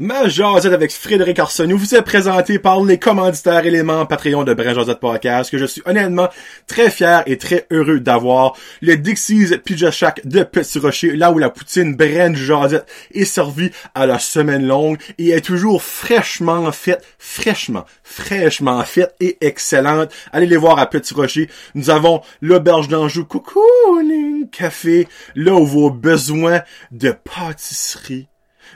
[0.00, 4.74] Ma jasette avec Frédéric Arsenault vous est présenté par les commanditaires éléments Patreon de Brin
[4.74, 6.28] Josette Podcast que je suis honnêtement
[6.66, 8.56] très fier et très heureux d'avoir.
[8.82, 13.70] Le Dixie's Pizza Shack de Petit Rocher, là où la poutine Brin Josette est servie
[13.94, 20.12] à la semaine longue et est toujours fraîchement faite, fraîchement, fraîchement faite et excellente.
[20.32, 21.48] Allez les voir à Petit Rocher.
[21.76, 25.06] Nous avons l'auberge d'Anjou Cocooning Café,
[25.36, 28.26] là où vos besoins de pâtisserie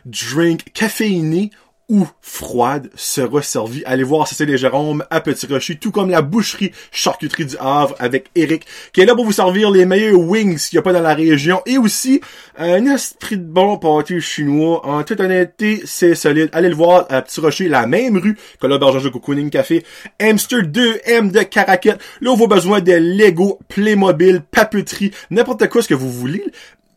[0.09, 1.51] drink caféiné
[1.91, 3.83] ou froide sera servi.
[3.87, 7.95] Allez voir c'est les Jérôme à Petit Rocher, tout comme la boucherie charcuterie du Havre
[7.99, 10.93] avec Eric, qui est là pour vous servir les meilleurs wings qu'il n'y a pas
[10.93, 12.21] dans la région, et aussi
[12.59, 14.87] un esprit de bon pâté chinois.
[14.87, 16.51] En toute honnêteté, c'est solide.
[16.53, 19.83] Allez le voir à Petit Rocher, la même rue que l'auberge de Cocooning Café.
[20.21, 25.81] Hamster 2M de Caracat, là où vous avez besoin de Lego, Playmobil, papeterie, n'importe quoi
[25.81, 26.45] ce que vous voulez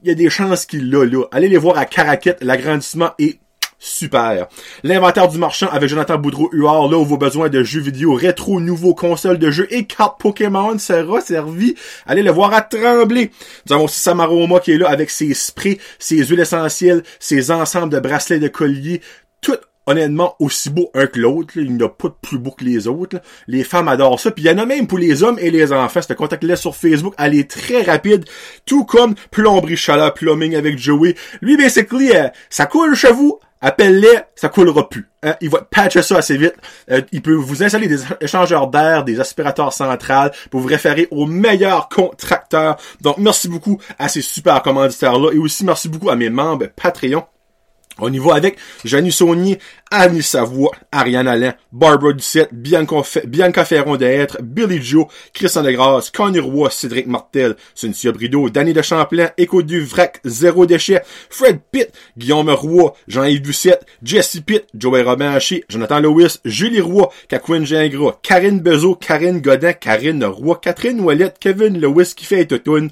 [0.02, 1.26] il y a des chances qu'il l'a là.
[1.32, 3.40] Allez les voir à Caracat, l'agrandissement est
[3.82, 4.48] super.
[4.84, 8.94] L'inventaire du marchand avec Jonathan Boudreau-Huard, là où vos besoins de jeux vidéo rétro, nouveaux
[8.94, 11.76] consoles de jeux et cartes Pokémon sera servi.
[12.06, 13.32] Allez le voir à Trembler.
[13.68, 17.92] Nous avons aussi Samaroma qui est là avec ses sprays, ses huiles essentielles, ses ensembles
[17.92, 19.02] de bracelets de colliers,
[19.42, 19.58] tout
[19.92, 21.54] honnêtement aussi beau un que l'autre.
[21.56, 23.18] Il n'y a pas de plus beau que les autres.
[23.48, 24.32] Les femmes adorent ça.
[24.32, 26.02] Puis il y en a même pour les hommes et les enfants.
[26.02, 28.26] Ce contact-là sur Facebook, elle est très rapide.
[28.66, 31.16] Tout comme Plomberie Chala Plumbing avec Joey.
[31.42, 33.40] Lui, basically, euh, ça coule chez vous.
[33.64, 35.08] Appelle-les, ça coulera plus.
[35.22, 35.36] Hein?
[35.40, 36.56] Il va patcher ça assez vite.
[36.90, 41.28] Euh, il peut vous installer des échangeurs d'air, des aspirateurs centrales pour vous référer aux
[41.28, 42.78] meilleurs contracteurs.
[43.02, 45.34] Donc, merci beaucoup à ces super commanditaires-là.
[45.34, 47.24] Et aussi, merci beaucoup à mes membres Patreon.
[48.00, 49.60] On y va avec Janie Saunier,
[49.92, 56.40] Annie Savoie, Ariane Alain, Barbara Ducette, Bianca, Bianca Ferron d'être, Billy Joe, Christian Degrasse, Connie
[56.40, 61.92] Roy, Cédric Martel, Cynthia Brideau, Danny de Champlain, Écho du Vrac, Zéro Déchet, Fred Pitt,
[62.18, 68.18] Guillaume Roy, Jean-Yves Ducette, Jesse Pitt, Joey Robin Haché, Jonathan Lewis, Julie Roy, Cacouine Gingras,
[68.24, 72.90] Karine Bezo, Karine Godin, Karine Roy, Catherine Ouellette, Kevin Lewis qui fait autotune,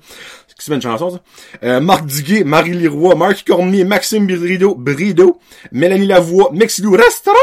[0.59, 1.19] c'est une chanson, ça.
[1.63, 5.39] Euh, Marc Duguay, Marie Leroy, Marc Cormier, Maxime Brido, Brido,
[5.71, 7.39] Mélanie Lavoie, Mexilou Restaurante,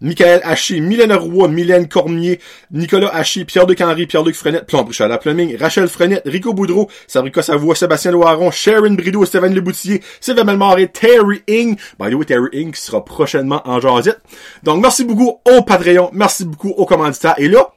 [0.00, 5.56] Michael Haché, Mylène Roy, Mylène Cormier, Nicolas Haché, Pierre-Luc Henry, Pierre-Luc Frenette, Plomb la Plumbing,
[5.56, 11.42] Rachel Frenette, Rico Boudreau, Sabrica Savoie, Sébastien Loiron, Sharon Brido, Stéphane Leboutillier, Sylvain Melmoré, Terry
[11.48, 14.20] Ing, by the way, Terry Ing qui sera prochainement en jasette.
[14.62, 17.68] Donc, merci beaucoup au Patreon, merci beaucoup aux commanditaires, et là,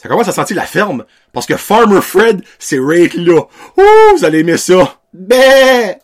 [0.00, 1.04] ça commence à sentir la ferme.
[1.32, 3.42] Parce que Farmer Fred, c'est right là.
[3.76, 4.96] Ouh, vous allez aimer ça.
[5.12, 5.96] Bé!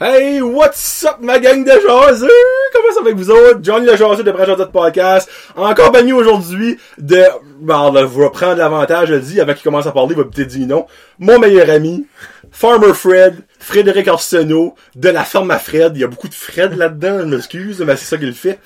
[0.00, 2.28] Hey, what's up ma gang de jaseux?
[2.72, 3.58] Comment ça va avec vous autres?
[3.64, 5.28] Johnny le jaseux de Brajazot Podcast.
[5.56, 7.24] Encore banni aujourd'hui de,
[7.58, 10.22] bon, de vous reprendre l'avantage, je le dis, avant qu'il commence à parler, il va
[10.22, 10.86] peut-être dire non.
[11.18, 12.06] Mon meilleur ami,
[12.52, 15.96] Farmer Fred, Frédéric Arsenault, de la ferme à Fred.
[15.96, 18.60] Il y a beaucoup de Fred là-dedans, je m'excuse, mais c'est ça qu'il fait.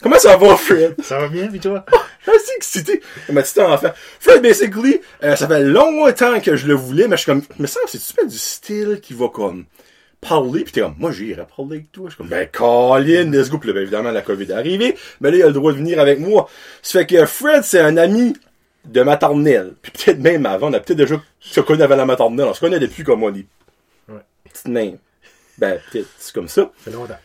[0.00, 0.94] Comment ça va, Fred?
[1.02, 1.84] Ça va bien, puis toi?
[1.92, 3.00] Ah, je suis excité.
[3.30, 3.90] Ma petite enfant.
[4.20, 7.66] Fred, basically, euh, ça fait longtemps que je le voulais, mais je suis comme, mais
[7.66, 9.64] ça, c'est super du style qui va comme,
[10.28, 12.06] parler, pis t'es comme, moi j'irai parler avec toi.
[12.06, 13.58] Je suis comme, ben Colin, let's go.
[13.58, 15.78] Pis là, ben, évidemment, la COVID est arrivée, mais là, il a le droit de
[15.78, 16.48] venir avec moi.
[16.82, 18.34] Ça fait que Fred, c'est un ami
[18.84, 19.74] de maternelle.
[19.82, 22.46] Puis peut-être même avant, on a peut-être déjà se connaît avant la maternelle.
[22.46, 23.46] On se connaît depuis comme on dit.
[24.08, 24.20] Ouais.
[24.44, 25.00] Petite.
[25.58, 26.70] Ben, peut-être, c'est comme ça.
[26.92, 27.18] Longtemps.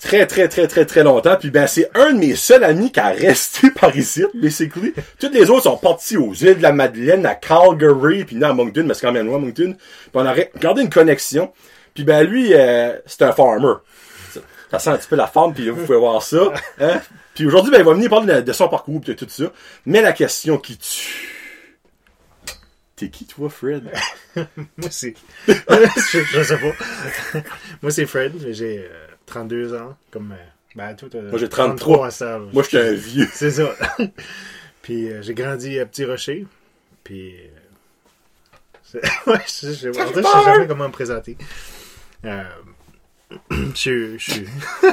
[0.00, 1.36] Très, très, très, très, très longtemps.
[1.38, 4.94] Puis ben, c'est un de mes seuls amis qui a resté par ici, basically.
[5.18, 8.52] Toutes les autres sont partis aux îles de la Madeleine, à Calgary, puis là, à
[8.52, 9.74] Moncton, mais c'est quand même loin, Moncton.
[9.76, 11.52] Puis on a gardé une connexion.
[11.98, 13.74] Puis ben lui, euh, c'est un farmer.
[14.70, 16.52] Ça sent un petit peu la forme, puis vous pouvez voir ça.
[16.78, 17.00] Hein?
[17.34, 19.50] Puis aujourd'hui, ben, il va venir parler de, de son parcours et tout ça.
[19.84, 21.28] Mais la question qui tue.
[22.94, 23.90] T'es qui toi, Fred?
[24.36, 24.46] Moi,
[24.92, 25.14] c'est.
[25.48, 25.54] je,
[26.32, 27.40] je sais pas.
[27.82, 28.32] Moi, c'est Fred.
[28.52, 29.96] J'ai euh, 32 ans.
[30.12, 30.30] Comme.
[30.30, 30.44] euh,
[30.76, 32.06] ben, toi, t'as Moi, j'ai 33.
[32.06, 32.38] à ça.
[32.52, 33.28] Moi, je suis un vieux.
[33.32, 33.74] C'est ça.
[34.82, 36.46] Puis euh, j'ai grandi à Petit Rocher.
[37.02, 37.34] Puis.
[38.94, 41.36] euh, ouais, je, je, je sais jamais comment me présenter.
[42.24, 42.42] Euh,
[43.74, 44.46] je, je, suis-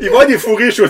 [0.00, 0.80] va y avoir des fourrés ici.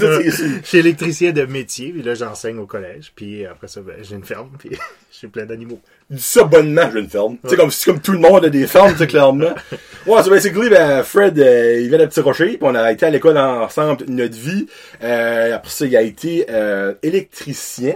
[0.63, 1.91] je suis électricien de métier.
[1.93, 3.13] Puis là, j'enseigne au collège.
[3.15, 4.51] Puis après ça, ben, j'ai une ferme.
[4.59, 4.71] Puis
[5.21, 5.81] j'ai plein d'animaux.
[6.11, 7.37] dis ça bonnement, j'ai une ferme.
[7.57, 9.55] Comme, c'est comme tout le monde a des fermes, sais, clairement.
[10.07, 13.07] Ouais, c'est basically, ben, Fred, euh, il vient de Petit Rocher, puis on a été
[13.07, 14.67] à l'école ensemble toute notre vie.
[15.03, 17.95] Euh, après ça, il a été euh, électricien.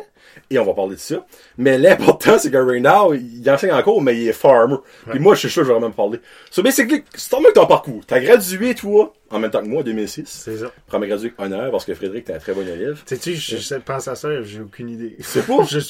[0.51, 1.27] Et on va parler de ça.
[1.59, 4.77] Mais l'important, c'est que Ray now, il enseigne encore, mais il est farmer.
[5.11, 6.21] Puis moi, je suis sûr que je vais vraiment me parler.
[6.51, 8.03] So, basically, c'est ton ton parcours.
[8.07, 10.25] T'as gradué, toi, en même temps que moi, en 2006.
[10.27, 10.73] C'est ça.
[10.87, 13.03] Premier gradué honneur, parce que Frédéric, t'es un très bon élève.
[13.07, 15.17] Tu sais, je, je pense à ça, j'ai aucune idée.
[15.21, 15.63] C'est pas?
[15.69, 15.81] Je-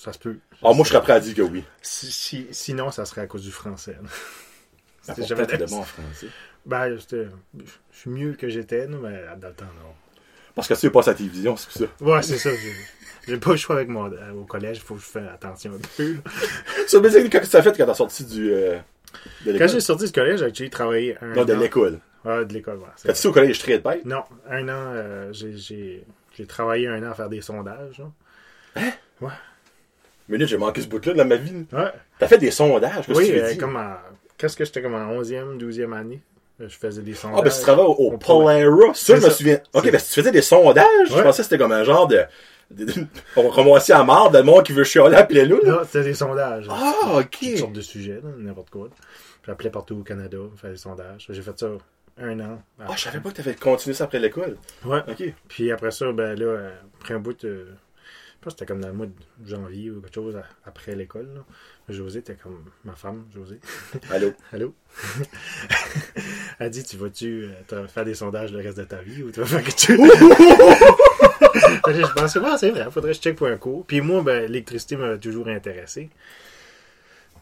[0.00, 0.36] ça se peut.
[0.62, 1.64] Ah, moi, je serais prêt à dire que oui.
[1.82, 3.96] Si- si- sinon, ça serait à cause du français.
[5.02, 6.28] C'était jamais- t'étais bon en français.
[6.66, 7.24] Ben, je
[7.92, 9.92] suis mieux que j'étais, mais dans le temps, non.
[10.54, 11.84] Parce que tu passes à la télévision, c'est ça.
[12.00, 12.50] Ouais, c'est ça.
[13.28, 15.72] J'ai- pas le choix avec mon, euh, au collège, il faut que je fasse attention
[15.72, 16.16] un peu.
[17.00, 18.78] basically, qu'est-ce que t'as fait quand t'as sorti du, euh, de
[19.46, 19.68] Quand l'école?
[19.68, 21.58] j'ai sorti du collège, j'ai travaillé un Non, de an.
[21.58, 21.98] l'école.
[22.24, 22.84] Ouais, de l'école, ouais.
[22.96, 24.04] c'est T'as-tu au collège très de bête?
[24.04, 26.04] Non, un an, euh, j'ai- j'ai
[26.36, 27.98] j'ai travaillé un an à faire des sondages.
[27.98, 29.30] là.
[30.28, 31.64] Minute, j'ai manqué ce bout-là dans ma vie.
[31.72, 31.90] Ouais.
[32.18, 33.58] T'as fait des sondages, qu'est-ce que Oui, tu veux euh, dire?
[33.58, 33.96] comme en-
[34.36, 36.20] Qu'est-ce que j'étais comme en 11e, 12e année?
[36.60, 37.38] Euh, Je faisais des sondages.
[37.40, 38.92] Ah, ben, tu travailles au, au On Polera.
[38.92, 39.30] Ça, je C'est me ça.
[39.30, 39.60] souviens.
[39.72, 41.22] Ok, C'est- ben, si tu faisais des sondages, je Ouais.
[41.22, 42.22] pensais que c'était comme un genre de-
[43.36, 45.56] on ramasser à marre de monde qui veut chialer à là.
[45.64, 46.66] Non, c'était des sondages.
[46.70, 47.58] Ah, Toutes ok.
[47.58, 48.88] sortes de sujets, n'importe quoi.
[49.46, 51.26] J'appelais partout au Canada, faire des sondages.
[51.30, 51.68] J'ai fait ça
[52.20, 52.62] un an.
[52.80, 54.56] Ah, je savais pas que t'avais continué ça après l'école.
[54.84, 55.00] Ouais.
[55.08, 55.22] Ok.
[55.48, 56.70] Puis après ça, ben là,
[57.00, 59.12] après un bout, euh, je pense que c'était comme dans le mois de
[59.46, 61.28] janvier ou quelque chose après l'école.
[61.34, 61.40] là.
[61.88, 63.60] José était comme ma femme, José.
[64.10, 64.32] Allô?
[64.52, 64.74] Allô?
[66.58, 69.40] Elle dit, tu vas-tu euh, faire des sondages le reste de ta vie ou tu
[69.40, 70.98] vas faire quelque chose?
[71.92, 73.84] Je pensais, ah, c'est vrai, faudrait que je check pour un cours.
[73.86, 76.10] Puis moi, ben, l'électricité m'a toujours intéressé.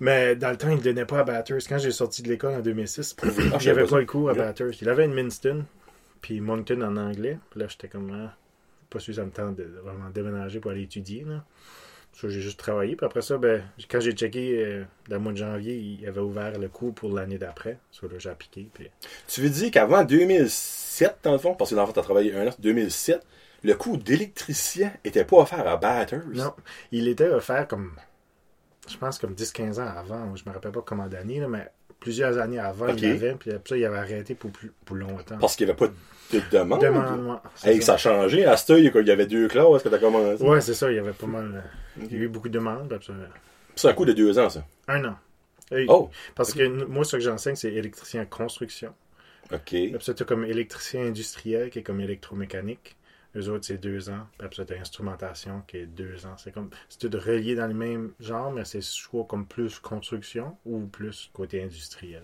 [0.00, 1.68] Mais dans le temps, il ne donnait pas à Bathurst.
[1.68, 3.26] Quand j'ai sorti de l'école en 2006, Ah,
[3.60, 4.38] il n'y avait pas le cours à Ok.
[4.38, 4.82] Bathurst.
[4.82, 5.64] Il avait une Minston,
[6.20, 7.38] puis Moncton en anglais.
[7.50, 8.34] Puis là, j'étais comme, ah,
[8.90, 11.24] pas sûr que ça me tente de vraiment déménager pour aller étudier.
[11.26, 11.44] Là.
[12.12, 12.96] Ça, j'ai juste travaillé.
[12.96, 16.20] Puis après ça, ben, quand j'ai checké euh, dans le mois de janvier, il avait
[16.20, 17.78] ouvert le cours pour l'année d'après.
[17.92, 18.68] Ça, là, j'ai appliqué.
[18.72, 18.90] Puis...
[19.28, 22.34] Tu veux dire qu'avant 2007, dans le fond, parce que dans le fond, t'as travaillé
[22.34, 23.20] un an, 2007,
[23.66, 26.22] le coût d'électricien était pas offert à Batters.
[26.32, 26.54] Non,
[26.92, 27.92] il était offert comme,
[28.88, 30.34] je pense, comme 10-15 ans avant.
[30.36, 31.68] Je me rappelle pas comment d'année, là, mais
[32.00, 33.00] plusieurs années avant, Ok.
[33.02, 33.34] il l'avait.
[33.34, 35.38] Puis après ça, il avait arrêté pour, plus, pour longtemps.
[35.40, 35.88] Parce qu'il n'y avait pas
[36.32, 36.80] de demande?
[36.80, 37.42] Demande-moi.
[37.56, 38.44] C'est Hey, ça a changé.
[38.44, 40.42] À ce il y avait deux classes que t'as commencé?
[40.44, 41.64] Ouais, c'est ça, il y avait pas mal.
[41.98, 42.86] Il y a eu beaucoup de demandes.
[42.88, 43.12] puis après ça,
[43.74, 44.64] C'est un coût de deux ans, ça.
[44.88, 45.16] un an.
[45.72, 48.94] Et- Oh, Parce que moi, ce que j'enseigne, c'est électricien en construction.
[49.52, 49.60] ok.
[49.64, 52.96] Puis ça, tu comme électricien industriel qui est comme électromécanique.
[53.36, 54.26] Eux autres, c'est deux ans.
[54.38, 56.34] Puis après ça, t'as instrumentation qui est deux ans.
[56.38, 60.56] C'est comme, c'est tout relié dans le même genre, mais c'est soit comme plus construction
[60.64, 62.22] ou plus côté industriel.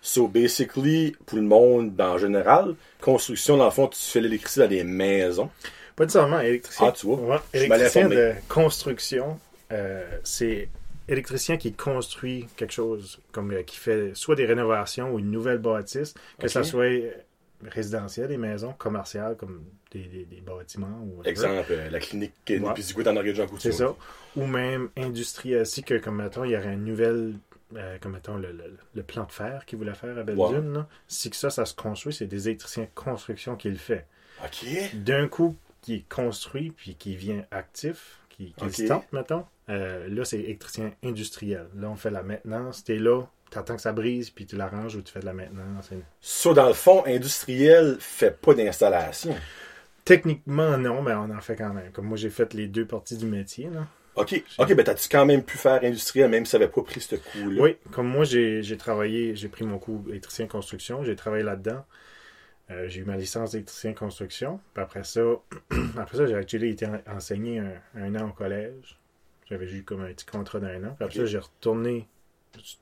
[0.00, 4.68] So, basically, pour le monde en général, construction, dans le fond, tu fais l'électricité dans
[4.68, 5.50] des maisons.
[5.96, 6.86] Pas nécessairement électricien.
[6.88, 7.20] Ah, tu vois.
[7.20, 9.38] Ouais, électricien de construction,
[9.70, 10.68] euh, c'est
[11.08, 15.58] électricien qui construit quelque chose, comme euh, qui fait soit des rénovations ou une nouvelle
[15.58, 16.50] bâtisse, que Ok.
[16.50, 17.10] ça soit euh,
[17.62, 19.62] résidentiel, des maisons, commerciales, comme
[19.94, 21.00] des, des- des bâtiments.
[21.02, 21.22] Ou.
[21.24, 22.34] Exemple, euh, la clinique.
[22.48, 23.60] Népisiguit en Oregon Couture.
[23.60, 23.94] C'est ça.
[24.36, 27.34] Ou même industriel aussi, que comme mettons, il y aurait une nouvelle,
[27.76, 31.30] euh, comme mettons, le, le- le plan de fer qu'ils voulaient faire à Belle-Dune, si
[31.30, 34.06] que ça, ça se construit, c'est des électriciens de construction qui le fait.
[34.44, 34.66] Ok.
[34.94, 38.72] d'un coup qui est construit puis qui vient actif, qui, qui Ok.
[38.72, 41.68] se tente, mettons, euh, là, c'est électricien industriel.
[41.76, 42.82] Là, on fait la maintenance.
[42.84, 45.90] T'es là, t'attends que ça brise, puis tu l'arranges ou tu fais de la maintenance.
[46.20, 49.36] Ça, dans le fond, industriel fait pas d'installation.
[50.04, 51.90] Techniquement, non, mais on en fait quand même.
[51.92, 53.70] Comme moi, j'ai fait les deux parties du métier.
[53.70, 53.86] Là.
[54.16, 54.42] Ok.
[54.58, 57.16] Ok, ben t'as-tu quand même pu faire industriel, même si ça avait pas pris ce
[57.16, 57.62] coup-là?
[57.62, 61.84] Oui, comme moi, j'ai travaillé, j'ai pris mon cours électricien construction, j'ai travaillé là-dedans.
[62.70, 64.60] Euh, j'ai eu ma licence d'électricien construction.
[64.72, 65.20] Puis après ça,
[65.98, 68.98] après ça, j'ai actually été en- enseigné un, un an au collège.
[69.50, 70.94] J'avais eu comme un petit contrat d'un an.
[70.96, 72.08] Puis après ça, j'ai retourné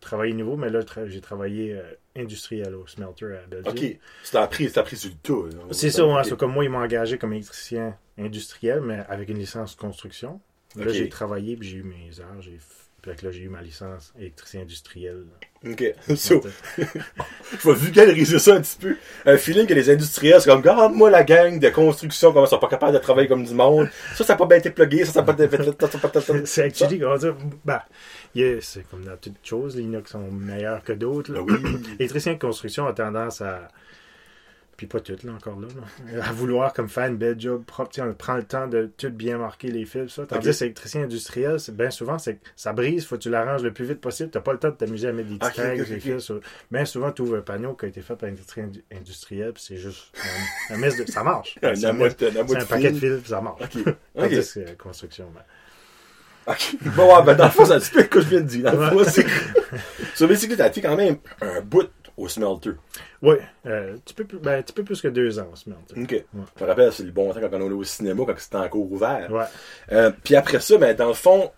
[0.00, 1.83] travailler nouveau, mais là, j'ai travaillé euh,
[2.17, 3.99] industriel au smelter à Belgique.
[4.00, 4.09] Ok.
[4.25, 5.49] C'est appris, c'est appris sur le tout.
[5.71, 6.25] C'est ça, ouais, Ok.
[6.25, 10.41] c'est comme moi, ils m'ont engagé comme électricien industriel, mais avec une licence construction.
[10.76, 12.41] Là, j'ai travaillé, puis j'ai eu mes heures.
[12.41, 12.59] J'ai...
[13.02, 15.25] Puis là, j'ai eu ma licence électricien industriel.
[15.68, 15.94] Ok.
[16.14, 16.40] So,
[16.78, 18.97] je vais vulgariser ça un petit peu.
[19.26, 22.59] Un feeling que les industriels, c'est comme, regarde-moi la gang de construction, comment ils sont
[22.59, 23.88] pas capables de travailler comme du monde.
[24.14, 26.44] Ça, ça n'a pas bien été plugué, ça, ça n'a pas été fait.
[26.47, 27.85] c'est actually, comment dire, bah,
[28.37, 31.35] yeah, c'est comme dans toutes choses, il y en a qui sont meilleurs que d'autres.
[31.37, 31.68] Ah.
[31.99, 33.68] L'électricien de construction a tendance à,
[34.76, 35.69] puis pas tout, là, encore là,
[36.14, 37.91] là, à vouloir comme faire une belle job propre.
[38.00, 40.26] On prend le temps de tout bien marquer les fils, ça.
[40.26, 40.55] Tandis Ok.
[40.55, 43.85] que l'électricien industriel, c'est bien souvent, c'est ça brise, faut que tu l'arranges le plus
[43.85, 44.31] vite possible.
[44.31, 46.00] T'as pas le temps de t'amuser à mettre des petits tags, ok, des ok.
[46.00, 46.19] fils.
[46.21, 48.83] sur- Bien souvent, tu ouvres un panneau qui a été fait par un électricien indu-
[48.93, 50.12] industriel, puis c'est juste
[50.71, 51.05] un, un mess de...
[51.11, 51.59] Ça marche.
[51.75, 53.11] C'est un, paquet de fil.
[53.11, 53.61] fils, puis ça marche.
[54.14, 55.43] Tandis que la construction, ben,
[56.46, 56.76] Ok.
[56.96, 58.64] Bon, ouais, ben, dans le fond, petit peu ce que je viens de dire.
[58.64, 59.04] Dans le fond, Ouais.
[59.08, 59.26] c'est.
[60.14, 62.72] So, basically, t'as été quand même un bout au smelter.
[63.22, 65.56] Oui, euh, un petit peu plus, ben, un petit peu plus que deux ans au
[65.56, 65.94] smelter.
[66.00, 66.25] OK.
[66.58, 68.90] Je me rappelle, c'est le bon temps quand on allait au cinéma, quand c'était encore
[68.92, 69.28] ouvert.
[69.30, 69.44] Ouais.
[69.92, 71.50] Euh, puis après ça, ben, dans le fond,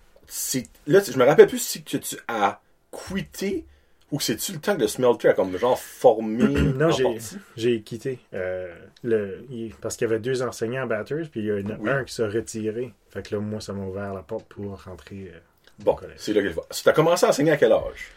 [0.87, 2.61] là, je me rappelle plus si que tu as
[2.93, 3.65] quitté
[4.13, 6.45] ou c'est-tu le temps que le smelter a comme genre formé
[6.75, 6.91] Non,
[7.57, 8.19] j'ai, quitté.
[8.33, 11.77] euh, le, il- parce qu'il y avait deux enseignants batters, puis il y en a
[11.79, 11.91] Oui.
[11.91, 12.93] un qui s'est retiré.
[13.11, 15.33] Fait que là, moi, ça m'a ouvert la porte pour rentrer.
[15.35, 15.39] euh.
[15.81, 16.67] Bon, c'est là que je vois.
[16.71, 18.13] Tu as commencé à enseigner à quel âge?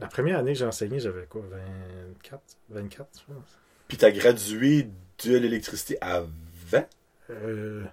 [0.00, 3.44] La première année que j'ai enseigné, j'avais quoi 24 24, je pense.
[3.86, 4.88] Puis tu as gradué
[5.24, 6.22] de l'électricité à
[6.66, 6.84] 20?
[7.30, 7.84] Euh,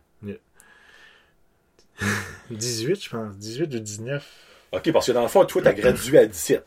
[2.49, 3.37] 18, je pense.
[3.37, 4.27] 18 ou 19.
[4.71, 6.65] OK, parce que dans le fond, toi, tu as gradué à 17.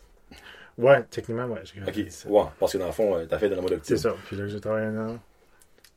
[0.78, 1.60] Ouais, techniquement, ouais.
[1.64, 2.30] J'ai OK, gradué 17.
[2.30, 4.14] ouais, parce que dans le fond, tu as fait de la mode C'est ça.
[4.26, 5.18] Puis là, j'ai travaillé un an.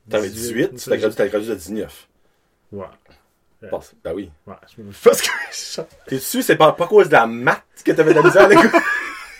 [0.08, 2.08] T'avais 18, tu ça, as gradué, t'as gradué à 19.
[2.72, 2.84] Ouais.
[3.60, 3.68] Ouais.
[3.70, 4.30] Parce- Ben oui.
[4.46, 4.54] Ouais.
[4.76, 7.62] je me- Parce que ça- T'es sûr, c'est pas, pas à cause de la maths
[7.84, 8.70] que t'avais de la misère à l'école?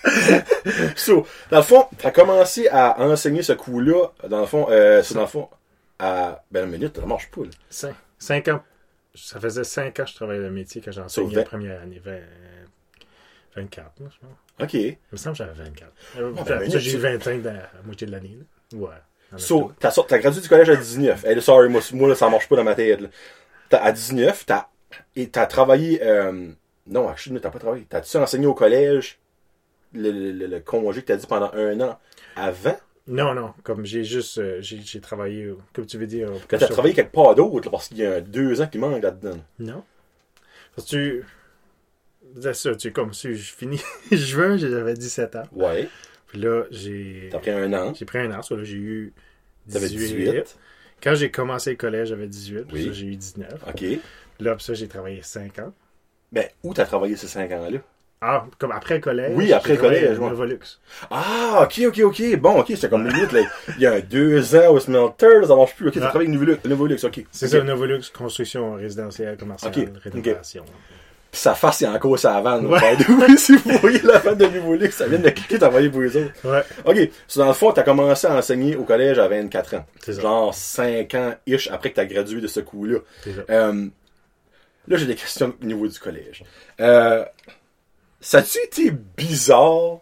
[0.97, 5.15] so, dans le fond, t'as commencé à enseigner ce coup-là, dans le fond, euh, c'est
[5.15, 5.49] dans le fond,
[5.99, 7.51] à, ben, une minute, ça marche pas, là.
[7.71, 8.63] Cinq, cinq ans.
[9.15, 11.41] Ça faisait 5 ans que je travaillais le métier enseigné vingt.
[11.41, 12.01] la première année.
[12.05, 12.19] 20,
[13.57, 14.65] 24, là, je pense.
[14.65, 14.75] OK.
[14.75, 15.93] Il me semble que j'avais 24.
[16.19, 18.39] Euh, ben, j'ai eu 25 dans la moitié de l'année.
[18.75, 18.89] Ouais.
[19.37, 21.25] So, t'as, t'as gradué du collège à 19.
[21.25, 23.09] Hey, sorry, moi, moi, là, ça marche pas dans ma tête, là.
[23.69, 24.69] T'as, à 19, t'as,
[25.17, 26.49] et t'as travaillé, euh,
[26.87, 27.85] non, actually, t'as pas travaillé.
[27.89, 29.19] T'as-tu enseigné au collège
[29.93, 31.99] le, le, le- le congé que t'as dit pendant un an
[32.37, 32.77] avant?
[33.07, 33.53] Non, non.
[33.63, 34.39] Comme j'ai juste.
[34.39, 35.53] euh, j'ai, j'ai travaillé.
[35.75, 36.31] Comme tu veux dire.
[36.47, 39.03] Que t'as travaillé quelque part d'autre, là, parce qu'il y a deux ans qui manquent
[39.03, 39.39] là-dedans.
[39.59, 39.83] Non.
[40.75, 41.25] Parce que tu.
[42.41, 43.81] C'est ça, tu comme si je finis
[44.13, 45.43] juin, j'avais 17 ans.
[45.53, 45.89] Ouais.
[46.27, 47.29] Puis là, j'ai.
[47.33, 47.95] T'as pris un an.
[47.95, 49.13] J'ai pris un an, soit là, j'ai eu
[49.73, 50.57] T'avais 18.
[51.03, 52.63] Quand j'ai commencé le collège, j'avais 18.
[52.65, 52.87] Puis Oui.
[52.87, 53.49] ça, j'ai eu 19.
[53.69, 53.85] OK.
[54.41, 55.73] Là, puis ça, j'ai travaillé 5 ans.
[56.33, 57.79] Ben, où t'as travaillé ces cinq ans-là?
[58.21, 59.33] Ah, comme après le collège.
[59.35, 60.29] Oui, après le collège, ouais.
[60.29, 60.59] Novolux.
[61.11, 62.37] Ah, ok, ok, ok.
[62.37, 63.43] Bon, ok, c'est comme limite, là.
[63.77, 65.89] Il y a deux ans au Smelter, ça marche plus.
[65.89, 66.09] Ok, t'as Ah.
[66.11, 67.25] travaillé avec Nouveau Lux, ok.
[67.31, 70.65] C'est ça, Novolux, construction résidentielle, commerciale, rénovation.
[71.31, 72.67] Puis sa face, c'est encore sa vanne.
[72.67, 72.97] Ouais.
[73.37, 76.17] si vous voyez la vanne de Lux, ça vient de cliquer, t'as envoyé pour les
[76.17, 76.33] autres.
[76.45, 79.87] Ouais, Ok, so, dans le fond, t'as commencé à enseigner au collège à 24 ans.
[80.03, 80.21] c'est ça.
[80.23, 82.99] Genre 5 ans-ish après que t'as gradué de ce coup-là.
[83.25, 83.43] C'est ça.
[83.51, 83.87] Euh,
[84.87, 86.45] là, j'ai des questions au niveau du collège.
[86.81, 87.25] Euh,
[88.21, 89.99] ça a-tu été bizarre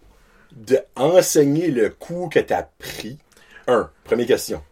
[0.53, 3.19] de enseigner le cours que t'as pris?
[3.67, 4.63] Un, première question.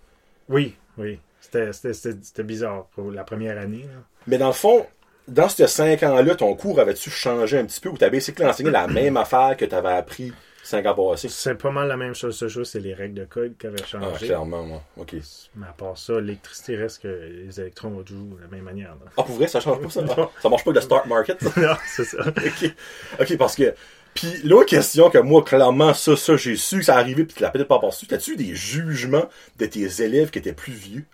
[0.49, 1.19] Oui, oui.
[1.41, 3.83] C'était- C'était c'était- c'était bizarre pour la première année.
[3.83, 4.01] là.
[4.27, 4.87] Mais dans le fond,
[5.29, 8.71] dans ces 5 ans-là, ton cours avait-tu changé un petit peu ou t'as basically enseigné
[8.71, 11.29] la même affaire que t'avais appris 5 ans passés?
[11.29, 12.37] C'est pas mal la même chose.
[12.39, 14.27] Ce chose, c'est les règles de code qui avaient Ah, changé.
[14.27, 14.83] clairement, moi.
[14.97, 15.15] Ok.
[15.57, 17.09] Mais à part ça, l'électricité reste que
[17.47, 18.91] les électrons vont toujours de la même manière.
[18.91, 19.11] là.
[19.17, 20.03] Ah, pour vrai, ça change pas ça?
[20.17, 20.31] Non.
[20.43, 21.43] Ça marche pas avec le stock market?
[21.43, 21.53] ça?
[21.61, 22.19] non, c'est ça.
[22.27, 22.75] ok.
[23.21, 23.75] Ok, parce que.
[24.15, 27.43] Puis l'autre question que moi, clairement, ça, ça, j'ai su que ça arrivait puis tu
[27.43, 28.07] l'as peut-être pas perçu.
[28.07, 29.29] T'as-tu des jugements
[29.59, 31.05] de tes élèves qui étaient plus vieux?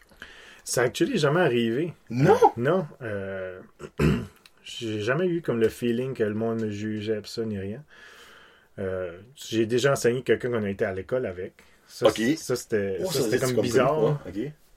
[0.65, 1.93] Ça actually jamais arrivé.
[2.11, 2.37] Non!
[2.57, 2.87] Non.
[3.03, 3.61] Euh,
[4.63, 7.83] j'ai jamais eu comme le feeling que le monde me jugeait ça ni rien.
[8.79, 11.55] Euh, j'ai déjà enseigné quelqu'un qu'on a été à l'école avec.
[11.87, 13.09] Ça, Ça, c'était Oh,
[13.41, 13.99] comme bizarre.
[14.07, 14.21] hein.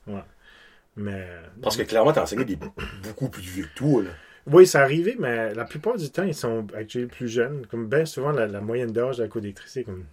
[0.08, 0.24] ouais.
[0.96, 1.28] Mais
[1.62, 2.58] Parce que clairement, t'as enseigné des
[3.04, 4.10] beaucoup plus vieux que toi, là.
[4.48, 7.66] oui, ça arrivé, mais la plupart du temps, ils sont actually plus jeunes.
[7.68, 10.06] Comme bien souvent, la, la moyenne d'âge de la co-directrice, c'est comme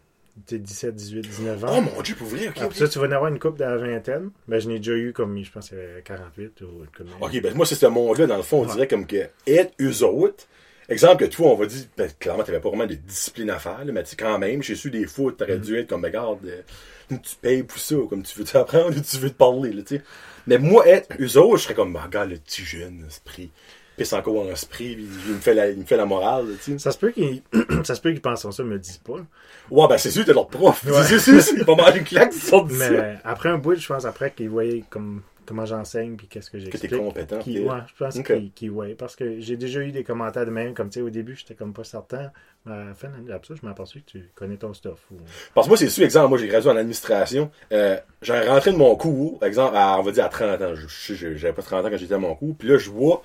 [0.47, 1.75] sais, 17, 18, 19 ans.
[1.79, 2.59] Oh mon dieu, pour vrai, ok.
[2.61, 4.31] Après ça, tu vas en avoir une couple de la vingtaine.
[4.49, 7.41] Ben, je n'ai déjà eu comme, je pense, qu'il y avait 48 ou comme Ok,
[7.43, 8.73] ben moi, c'est ce monde-là, dans le fond, on Ouais.
[8.73, 10.47] dirait comme que être eux autres.
[10.89, 13.85] Exemple que toi, on va dire, ben, clairement, t'avais pas vraiment de discipline à faire,
[13.85, 15.61] là, mais tu quand même, j'ai su des fois, t'aurais Mm.
[15.61, 16.63] dû être comme, regarde, euh,
[17.23, 19.97] tu payes pour ça, comme tu veux t'apprendre ou tu veux te parler, là, tu
[19.99, 20.03] sais.
[20.49, 23.51] Mais moi, être eux autres, je serais comme, ben, regarde le petit jeune, esprit.
[24.01, 26.55] Pisse encore en esprit, puis il me fait la, il me fait la morale, là,
[26.57, 26.79] tu sais.
[26.79, 27.43] Ça se peut qu'ils
[27.85, 29.17] ça se peut qu'ils pensent ça, me disent pas.
[29.71, 30.83] Ouais, ben, c'est sûr, t'es leur prof.
[30.85, 31.03] Ouais.
[31.05, 32.91] C'est sûr, pas mal une claque, ils sortent de ça.
[32.91, 36.57] Mais après un bout, je pense après qu'ils voyaient comme, comment j'enseigne puis qu'est-ce que
[36.57, 36.91] Que j'explique.
[36.93, 37.39] t'es compétent.
[37.41, 38.19] Qui, ouais, je pense
[38.55, 38.95] qu'ils voyaient.
[38.95, 41.55] Parce que j'ai déjà eu des commentaires de même, comme tu sais, au début, j'étais
[41.55, 42.31] comme pas certain.
[42.65, 45.01] Mais à la fin de ça, je m'aperçu que tu connais ton stuff.
[45.13, 45.17] Ou...
[45.55, 47.51] Parce que moi, c'est sûr, exemple, moi, j'ai gradué en administration.
[47.73, 50.73] Euh, j'ai rentré de mon cours, exemple, à, on va dire à 30 ans.
[51.09, 52.55] J'avais pas 30 ans quand j'étais à mon cours.
[52.59, 53.23] Puis là, je vois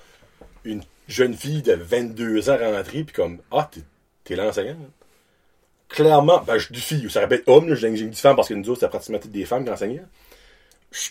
[0.66, 3.80] une jeune fille de 22 ans rentrer, puis comme, ah, t'es,
[4.24, 4.76] t'es l'enseignant.
[5.88, 8.80] Clairement, ben, je dis fille, ça répète homme, j'ai dit femme parce que nous autres,
[8.80, 10.02] c'était pratiquement des femmes qui enseignaient.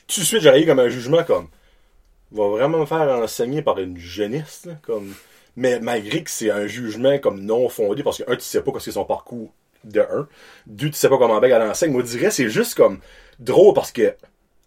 [0.08, 1.48] Tout de suite, j'aurais eu comme un jugement comme,
[2.32, 5.14] va vraiment me faire enseigner par une jeunesse, là, comme,
[5.56, 8.72] mais malgré que c'est un jugement comme non fondé, parce que un, tu sais pas
[8.74, 9.54] qu'est-ce que son parcours
[9.86, 10.28] de un.
[10.68, 11.92] Deux, tu sais pas comment Beg elle enseigne.
[11.92, 13.00] Moi, je dirais, c'est juste comme
[13.40, 14.16] drôle parce que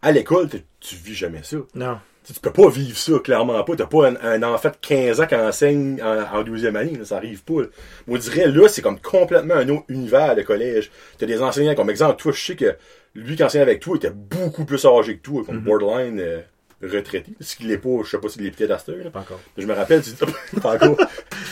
[0.03, 0.49] À l'école,
[0.81, 1.57] tu, vis jamais ça.
[1.75, 1.99] Non.
[2.25, 3.75] Tu, tu peux pas vivre ça, clairement pas.
[3.77, 7.05] T'as pas un, un enfant de 15 ans qui enseigne en, en 12e année, là,
[7.05, 7.63] ça arrive pas.
[7.63, 7.67] là.
[8.07, 10.91] Moi, je dirais, là, c'est comme complètement un autre univers, le collège.
[11.19, 12.77] T'as des enseignants, comme exemple, toi, je sais que
[13.15, 16.41] lui qui enseignait avec toi était beaucoup plus âgé que toi, comme borderline euh,
[16.83, 17.33] retraité.
[17.41, 19.11] Ce qu'il est pas, je sais pas s'il est peut-être à cette heure, là.
[19.11, 19.41] Pas encore.
[19.57, 20.11] Je me rappelle, tu
[20.61, 20.97] pas encore.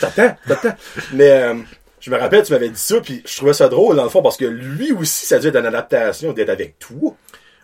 [0.00, 0.76] T'attends, t'attends.
[1.14, 1.54] Mais euh,
[2.00, 4.22] je me rappelle, tu m'avais dit ça, puis je trouvais ça drôle dans le fond
[4.22, 7.16] parce que lui aussi, ça a dû être une adaptation d'être avec toi.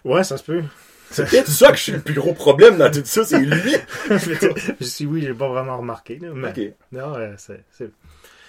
[0.04, 0.62] Ouais, ça se peut.
[1.10, 3.74] C'est peut-être ça que je suis le plus gros problème dans tout ça, c'est lui.
[4.10, 6.18] je suis oui, j'ai pas vraiment remarqué.
[6.18, 7.34] Là, mais non, euh,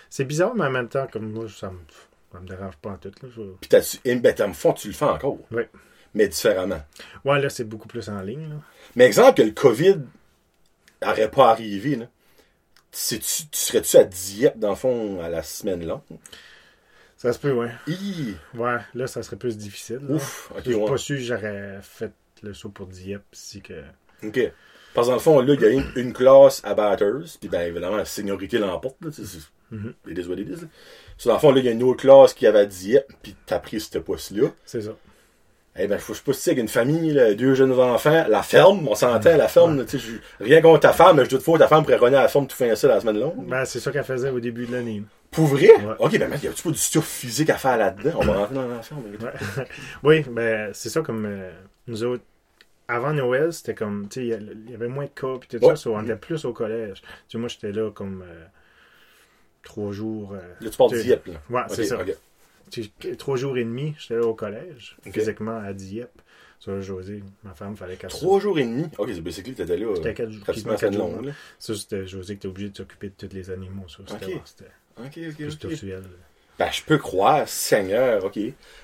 [0.10, 1.79] c'est, bizarre, mais en même temps, comme moi, ça me,
[2.31, 3.12] ça me dérange pas en tout.
[3.22, 5.39] Là, je- Puis eh ben, dans le fond, tu le fais encore.
[5.51, 5.63] Oui.
[6.13, 6.81] Mais différemment.
[7.25, 8.48] Ouais, là, c'est beaucoup plus en ligne.
[8.50, 8.55] Là.
[8.95, 9.98] Mais exemple que le COVID
[11.03, 12.05] n'aurait pas arrivé, là.
[12.91, 13.19] tu
[13.51, 16.01] serais-tu à Dieppe, dans le fond, à la semaine longue?
[17.24, 17.70] Ça se peut, ouais.
[17.88, 18.36] Hi!
[18.53, 20.01] Ouais, là, ça serait plus difficile.
[20.10, 20.15] là.
[20.15, 20.51] Ouf!
[20.51, 20.89] Ok, Je suis ouais.
[20.89, 22.12] pas sûr j'aurais fait
[22.42, 23.82] le saut pour Dieppe si que.
[24.25, 24.51] OK.
[24.94, 27.48] Parce que dans le fond, là, il y a une, une classe à Batters, puis
[27.50, 29.24] ben évidemment, la seniorité l'emporte, là, c'est-
[29.72, 29.94] Mhm.
[30.10, 30.36] it is what.
[31.18, 33.12] So, dans le fond, là, il y a une autre classe qui avait à Dieppe,
[33.24, 34.50] puis t'as pris ce poste-là.
[34.65, 34.92] C'est ça.
[35.77, 38.44] Eh ben, faut, je sais pas si avec une famille, là, deux jeunes enfants, la
[38.44, 40.06] ferme, on s'entend, la ferme, tu sais,
[40.42, 42.46] rien contre ta femme, mais je doute fois ta femme pourrait runner à la ferme
[42.48, 43.48] tout fin ça la semaine longue.
[43.48, 45.01] Ben, c'est ça qu'elle faisait au début de l'année.
[45.34, 45.70] Pour vrai?
[45.84, 45.96] Ouais.
[46.00, 48.12] Ok, ben, y a-tu pas du stuff physique à faire là-dedans?
[48.16, 49.04] On va rentrer dans ferme.
[49.12, 49.34] mais- Ouais.
[50.04, 51.52] oui, ben, c'est ça comme euh,
[51.88, 52.24] nous autres.
[52.88, 55.75] Avant Noël, c'était comme, tu sais, il y avait moins de cas, puis tout Ouais.
[55.75, 57.02] ça, so, on était plus au collège.
[57.02, 58.46] Tu sais, moi, j'étais là comme euh,
[59.63, 60.34] trois jours.
[60.34, 61.34] euh, Là, tu parles tu- de Dieppe, là.
[61.50, 62.02] Ouais, Ok, c'est ça.
[62.02, 62.16] ok.
[62.70, 65.13] Tu sais, trois jours et demi, j'étais là au collège, Ok.
[65.13, 66.22] physiquement à Dieppe.
[66.60, 68.86] Sur José, ma femme, fallait qu'elle Trois jours et demi?
[68.98, 69.94] Ok, c'est basically, t'étais là.
[69.98, 71.22] C'était euh, quatre quatre semaine jours.
[71.60, 73.84] Ça, c'était José qui était obligé de s'occuper de tous les animaux.
[73.90, 74.40] Ça, c'était.
[74.97, 75.19] Ok.
[76.59, 78.39] Ben, je peux croire, Seigneur, ok.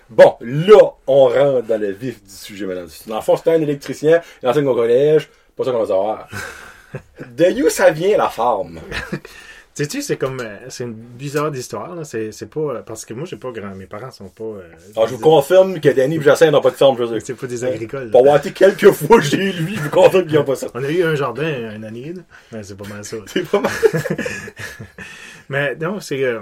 [0.10, 2.88] Bon, là, on rentre dans le vif du sujet, madame.
[3.06, 6.28] Dans le fond, c'était un électricien, il enseigne au collège, pas ça qu'on va savoir.
[7.30, 8.80] De où ça vient, la farme?
[9.88, 10.40] Tu sais, c'est comme.
[10.40, 12.06] euh, c'est une bizarre d'histoire.
[12.06, 12.60] C'est c'est pas.
[12.60, 13.74] euh, parce que moi, j'ai pas grand.
[13.76, 14.44] Mes parents sont pas.
[14.44, 14.62] euh,
[14.96, 17.20] Alors, je vous confirme que Danny et Jacinthe n'ont pas de ferme chez eux.
[17.20, 18.12] C'est pas des agricoles.
[18.12, 20.68] Pour avoir été quelques fois chez lui, je vous confirme qu'ils n'ont pas ça.
[20.74, 22.14] On a eu un jardin une année.
[22.52, 23.18] Mais c'est pas mal ça.
[23.28, 23.72] C'est pas mal.
[25.50, 26.24] Mais non, c'est.
[26.24, 26.42] euh,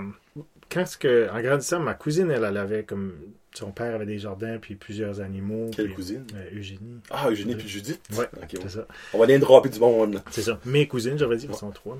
[0.71, 3.13] quand ce que, en grandissant, ma cousine, elle, elle avait comme.
[3.53, 5.71] Son père avait des jardins, puis plusieurs animaux.
[5.75, 6.23] Quelle puis- cousine?
[6.35, 6.99] euh, Eugénie.
[7.09, 7.99] Ah, Eugénie puis Judith?
[8.15, 8.69] Ouais, Ok, c'est ouais.
[8.69, 8.87] ça.
[9.13, 10.19] On va aller dropper du monde, là.
[10.29, 10.59] C'est ça.
[10.65, 11.97] Mes cousines, j'avais dit, elles sont trois.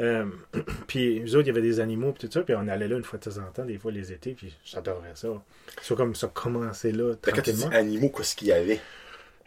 [0.00, 0.24] Euh,
[0.86, 2.96] puis eux autres, il y avait des animaux, puis tout ça, puis on allait là
[2.96, 5.28] une fois de temps en temps, des fois les étés, puis j'adorais ça.
[5.82, 7.76] C'est comme ça commençait là, que quand tu dis tranquillement.
[7.76, 8.80] animaux, qu'est-ce qu'il y avait?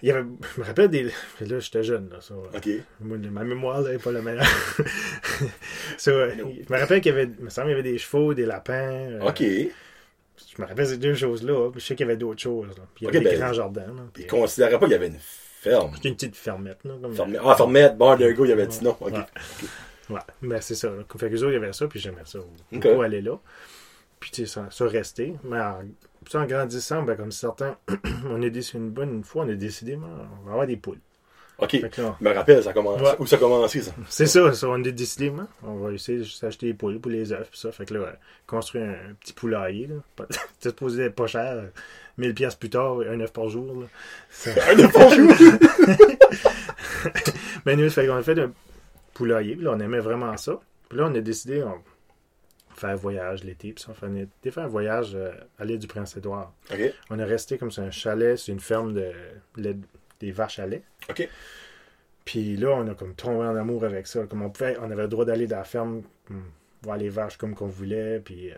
[0.01, 1.09] Il y avait, je me rappelle des.
[1.37, 2.17] puis Là, j'étais jeune, là.
[2.19, 2.69] Ça, Ok.
[2.99, 4.45] Moi, ma mémoire là, n'est pas la meilleure.
[5.97, 7.29] Ça, euh, je me rappelle qu'il y avait.
[7.39, 8.73] Il me semble qu'il y avait des chevaux, des lapins.
[8.73, 9.39] euh, Ok.
[9.41, 11.71] Je me rappelle ces deux choses-là.
[11.71, 12.67] puis Je sais qu'il y avait d'autres choses.
[12.77, 12.83] là.
[12.93, 13.81] Puis il y avait des ben, grands jardins.
[13.87, 15.91] Là, puis, Ils considéraient pas qu'il y avait une ferme.
[15.95, 16.79] C'était une petite fermette.
[16.83, 17.41] Là, comme, Fermette.
[17.45, 18.97] Ah, fermette, bar de gars, il y avait dit non.
[18.99, 19.13] Ok.
[19.13, 19.19] Ouais.
[20.13, 20.89] Ouais, ben c'est ça.
[20.89, 21.03] là.
[21.17, 22.39] Fait que eux autres, il y avait ça, puis j'aimais ça.
[22.39, 22.47] Ok.
[22.71, 23.39] Beaucoup aller là.
[24.19, 25.33] Puis tu sais, ça, ça restait.
[25.43, 25.81] Mais en,
[26.23, 27.77] puis en grandissant, ben, comme certains,
[28.29, 30.07] on a décidé, une bonne une fois, on a décidé, ben,
[30.41, 30.99] on va avoir des poules.
[31.57, 31.73] Ok.
[31.73, 33.01] Là, Je me rappelle, ça commence.
[33.01, 33.15] Ouais.
[33.19, 33.91] Où ça a commencé, ça?
[34.09, 37.11] C'est ça, ça, on a décidé, hein, on va essayer de s'acheter des poules pour
[37.11, 37.71] les œufs, pis ça.
[37.71, 38.13] Fait que là, ouais,
[38.47, 39.95] construire un, petit poulailler, là.
[40.29, 41.65] C'était supposé être pas cher.
[42.17, 43.87] 1000 pièces plus tard, un œuf par jour, là.
[44.69, 45.33] Un de bon jour?
[47.65, 48.51] Mais nous, fait qu'on a fait un
[49.13, 50.59] poulailler, puis là, on aimait vraiment ça.
[50.89, 51.81] Puis là, on a décidé, on
[52.75, 55.87] faire un voyage l'été, puis ça, on a faire un voyage euh, à l'île du
[55.87, 56.53] Prince-Édouard.
[57.09, 59.75] On est resté comme sur un chalet, c'est une ferme de,
[60.19, 60.83] des vaches à lait.
[61.09, 61.27] Ok.
[62.25, 64.25] Puis là, on a comme tombé en amour avec ça.
[64.27, 66.43] Comme on pouvait, on avait le droit d'aller dans la ferme, hum,
[66.81, 68.55] voir les vaches comme qu'on voulait, puis, euh,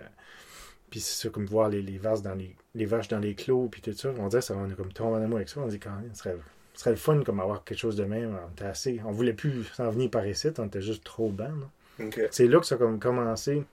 [0.90, 3.68] puis c'est ça, comme voir les, les vaches dans les, les vaches dans les clos,
[3.70, 4.14] puis tout ça.
[4.18, 5.62] On disait, ça, on a comme tombé en amour avec ça.
[5.62, 6.38] On dit quand même, ce serait,
[6.76, 8.38] ce serait le fun comme avoir quelque chose de même.
[8.48, 11.34] On était assez, on voulait plus s'en venir par ici, on était juste trop.
[12.00, 12.22] Ok.
[12.32, 13.64] C'est là que ça a comme commencé,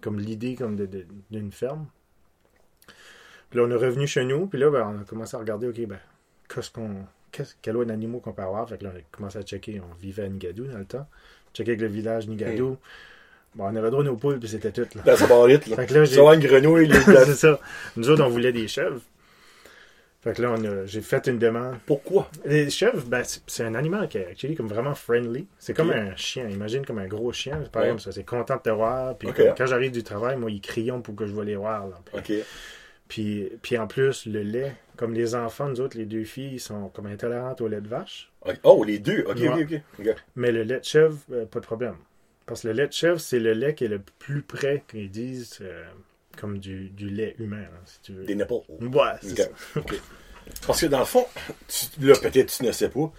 [0.00, 0.76] comme l'idée comme
[1.30, 1.86] d'une ferme.
[3.50, 5.68] Puis là, on est revenu chez nous, puis là, ben, on a commencé à regarder,
[5.68, 5.98] OK, ben,
[6.52, 7.06] qu'est-ce qu'on.
[7.32, 8.68] Qu'est-ce, quel autre animaux qu'on peut avoir?
[8.68, 9.80] Fait que là, on a commencé à checker.
[9.80, 11.06] On vivait à Nigadou dans le temps.
[11.52, 12.78] Checker avec le village Nigadou.
[13.54, 14.86] Bon, on avait droit à nos poules, puis c'était tout.
[14.94, 15.16] Là.
[15.26, 15.76] Barrette, là.
[15.76, 16.16] Fait que là, j'ai.
[16.16, 17.60] Ça va une grenouille, les c'est ça.
[17.96, 19.00] Nous autres, on voulait des chèvres.
[20.28, 21.76] Fait que là, j'ai fait une demande.
[21.86, 22.30] Pourquoi?
[22.44, 25.46] Les chèvres, ben, c'est- un animal qui est actually comme vraiment friendly.
[25.58, 26.48] C'est comme un chien.
[26.50, 27.60] Imagine comme un gros chien.
[27.62, 27.92] C'est pareil Ouais.
[27.92, 28.12] comme ça.
[28.12, 29.16] C'est content de te voir.
[29.16, 31.86] Puis quand j'arrive du travail, moi, ils crient pour que je vois les voir.
[31.88, 31.98] là.
[33.08, 36.60] Puis, puis en plus, le lait, comme les enfants, nous autres, les deux filles, ils
[36.60, 38.30] sont comme intolérantes au lait de vache.
[38.64, 39.24] Oh, les deux.
[39.26, 39.82] Ok, Ouais.
[39.98, 40.14] Ok.
[40.36, 41.94] Mais le lait de chèvre, euh, pas de problème.
[42.44, 45.10] Parce que le lait de chèvre, c'est le lait qui est le plus près, qu'ils
[45.10, 45.84] disent, euh,
[46.38, 48.24] comme du, du lait humain, là, si tu veux.
[48.24, 48.52] Des nipples.
[48.80, 49.48] Ouais, c'est ça.
[50.66, 51.26] Parce que dans le fond,
[51.68, 53.12] tu- là, peut-être tu ne sais pas,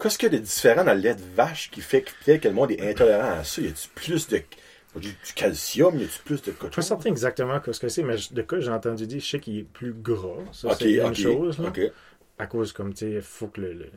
[0.00, 2.42] qu'est-ce qu'il y a de différent dans le lait de vache qui fait que peut-être
[2.42, 3.62] que le monde est intolérant à ça?
[3.62, 4.42] Y a-tu plus de,
[4.96, 5.96] du, du calcium?
[5.98, 6.74] Y a-tu plus de Je suis coton?
[6.74, 9.58] pas certain exactement ce que c'est, mais de quoi j'ai entendu dire, je sais qu'il
[9.58, 10.38] est plus gras.
[10.52, 11.58] Ça, Ok, c'est une chose.
[11.60, 11.68] là.
[11.68, 11.80] ok.
[12.38, 13.90] À cause, comme tu sais, il faut que le, le,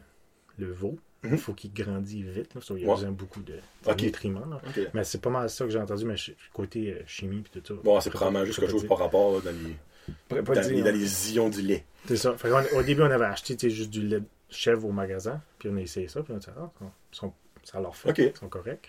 [0.60, 1.38] le veau, il Mhm.
[1.38, 2.54] faut qu'il grandisse vite.
[2.56, 2.94] Là, il a Ouais.
[2.96, 4.46] besoin de beaucoup de, de nutriments.
[4.46, 4.62] là.
[4.94, 6.16] Mais c'est pas mal ça que j'ai entendu, mais
[6.54, 7.82] côté euh, chimie et tout ça.
[7.84, 9.76] Bon, c'est probablement juste quelque chose par rapport là, dans, les, dire.
[10.30, 10.98] Dans, les, dire, dans non.
[10.98, 11.86] les ions du lait.
[12.08, 12.36] C'est ça.
[12.76, 15.82] Au début, on avait acheté juste du lait de chèvre au magasin, puis on a
[15.82, 17.34] essayé ça, puis on a dit, ah, ils sont-
[17.64, 18.88] ça leur fait, ils sont corrects.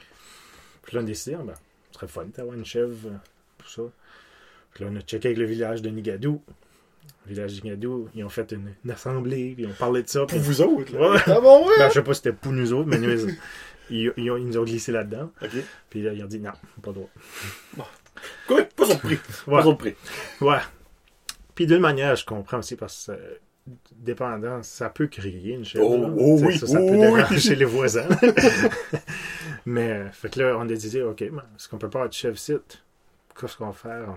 [0.83, 1.55] Puis là, on a décidé, ah, ben,
[1.91, 3.17] ce serait fun d'avoir une chèvre, euh,
[3.59, 3.83] tout ça.
[4.75, 6.43] Puis là, on a checké avec le village de Nigadou.
[7.27, 10.21] Village de Nigadou, ils ont fait une, une assemblée, puis ils ont parlé de ça.
[10.21, 11.11] Pour puis- vous autres, là.
[11.11, 11.19] Ouais.
[11.27, 11.75] Ah bon, ouais?
[11.79, 13.37] Ben, je sais pas si c'était pour nous autres, mais nous, ils,
[13.91, 15.31] ils- ils ont- ils nous ont glissé là-dedans.
[15.91, 17.09] Puis là, ils ont dit, non, pas droit.
[18.47, 18.63] Quoi?
[18.77, 19.19] Pas surpris.
[19.47, 19.95] Pas surpris.
[20.41, 20.59] Ouais.
[21.55, 23.37] Puis d'une manière, je comprends aussi parce que euh,
[23.97, 25.85] dépendant, ça peut crier une chèvre.
[25.89, 27.17] Oh, oh oui, ça, ça oh peut oui.
[27.17, 28.09] déranger les voisins.
[29.67, 32.13] Mais euh, fait que là, on a dit OK, mais est-ce qu'on peut pas être
[32.13, 32.83] chef site?
[33.39, 34.07] Qu'est-ce qu'on va faire?
[34.09, 34.13] On,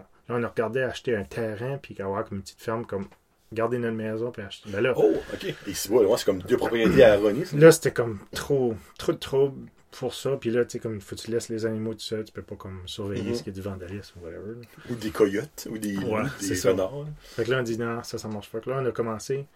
[0.00, 3.06] on- Là, on a regardé acheter un terrain puis avoir comme une petite ferme comme
[3.52, 4.70] garder notre maison puis acheter.
[4.70, 5.44] Ben là, Oh, ok.
[5.66, 9.18] Et c'est bon, c'est comme deux propriétés à Ronnie, là c'était comme trop trop de
[9.18, 10.36] trouble pour ça.
[10.40, 12.32] Puis là, tu sais, comme il faut que tu laisses les animaux tout seuls, tu
[12.32, 13.34] peux pas comme surveiller Mhm.
[13.36, 14.54] ce qui est du vandalisme ou whatever.
[14.60, 14.66] là.
[14.90, 16.70] Ou des coyotes, ou des, Ouais, des ça.
[16.72, 17.06] renards.
[17.20, 18.58] Fait que là, on dit non, ça, ça marche pas.
[18.58, 19.46] Fait que là, on a commencé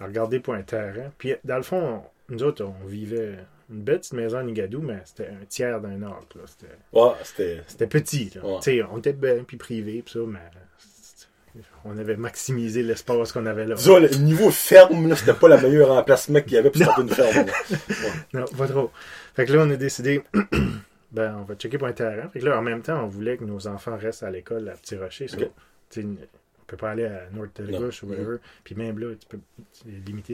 [0.00, 1.10] à regarder pour un terrain.
[1.18, 3.36] Puis, dans le fond, on- nous autres, on vivait
[3.70, 6.34] une belle petite maison à Nigadou, mais c'était un tiers d'un arc.
[6.34, 6.42] là.
[6.46, 7.62] C'était, Ouais, c'était.
[7.66, 8.30] c'était petit.
[8.34, 8.42] Là.
[8.46, 8.82] Ouais.
[8.92, 10.38] On était bien, puis privé, puis ça, mais
[10.78, 13.74] c'était- on avait maximisé l'espace qu'on avait là.
[13.76, 17.02] Disons, le niveau ferme, là, c'était pas le meilleur emplacement qu'il y avait pour starter
[17.02, 17.46] une ferme.
[17.46, 17.52] là.
[18.34, 18.90] Non, pas trop.
[19.34, 20.22] Fait que là, on a décidé,
[21.12, 22.28] ben, on va checker pour un terrain.
[22.28, 24.72] Fait que là, en même temps, on voulait que nos enfants restent à l'école à
[24.72, 25.26] Petit Rocher.
[26.66, 28.38] On peut pas aller à North Telgauche ou whatever.
[28.64, 29.38] Puis même là, tu peux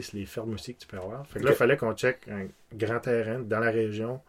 [0.01, 1.27] sur les fermes aussi que tu peux avoir.
[1.27, 4.19] Fait que là, il fallait qu'on check un grand terrain dans la région.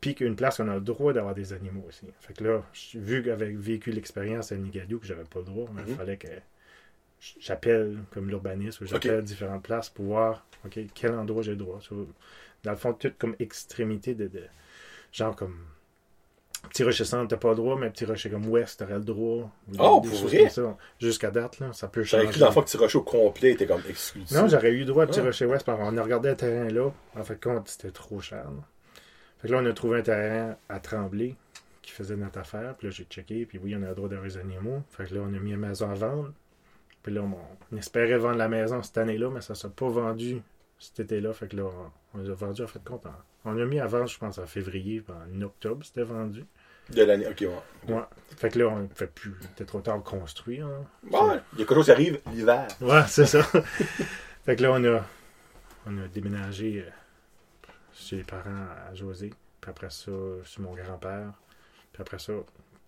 [0.00, 2.06] Puis qu'une place où on a le droit d'avoir des animaux aussi.
[2.20, 2.62] Fait que là,
[2.94, 5.96] vu qu'avec vécu l'expérience à Nigadou, que j'avais pas le droit, il Mhm.
[5.96, 6.28] fallait que
[7.40, 11.80] j'appelle comme l'urbaniste ou j'appelle différentes places pour voir OK, quel endroit j'ai le droit.
[12.62, 14.44] Dans le fond, tout comme extrémité de, de-
[15.12, 15.58] genre comme
[16.68, 19.50] Petit Rocher Centre, t'as pas le droit, mais Petit Rocher comme Ouest, t'aurais le droit.
[19.78, 20.50] Oh, pour vrai?
[21.00, 22.30] Jusqu'à date, là, ça peut J'avais changer.
[22.30, 24.30] écrit dans le fond que tu rocher au complet était comme exclusif.
[24.36, 25.24] Non, j'aurais eu droit à Petit Ah.
[25.24, 26.90] Rocher Ouest, parce qu'on a regardé un terrain là.
[27.16, 28.44] En fait, compte, c'était trop cher.
[28.44, 28.62] là.
[29.40, 31.36] Fait que là, on a trouvé un terrain à Tremblay
[31.82, 32.74] qui faisait notre affaire.
[32.76, 33.44] Puis là, j'ai checké.
[33.46, 34.82] Puis oui, on a le droit d'avoir les animaux.
[34.90, 36.32] Fait que là, on a mis une maison à vendre.
[37.02, 37.34] Puis là, on,
[37.72, 40.40] on espérait vendre la maison cette année-là, mais ça ne s'est pas vendu
[40.78, 41.32] cet été-là.
[41.34, 43.06] Fait que là, on, on les a vendu en fait compte.
[43.06, 45.02] en- on a mis à vendre, je pense, en février.
[45.08, 46.44] en octobre, c'était vendu.
[46.90, 47.26] De l'année.
[47.26, 47.94] Ok, ouais.
[47.94, 48.02] Ouais.
[48.36, 49.34] Fait que là, on ne fait plus.
[49.40, 50.66] C'était trop tard construire.
[50.66, 50.84] hein.
[51.10, 52.68] Ouais, il y a quelque chose qui arrive l'hiver.
[52.80, 53.42] Ouais, c'est ça.
[54.44, 55.02] fait que là, on a,
[55.86, 56.90] on a déménagé euh,
[57.94, 59.32] chez les parents à José.
[59.60, 60.12] Puis après ça,
[60.44, 61.32] chez mon grand-père.
[61.92, 62.32] Puis après ça,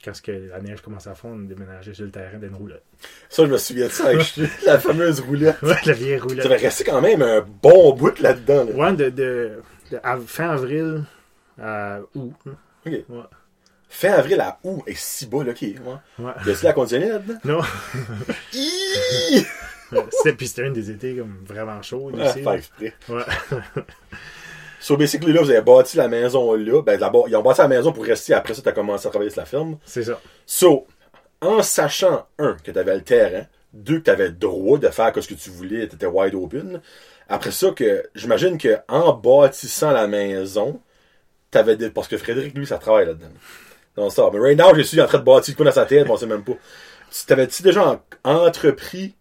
[0.06, 2.82] quand que la neige commençait à fondre, on a déménagé sur le terrain d'une roulotte.
[3.28, 4.34] Ça, je me souviens de ça avec
[4.66, 5.60] la fameuse roulette.
[5.62, 6.46] Ouais, la vieille Ça roulotte.
[6.46, 8.64] va rester quand même un bon bout là-dedans.
[8.64, 8.72] là.
[8.72, 9.58] Ouais, de, de,
[9.90, 11.04] de av- fin avril
[11.60, 12.32] à août.
[12.86, 12.92] Ok.
[13.08, 13.22] Ouais.
[13.88, 15.62] Fin avril à août, et si bas, là, ok.
[15.62, 15.76] Ouais.
[16.18, 16.32] Ouais.
[16.46, 17.38] Y a-tu la conditionnée là-dedans?
[19.92, 20.04] Non,
[20.36, 22.42] puis c'était un des étés comme vraiment chauds Ah, ici.
[22.42, 22.92] faire exprès.
[23.08, 23.22] Ouais.
[24.86, 26.80] So, basically, là, vous avez bâti la maison là.
[26.80, 28.34] Ben, d'abord, ils ont bâti la maison pour rester.
[28.34, 29.78] Après ça, t'as commencé à travailler sur la ferme.
[29.84, 30.20] C'est ça.
[30.46, 30.86] So,
[31.40, 35.26] en sachant, un, que t'avais le terrain, deux, que t'avais le droit de faire ce
[35.26, 36.80] que tu voulais, t'étais wide open.
[37.28, 40.80] Après ça, que j'imagine que en bâtissant la maison,
[41.50, 41.90] t'avais des...
[41.90, 43.32] Parce que Frédéric, lui, ça travaille là-dedans.
[43.96, 44.30] Non, ça.
[44.32, 46.26] Mais right now, je suis en train de bâtir quoi dans sa tête, on sait
[46.26, 46.54] même pas.
[47.10, 49.16] Tu T'avais-tu déjà en- entrepris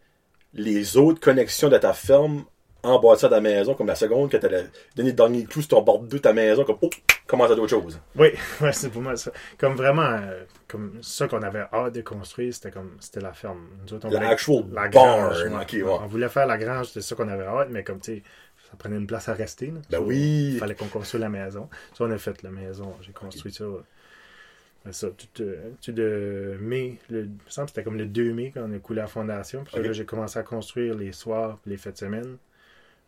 [0.53, 2.45] les autres connexions de ta ferme
[2.85, 5.81] en bâtissant ta maison, comme la seconde que t'allais donner le dernier clou sur ton
[5.81, 6.89] bord de ta maison, comme, oh,
[7.27, 7.99] commence à d'autres choses.
[8.15, 8.29] Oui,
[8.61, 9.31] ouais, c'est pour moi ça.
[9.57, 13.67] Comme vraiment, euh, comme ça qu'on avait hâte de construire, c'était comme, c'était la ferme.
[13.85, 15.55] Nous autres, on La voulait- actual la barn, grange, ouais.
[15.61, 15.97] ok, ouais.
[16.03, 18.23] On voulait faire la grange, c'était ça qu'on avait hâte, mais comme tu sais,
[18.69, 19.67] ça prenait une place à rester.
[19.67, 19.79] là.
[19.89, 20.51] Ben So, oui.
[20.53, 21.69] Il fallait qu'on construise la maison.
[21.97, 22.93] Ça, on a fait la maison.
[23.01, 23.65] J'ai construit ça.
[24.83, 28.05] Ben ça, tout, euh, tout de mai, le, il me semble que c'était comme le
[28.05, 29.63] 2 mai quand on a coulé la fondation.
[29.63, 32.37] Puis là, j'ai commencé à construire les soirs, les fêtes de semaine.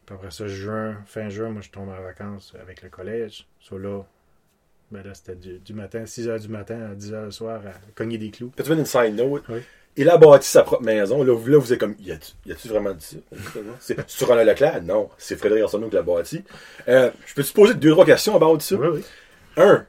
[0.08, 3.46] Puis après ça, juin, fin juin, moi, je tombe en vacances avec le collège.
[3.60, 4.04] So là,
[4.90, 7.62] ben là, c'était du, du matin, 6 h du matin à 10 h le soir
[7.68, 8.50] à cogner des clous.
[8.56, 9.44] Peut-être une side note.
[9.50, 9.60] Oui.
[9.98, 11.24] Il a bâti sa propre maison.
[11.24, 13.40] Là, vous, là, vous êtes comme, y a-tu vraiment dit ça?
[13.80, 14.82] C'est sur René Leclerc?
[14.84, 15.10] Non.
[15.18, 16.42] C'est Frédéric Arsenault qui l'a bâti.
[16.88, 18.76] Euh, je peux te poser deux, trois questions about ça?
[18.76, 19.04] Oui, oui.
[19.58, 19.86] Un,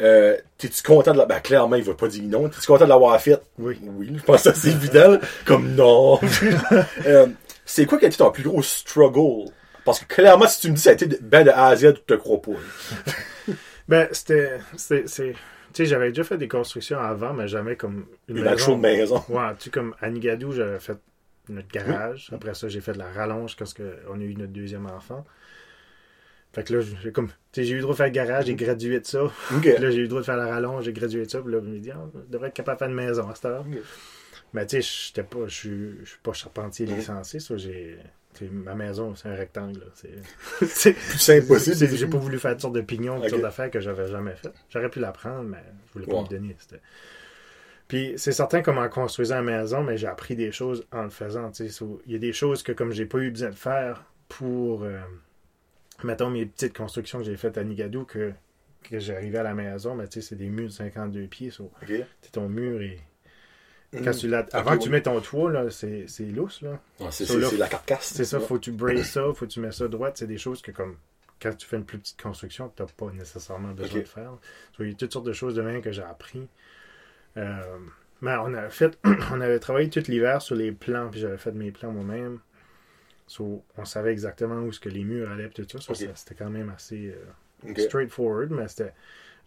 [0.00, 1.26] euh, t'es-tu content de la...
[1.26, 2.48] Ben, clairement, il va pas dire non.
[2.48, 3.42] T'es-tu content de l'avoir fait?
[3.58, 3.78] Oui.
[3.82, 5.18] Oui, je pense que c'est évident.
[5.44, 6.18] Comme non.
[7.06, 7.26] euh,
[7.70, 9.50] c'est quoi qui a été ton plus gros struggle?
[9.84, 11.94] Parce que clairement, si tu me dis ça a été ben de A à Z,
[11.94, 12.52] tu te crois pas.
[12.52, 13.54] là.
[13.88, 14.58] Ben, c'était.
[14.76, 15.32] c'est- c'est-
[15.72, 19.22] Tu sais, j'avais déjà fait des constructions avant, mais jamais comme une, Une actual maison.
[19.28, 20.96] Ouais, tu sais, comme à Nigadou, j'avais fait
[21.48, 22.28] notre garage.
[22.32, 23.64] Après ça, j'ai fait de la rallonge quand
[24.08, 25.24] on a eu notre deuxième enfant.
[26.52, 27.28] Fait que là, j'ai comme.
[27.52, 29.22] J'ai eu le droit de faire le garage, j'ai gradué de ça.
[29.78, 31.40] Là, j'ai eu le droit de faire la rallonge, j'ai gradué de ça.
[31.40, 33.34] Puis là, je me dis, ah, je devrais être capable de faire une maison à
[33.34, 33.64] cette heure.
[34.52, 37.56] Mais tu sais, j'étais pas, je suis je suis pas charpentier licencié, ça.
[37.56, 37.98] J'ai.
[38.52, 39.84] Ma maison, c'est un rectangle.
[39.94, 41.76] C'est- C'est Plus simple possible.
[41.76, 43.30] c'est- J'ai pas voulu faire toutes sortes de pignons, toutes Ok.
[43.30, 44.54] sortes d'affaires que j'avais jamais faites.
[44.70, 45.58] J'aurais pu l'apprendre, mais
[45.88, 46.22] je voulais pas Ouais.
[46.22, 46.56] me donner.
[47.88, 51.10] Puis c'est certain comme en construisant la maison, mais j'ai appris des choses en le
[51.10, 51.50] faisant.
[52.06, 55.00] Il y a des choses que comme j'ai pas eu besoin de faire pour euh,
[56.04, 58.32] mettons mes petites constructions que j'ai faites à Nigadou que,
[58.88, 61.50] que j'arrivais à la maison, mais c'est des murs de 52 pieds.
[61.50, 61.70] so,
[62.32, 62.98] ton mur est.
[63.92, 64.04] Mm.
[64.04, 64.92] Quand tu l'as- Avant que tu oui.
[64.92, 66.62] mets ton toit, là, c'est c'est lousse.
[66.62, 66.80] Là.
[67.10, 68.12] C'est So c'est- là, c'est la carcasse.
[68.14, 70.10] C'est ça, faut que tu braces ça, faut que tu mets ça droit.
[70.14, 70.96] C'est des choses que, comme,
[71.42, 74.32] quand tu fais une plus petite construction, tu n'as pas nécessairement besoin de faire.
[74.76, 76.46] So, il y a toutes sortes de choses de même que j'ai appris.
[77.36, 77.78] Euh,
[78.20, 78.96] mais on a fait,
[79.32, 82.38] on avait travaillé tout l'hiver sur les plans, puis j'avais fait mes plans moi-même.
[83.26, 85.84] So, on savait exactement où ce que les murs allaient, puis tout ça.
[85.84, 85.98] So, Ok.
[86.10, 87.14] ça, C'était quand même assez
[87.66, 88.92] euh, straightforward, mais c'était.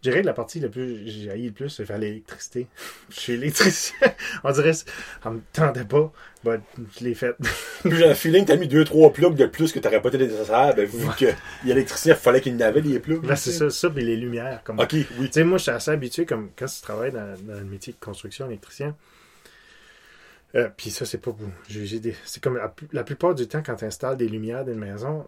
[0.04, 2.68] Je dirais que la partie la plus j'ai haï le plus, c'est faire l'électricité.
[3.10, 3.96] Je suis électricien.
[4.44, 4.86] On dirait, ça
[5.30, 6.12] me tentait pas,
[6.44, 6.60] but
[7.00, 7.38] je l'ai fait.
[7.86, 10.76] J'ai un feeling que t'as mis 2-3 plugs de plus que t'aurais pas été nécessaire,
[10.76, 11.26] ben, vu que
[11.64, 13.26] il y a l'électricien, il fallait qu'il y en avait des plugs.
[13.26, 14.62] Ben, c'est ça, ça, puis les lumières.
[14.66, 14.78] Comme...
[14.80, 15.06] Ok, oui.
[15.28, 17.94] Tu sais, moi, je suis assez habitué, comme quand tu travailles dans, dans le métier
[17.94, 18.98] de construction, électricien.
[20.56, 21.48] Euh, puis ça, c'est pas beau.
[21.68, 22.14] J'ai, j'ai des...
[22.26, 22.60] C'est comme
[22.92, 25.26] la, plupart du temps, quand tu installes des lumières dans une maison,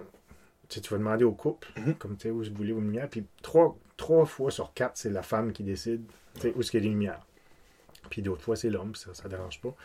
[0.70, 1.96] tu, sais, tu vas demander au couple, Mhm.
[1.96, 3.08] comme tu sais, où je voulais aux lumières.
[3.10, 6.04] Puis trois, trois fois sur quatre, c'est la femme qui décide
[6.44, 7.26] où est-ce qu'il y a les lumières.
[8.10, 9.76] Puis d'autres fois, c'est l'homme, ça, ça dérange pas.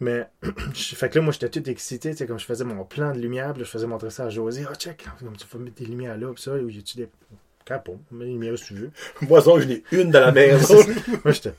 [0.00, 0.26] Mais,
[0.74, 3.18] fait que là, moi, j'étais tout excité, tu sais, comme je faisais mon plan de
[3.18, 4.64] lumière, puis là, je faisais montrer ça à José.
[4.68, 7.08] Ah, check, comme tu vas mettre des lumières là, puis ça, où y a-tu des.
[7.66, 8.90] Capon, mets les lumières si tu veux.
[9.22, 10.74] Moi, ça, j'en ai une dans la maison.
[11.24, 11.52] Moi, j'étais.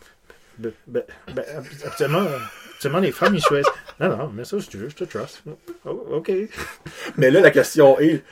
[0.57, 1.03] Ben, ben,
[1.33, 2.25] ben, habituellement,
[2.71, 3.71] habituellement, les femmes, ils choisissent.
[3.99, 5.43] Non, non, mais ça, si tu veux, je te trust.
[5.85, 6.31] Oh, OK.
[7.17, 8.23] Mais là, la question est,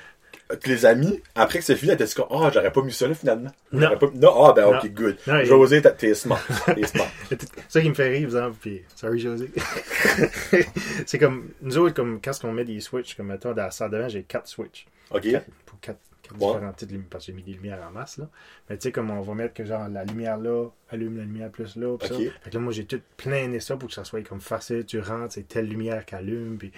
[0.56, 3.14] que les amis, après que c'est fini, t'as dit, ah, j'aurais pas mis ça là,
[3.14, 3.52] finalement?
[3.72, 3.98] Non.
[3.98, 4.90] Pas- Non, ah, ben, ok, Non.
[4.90, 5.18] good.
[5.28, 6.42] Non, José, t'es smart.
[6.66, 7.08] T'es smart.
[7.30, 8.58] C'est ça qui me fait rire, par exemple.
[8.62, 9.52] Puis, sorry, José.
[11.06, 13.92] c'est comme, nous autres, comme, quand on met des switches, comme, mettons, dans la salle
[13.92, 14.88] de j'ai quatre switches.
[15.12, 15.24] Ok.
[15.30, 16.00] Quatre- pour quatre,
[16.32, 16.74] lumières,
[17.10, 18.28] parce que j'ai mis des lumières en masse, là.
[18.70, 21.50] Mais tu sais, comme on va mettre que, genre, la lumière là, allume la lumière
[21.50, 22.16] plus là, puis ça.
[22.16, 24.86] Fait que là, moi, j'ai tout plané ça pour que ça soit comme facile.
[24.86, 26.72] Tu rentres, c'est telle lumière qui allume, puis,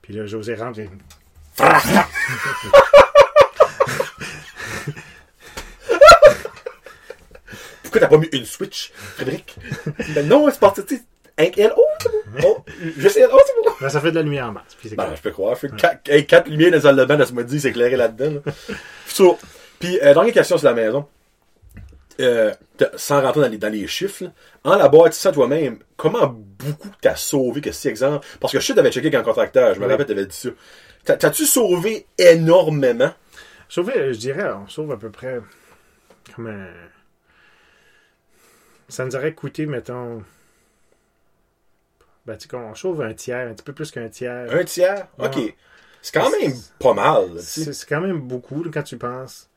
[0.00, 0.80] puis là, José rentre,
[7.82, 9.56] Pourquoi t'as pas mis une Switch, Frédéric?
[10.14, 11.02] ben non, c'est parti, tu sais.
[11.76, 11.84] Oh.
[12.44, 12.64] Oh,
[12.98, 13.70] je sais, oh, c'est bon.
[13.80, 14.74] Ben, ça fait de la lumière en masse.
[14.78, 15.56] Puis Ben, je peux croire.
[15.56, 18.40] Fait quatre, hey, quatre lumières dans de bain, ça m'a dit, c'est éclairé là-dedans.
[18.44, 18.52] là.
[19.06, 19.38] So,
[19.78, 21.06] puis, euh, dernière question sur la maison.
[22.20, 22.52] Euh,
[22.96, 24.30] sans rentrer dans les, dans les chiffres, là,
[24.64, 28.74] en la bâtissant toi-même, comment beaucoup t'as sauvé que si exemple, parce que je sais
[28.74, 29.92] t'avais checké qu'en contracteur, je me Oui.
[29.92, 30.48] rappelle t'avais dit ça.
[31.04, 33.12] T'as- T'as-tu sauvé énormément?
[33.68, 35.40] Sauver, euh, je dirais, on sauve à peu près
[36.34, 36.68] comme un...
[38.88, 40.22] Ça nous aurait coûté, mettons...
[42.24, 44.52] Ben, tu sais, qu'on sauve un tiers, un petit peu plus qu'un tiers.
[44.54, 45.08] Un tiers?
[45.18, 45.54] Ok.
[46.02, 47.40] C'est quand même pas mal.
[47.40, 49.48] C'est quand même beaucoup quand tu penses.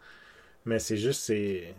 [0.65, 1.73] Mais c'est juste, c'est...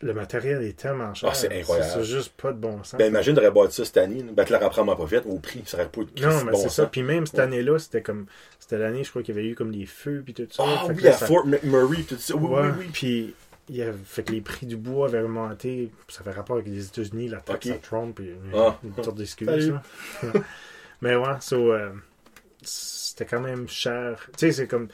[0.00, 1.28] Le matériel est tellement cher.
[1.32, 1.90] Ah, c'est incroyable.
[1.92, 2.96] C'est juste pas de bon sens.
[2.98, 5.62] Ben, imagine t'aurais bâti ça cette année, ben, tu l'aurais probablement pas fait au prix,
[5.66, 6.86] ça aurait pas de non, mais bon c'est ça.
[6.86, 8.26] Puis même cette année-là, c'était comme...
[8.60, 10.62] C'était l'année, je crois qu'il y avait eu comme des feux puis tout ça.
[10.66, 12.36] Ah Fait que oui, là, à ça- Fort McMurray, tout ça.
[12.36, 12.86] Oui, Ouais, oui, oui.
[12.92, 13.34] Puis,
[13.70, 15.90] il y a, fait que les prix du bois avaient augmenté.
[16.08, 18.78] Ça fait rapport avec les États-Unis, la taxe à Trump, puis une, Ah.
[18.84, 19.74] une sorte d'excuse.
[21.02, 21.90] Mais ouais, so, euh,
[22.62, 24.26] c'était quand même cher.
[24.36, 24.88] Tu sais, c'est comme.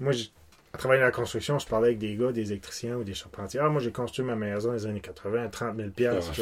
[0.00, 0.30] Moi, j'ai-
[0.78, 3.58] à travailler dans la construction, je parlais avec des gars, des électriciens ou des charpentiers.
[3.60, 6.40] Ah, moi, j'ai construit ma maison dans les années 80 à 30 000 piastres.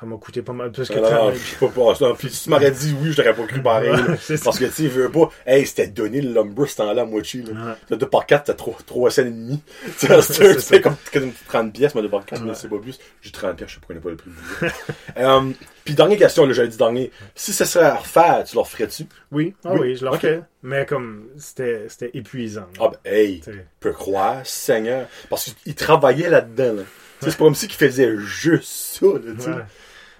[0.00, 0.06] Ça.
[0.06, 2.06] Ça m'a coûté pas mal plus que 30 non, 000 je pas ça.
[2.18, 3.90] Puis si tu m'aurais dit oui, je t'aurais pas cru pareil.
[3.90, 4.16] là.
[4.16, 4.34] Ça.
[4.44, 5.28] Parce que tu sais, veux pas.
[5.46, 7.42] Hey, c'était donné le lumber ce temps-là à moitié.
[7.42, 7.50] Là.
[7.52, 7.72] Ouais.
[7.90, 9.60] Le 2 par 4, t'as 3, 3 cents et demi.
[9.98, 10.78] C'était ça.
[10.80, 12.54] comme, comme 30 pièces, mais 2 par 4, mais Ouais.
[12.54, 12.98] c'est pas plus.
[13.20, 14.30] J'ai 30 pièces, je sais pas, je connais pas le prix
[15.18, 15.50] euh,
[15.84, 17.10] Puis dernière question, là, j'avais dit dernier.
[17.34, 19.04] Si ça serait à refaire, tu le referais-tu?
[19.32, 19.78] Oui, ah Oui.
[19.80, 20.14] oui, je le Ok.
[20.16, 20.40] refais.
[20.62, 22.66] Mais comme, c'était épuisant.
[22.78, 22.86] là.
[22.86, 25.06] Ah ben, hey, Tu peux croire, Seigneur.
[25.28, 26.82] Parce qu'il travaillait là-dedans, là.
[27.22, 28.64] C'est pas comme si qu'il faisait juste
[28.98, 29.50] ça, là, tu sais.
[29.50, 29.56] Ouais.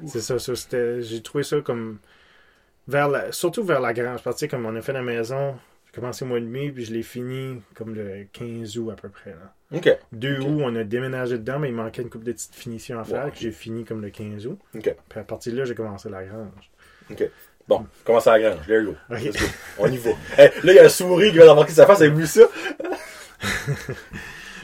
[0.07, 1.99] C'est ça, ça c'était, j'ai trouvé ça comme
[2.89, 4.23] vers la, surtout vers la grange.
[4.23, 6.45] Parce que, tu sais, comme on a fait la maison, j'ai commencé au mois de
[6.47, 9.31] mai, puis je l'ai fini comme le 15 août à peu près.
[9.31, 9.55] Là.
[9.77, 10.47] Ok, 2 Ok.
[10.49, 13.27] août, on a déménagé dedans, mais il manquait une couple de petites finitions à faire,
[13.27, 14.59] Ouais, que j'ai fini comme le 15 août.
[14.75, 14.97] ok.
[15.09, 16.71] Puis à partir de là, j'ai commencé la grange.
[17.11, 17.29] Ok.
[17.69, 18.67] Bon, commence à la grange.
[18.67, 18.97] There you go.
[19.11, 19.31] Go.
[19.79, 20.11] On y va.
[20.37, 22.01] Hey, là, il y a un souris qui vient d'embarquer sa face.
[22.01, 22.43] Avez-vous vu ça?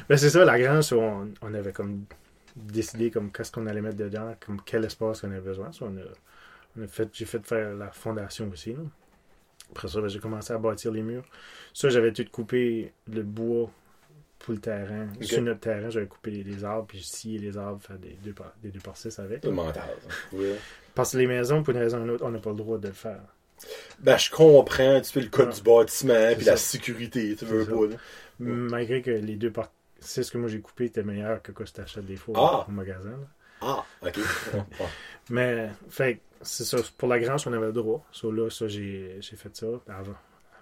[0.09, 2.05] Ben, c'est ça, la grange, on, on avait comme
[2.57, 5.71] décidé comme qu'est-ce qu'on allait mettre dedans, comme quel espace qu'on avait besoin.
[5.73, 6.03] So, on a,
[6.79, 8.73] on a fait, j'ai fait faire la fondation aussi.
[8.73, 8.81] là.
[9.71, 11.25] Après ça, ben, j'ai commencé à bâtir les murs.
[11.75, 13.71] Ça, j'avais tout coupé le bois
[14.39, 15.09] pour le terrain.
[15.21, 18.33] Sur notre terrain, j'avais coupé les, les arbres, puis scié les arbres, faire des deux
[18.33, 19.45] par, des deux par six avec.
[19.45, 19.83] Le mental.
[20.09, 20.15] ça.
[20.33, 20.53] Oui.
[20.95, 22.79] Parce que les maisons, pour une raison ou une autre, on n'a pas le droit
[22.79, 23.21] de le faire.
[23.99, 25.01] Ben, je comprends.
[25.01, 25.55] Tu fais le code Ouais.
[25.55, 26.53] du bâtiment, puis ça.
[26.53, 27.35] la sécurité.
[27.37, 27.97] Tu veux pas.
[28.39, 29.73] Malgré que les deux par
[30.07, 32.35] c'est ce que moi j'ai coupé était meilleur que ce que tu achètes des fois
[32.37, 32.67] Ah.
[32.69, 33.11] au magasin.
[33.11, 33.27] là.
[33.63, 34.19] Ah, ok.
[35.31, 36.77] Mais, fait, c'est ça.
[36.99, 38.05] Pour la grange, on avait le droit.
[38.13, 40.15] So, là, ça, j'ai j'ai fait ça avant.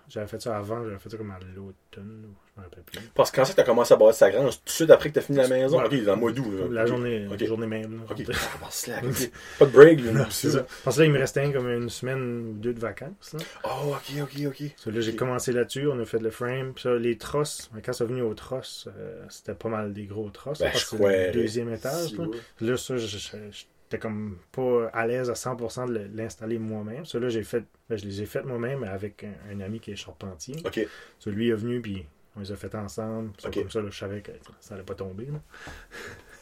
[0.08, 3.00] J'avais fait ça avant, j'avais fait ça comme à l'automne, je me rappelle plus.
[3.14, 5.08] Parce que quand c'est que t'as commencé à bâtir sa grange, tout de suite après
[5.08, 5.78] que t'as fini la maison?
[5.78, 5.86] Ouais.
[5.86, 6.64] Ok, dans le mois d'août, là.
[6.70, 7.96] La journée, la journée même.
[7.98, 8.02] là.
[8.10, 8.22] Ok.
[8.34, 8.68] Ah, bah.
[9.58, 10.66] Pas de break, là, non C'est ça.
[10.84, 13.32] Parce que là, il me restait comme une semaine ou deux de vacances.
[13.32, 13.40] Là.
[13.64, 14.62] Oh, ok, ok, ok.
[14.76, 16.72] So, là, j'ai commencé là-dessus, on a fait le frame.
[16.74, 20.28] Puis ça, les trosses, quand c'est venu aux trosses, euh, c'était pas mal des gros
[20.30, 20.58] trosses.
[20.60, 21.10] Ben, je crois.
[21.10, 22.08] le deuxième étage.
[22.08, 22.24] Si, là.
[22.24, 22.36] ouais.
[22.60, 23.64] Là, ça, je- je-
[23.94, 27.04] j'étais comme pas à l'aise à 100% de le- l'installer moi-même.
[27.06, 29.92] Ça, là, j'ai fait, ben, je les ai fait moi-même avec un, un ami qui
[29.92, 30.56] est charpentier.
[30.64, 30.80] Ok.
[31.20, 32.04] Ça, lui est venu, puis
[32.36, 33.30] on les a fait ensemble.
[33.38, 33.54] Ça, Ok.
[33.60, 35.26] Comme ça, là, je savais que ça allait pas tomber.
[35.26, 35.40] là.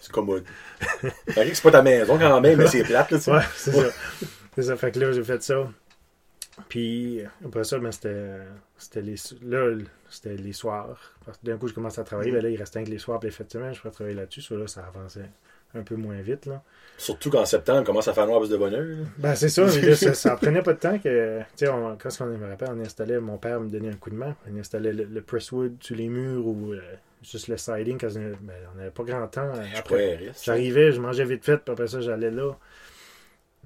[0.01, 0.45] C'est commode.
[1.05, 3.31] ok, c'est pas ta maison quand même, mais c'est plate, là, tu sais.
[3.33, 3.88] Ouais, c'est ça.
[4.55, 4.77] C'est ça.
[4.77, 5.71] Fait que là, j'ai fait ça.
[6.69, 8.38] Puis après ça, ben, c'était,
[8.77, 9.77] c'était les, là,
[10.11, 10.99] c'était les soirs.
[11.25, 12.31] Parce que d'un coup, je commençais à travailler.
[12.31, 12.37] Mhm.
[12.38, 14.17] Ben là, il restait que les soirs, puis les fêtes de semaine, je pouvais travailler
[14.17, 14.43] là-dessus.
[14.43, 15.31] Ça, là, ça avançait
[15.75, 16.47] un peu moins vite.
[16.47, 16.63] Là.
[16.99, 18.87] Surtout qu'en septembre, il commence à faire noir plus de bonheur.
[19.19, 21.41] Ben, c'est ça, mais là, ça, ça prenait pas de temps que.
[21.41, 24.11] Tu sais, on- quand on me rappelle, on installait, mon père me donnait un coup
[24.11, 24.37] de main.
[24.51, 26.81] On installait le, le presswood sur les murs ou euh,
[27.23, 27.99] juste le siding.
[27.99, 29.53] Quand on ben, on n'avait pas grand temps.
[30.45, 32.53] j'arrivais, je mangeais vite fait, puis après ça, j'allais là.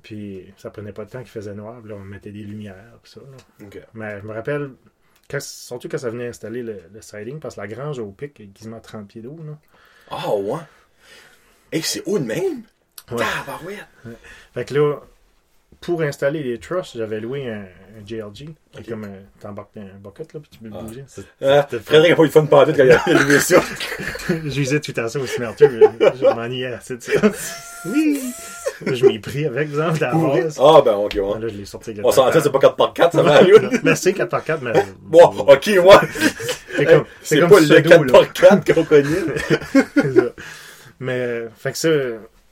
[0.02, 1.80] Puis ça prenait pas de temps qu'il faisait noir.
[1.80, 3.20] Puis là, on mettait des lumières, puis ça.
[3.20, 3.36] là.
[3.94, 4.70] Mais je me rappelle,
[5.28, 8.38] quand, surtout quand ça venait installer le, le siding, parce que la grange au pic
[8.40, 9.36] est quasiment 30 pieds d'eau.
[10.10, 10.60] Ah, ouais?
[11.72, 12.62] Hey, c'est haut de même?
[13.10, 13.18] Ouais.
[13.22, 13.76] Ah, bah ouais.
[14.54, 14.96] Fait que là,
[15.80, 18.34] pour installer les trusses, j'avais loué un, un JLG.
[18.34, 18.88] qui est Ok.
[18.88, 20.82] comme un, t'embarques un bucket, là, puis tu peux le Ah.
[20.82, 21.04] bouger.
[21.06, 23.60] C'est- Ah, Frédéric a pas eu de fun pas quand il a loué ça.
[24.44, 25.88] J'usais tout à ça au smelter, mais
[26.20, 27.12] je m'ennuyais assez de ça.
[27.88, 28.20] Oui!
[28.84, 30.58] Je m'y pris avec, exemple, base.
[30.60, 31.40] Ah, ben, ok, ouais.
[31.40, 33.54] Là, je l'ai sorti avec le On s'entend, c'est pas 4x4, ça va aller.
[33.84, 34.72] Mais c'est 4x4, mais.
[35.02, 36.08] Bon, ok, ouais.
[36.76, 38.20] C'est comme, C'est comme pas le pseudo, là.
[38.24, 40.32] 4x4 qu'on connaît.
[41.00, 41.90] Mais, euh, fait que ça,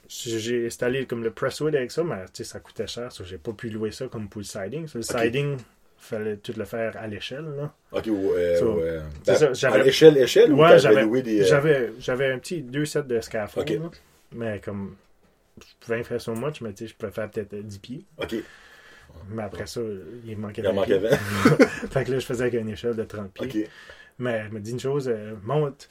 [0.07, 3.37] j'ai installé comme le presswood avec ça, mais tu sais, ça coûtait cher, ça, j'ai
[3.37, 4.87] pas pu louer ça comme pour le siding.
[4.93, 5.03] Le Ok.
[5.21, 5.57] siding,
[5.97, 7.73] fallait tout le faire à l'échelle, là.
[7.91, 8.99] Ok, ouais, ouais.
[9.25, 11.41] Ben, ça, À l'échelle, échelle, ou Ouais, j'avais- loué des...
[11.41, 13.81] euh, J'avais, j'avais un petit deux sets de scaffold,
[14.31, 14.95] mais comme,
[15.59, 17.79] je pouvais en faire so much, mais tu sais, je pouvais faire peut-être euh, 10
[17.79, 18.05] pieds.
[18.21, 18.35] Ok,
[19.29, 19.81] Mais après ça,
[20.27, 21.09] il manquait il en 20 manquait pieds.
[21.57, 21.57] 20.
[21.89, 23.67] fait que là, je faisais avec une échelle de 30 pieds.
[24.19, 25.89] Mais elle me dit une chose, euh, monte,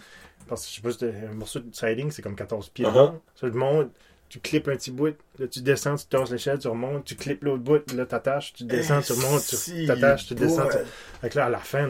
[0.48, 2.84] parce que je sais pas, si un morceau de siding, c'est comme 14 pieds.
[2.86, 2.94] Uh-huh.
[2.94, 3.20] long.
[3.34, 3.90] Ça, tu montes,
[4.28, 7.44] tu clips un petit bout, là, tu descends, tu tasses l'échelle, tu remontes, tu clips
[7.44, 10.68] l'autre bout, là, t'attaches, tu descends, tu remontes, tu t'attaches, tu descends.
[11.22, 11.88] tu- que là, à la fin,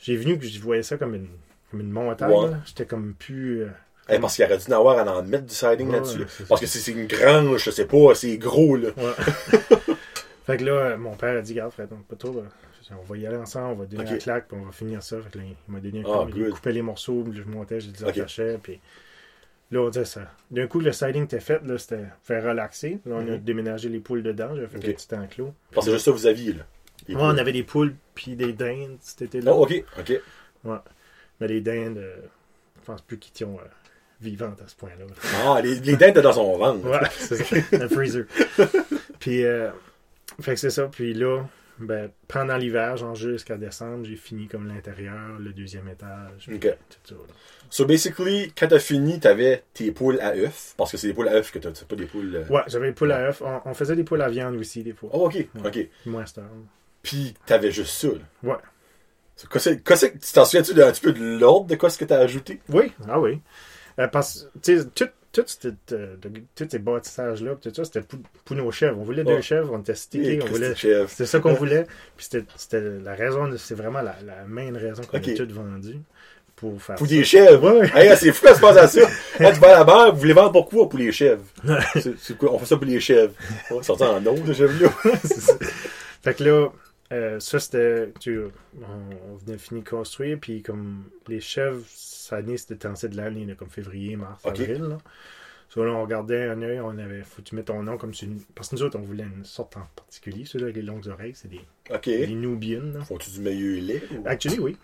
[0.00, 1.28] j'ai venu que je voyais ça comme une,
[1.70, 2.30] comme une montagne.
[2.30, 2.50] Ouais.
[2.66, 3.62] J'étais comme plus.
[3.62, 3.68] euh,
[4.08, 6.18] Eh, parce qu'il aurait dû en avoir à en mettre du siding Ouais, là-dessus.
[6.18, 6.24] là.
[6.48, 8.88] Parce que c'est c'est une grange, je sais pas, c'est gros, là.
[8.96, 9.12] Ouais.
[10.46, 12.42] fait que là, euh, mon père a dit, regarde, Fred, pas trop, là.
[12.90, 14.10] On va y aller ensemble, on va donner Ok.
[14.12, 15.20] un claque, puis on va finir ça.
[15.20, 17.80] Fait que là, il m'a donné un Ah, coup, il coupait les morceaux, je montais,
[17.80, 18.80] je les attachais, puis
[19.70, 20.22] là, on disait ça.
[20.50, 22.98] D'un coup, le siding était fait, là, c'était faire relaxer.
[23.06, 23.38] Là, on a Mhm.
[23.38, 25.54] déménagé les poules dedans, j'avais fait un petit enclos.
[25.72, 26.64] Parce que c'est juste ça vous aviez, là.
[27.08, 29.52] Ouais, on avait des poules, puis des dindes, c'était là.
[29.54, 30.20] Oh, ok, ok.
[31.40, 32.16] Mais les dindes, euh,
[32.80, 33.64] je pense plus qu'ils étaient euh,
[34.20, 35.06] vivantes à ce point-là.
[35.46, 36.86] Ah, les, les dents étaient dans son ventre.
[36.86, 37.56] Ouais, c'est ça.
[37.84, 38.24] Un freezer.
[39.18, 39.70] Puis, euh,
[40.40, 40.88] fait que c'est ça.
[40.88, 41.42] Puis là,
[41.80, 46.48] ben, pendant l'hiver, genre jusqu'à décembre, j'ai fini comme l'intérieur, le deuxième étage.
[46.52, 46.60] Ok.
[46.60, 47.14] Tout ça.
[47.14, 47.34] là.
[47.70, 50.74] So, basically, quand t'as fini, t'avais tes poules à œufs.
[50.76, 52.34] Parce que c'est des poules à œufs que t'as, c'est pas des poules.
[52.36, 53.42] euh, Ouais, j'avais des poules à œufs.
[53.42, 55.10] On, on faisait des poules à viande aussi, des fois.
[55.12, 55.88] Oh, ok, ok.
[56.06, 56.44] Moins star.
[57.02, 58.14] Puis t'avais juste ça, là.
[58.42, 58.56] Ouais.
[59.36, 61.88] So, qu'est-ce que- qu'est-ce que- tu t'en souviens-tu d'un petit peu de l'ordre de quoi
[61.90, 62.60] ce que t'as ajouté?
[62.68, 63.40] Oui, ah oui.
[63.98, 65.44] Euh, parce que, tu sais, tout, tout,
[65.92, 66.16] euh,
[66.56, 68.98] tous ces bâtissages-là, tout ça, c'était pour, pour nos chèvres.
[68.98, 70.74] On voulait deux chèvres, on était stickés, on voulait.
[71.08, 71.86] C'est ça qu'on voulait.
[72.16, 75.98] Puis c'était- la raison, c'est vraiment la, la main raison qu'on a toutes vendu
[76.56, 77.80] pour faire Pour des chèvres.
[77.80, 77.90] Ouais.
[77.94, 79.00] Hey, c'est fou quand tu penses à ça.
[79.38, 80.88] Tu vas à la banque, vous voulez vendre pourquoi?
[80.88, 81.44] Pour les chèvres?
[82.38, 82.52] Quoi?
[82.52, 83.32] On fait ça pour les chèvres.
[83.70, 84.90] On va sortir en chèvres-là.
[85.24, 85.54] C'est ça.
[86.22, 86.68] Fait que là,
[87.12, 88.12] euh, ça c'était.
[88.20, 88.40] tu-
[88.82, 91.80] On, on venait de finir de construire, puis comme les chèvres,
[92.32, 94.82] année, c'était temps de l'année, là, comme février, mars, avril.
[94.82, 94.98] Là.
[95.68, 98.12] So, là, on regardait un œil, on avait, faut que tu mettes ton nom comme
[98.22, 98.40] une...
[98.56, 100.44] Parce que nous autres, on voulait une sorte en particulier.
[100.44, 101.60] Ceux-là avec les longues oreilles, c'est des,
[101.94, 102.06] Ok.
[102.06, 103.00] des Nubians.
[103.04, 104.02] Font-tu du meilleur lait?
[104.10, 104.76] ou- Actually, oui.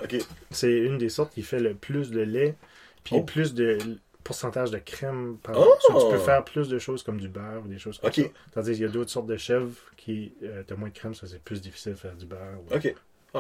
[0.53, 2.55] C'est une des sortes qui fait le plus de lait,
[3.03, 3.23] puis Oh.
[3.25, 3.79] plus de
[4.23, 5.75] pourcentage de crème par Oh!
[5.81, 8.23] So, tu peux faire plus de choses comme du beurre ou des choses comme ça.
[8.53, 11.27] Tandis qu'il y a d'autres sortes de chèvres qui euh, t'as moins de crème, ça
[11.27, 12.59] c'est plus difficile de faire du beurre.
[12.71, 12.95] ou- Ok.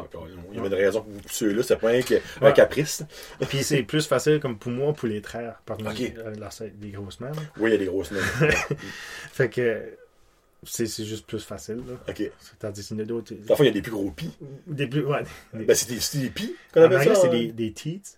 [0.05, 0.19] Ah.
[0.51, 2.01] Il y avait une raison pour ceux-là, c'est pas un,
[2.43, 3.05] un caprice.
[3.49, 6.13] Puis c'est plus facile comme pour moi pour les traire parmi Ok.
[6.19, 7.33] euh, la- des grosses mères.
[7.59, 8.21] Oui, il y a des grosses mains.
[9.33, 9.83] Fait que
[10.65, 11.77] c'est juste plus facile.
[11.87, 11.95] Là.
[12.09, 12.31] ok.
[12.59, 13.35] Tandis qu'il y en a d'autres.
[13.47, 14.31] Parfois, il y a des plus gros pis.
[14.67, 15.05] Des plus.
[15.05, 15.23] Ouais,
[15.55, 17.21] des- Ben, c'est des, des pis qu'on appelle anglais, ça.
[17.21, 17.31] c'est hein?
[17.31, 18.17] des, des teats.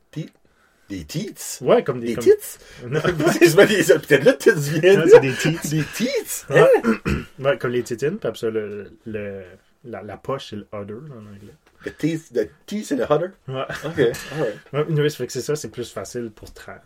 [0.88, 1.62] Des teats?
[1.62, 2.06] Ouais, comme des.
[2.06, 2.58] Des comme- tits?
[2.88, 3.00] Non,
[3.38, 3.82] c'est pas des.
[3.84, 5.00] Peut-être là, viennent.
[5.00, 5.68] non, c'est des teats.
[5.68, 6.44] Des tits?
[6.50, 6.64] Ouais.
[7.38, 9.44] Ouais, comme les tétines, puis après ça, le, le-
[9.84, 11.54] la, la poche, c'est le udder en anglais.
[11.84, 13.32] The teeth, the teeth in the hutter?
[13.46, 13.64] Ouais.
[13.84, 13.98] Ok.
[13.98, 14.56] Alright.
[14.72, 16.82] Ouais, anyway, ça fait que c'est ça, c'est plus facile pour traire.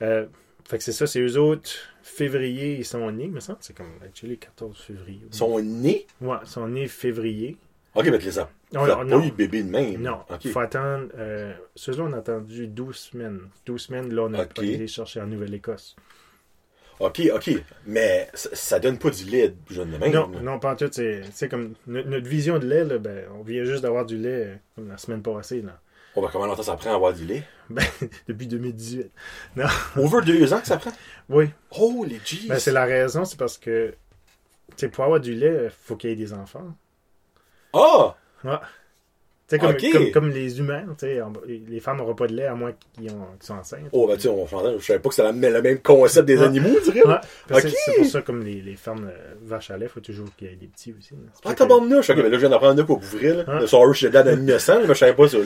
[0.00, 0.26] Euh,
[0.68, 1.70] fait que c'est ça, c'est eux autres,
[2.02, 5.20] février, ils sont nés, mais ça, c'est comme, actually, 14 février.
[5.28, 6.06] Ils sont nés?
[6.20, 7.56] Ouais, ils sont nés février.
[7.94, 8.48] Ok, mais les a.
[8.74, 10.00] Avez non, pas eu bébé de même.
[10.00, 11.08] Non, il faut attendre.
[11.18, 13.40] Euh, Ceux-là, on a attendu 12 semaines.
[13.66, 14.54] 12 semaines, là, on a Ok.
[14.54, 15.94] pas été chercher en Nouvelle-Écosse.
[17.02, 17.50] Ok, ok.
[17.86, 20.12] Mais ça, donne pas du lait jeune de même.
[20.12, 20.88] Non, non, pas en tout.
[20.92, 24.44] C'est comme no- notre vision de lait, là, ben, on vient juste d'avoir du lait
[24.46, 25.80] euh, comme la semaine passée, là.
[26.14, 27.42] Oh, ben, comment longtemps ça prend à avoir du lait?
[27.70, 27.84] Ben,
[28.28, 29.10] depuis 2018.
[29.96, 30.92] Over deux ans que ça prend?
[31.28, 32.48] Oui, Holy jeez!
[32.48, 33.94] ben, c'est la raison, c'est parce que,
[34.92, 36.76] pour avoir du lait, il faut qu'il y ait des enfants.
[37.72, 38.14] Ah!
[38.44, 38.56] Ouais.
[39.58, 42.54] Comme, comme, comme les humains, tu sais, on- les femmes n'auront pas de lait à
[42.54, 43.88] moins qu'ils soient enceintes.
[43.92, 46.40] Oh, ben, tu sais, on s'entend, je savais pas que c'était le même concept des
[46.42, 47.06] animaux, tu dirais.
[47.06, 47.60] Ouais.
[47.60, 50.48] C'est pour ça, comme les, les fermes euh, vaches à lait, il faut toujours qu'il
[50.48, 51.14] y ait des petits aussi.
[51.14, 51.20] là.
[51.44, 52.10] Ah, que- tabarnouche!
[52.10, 53.60] Ok, mais là, je viens d'apprendre de quoi pour ouvrir, là.
[53.60, 55.44] Le soir, je suis d'un innocent, mais je savais pas ça, là.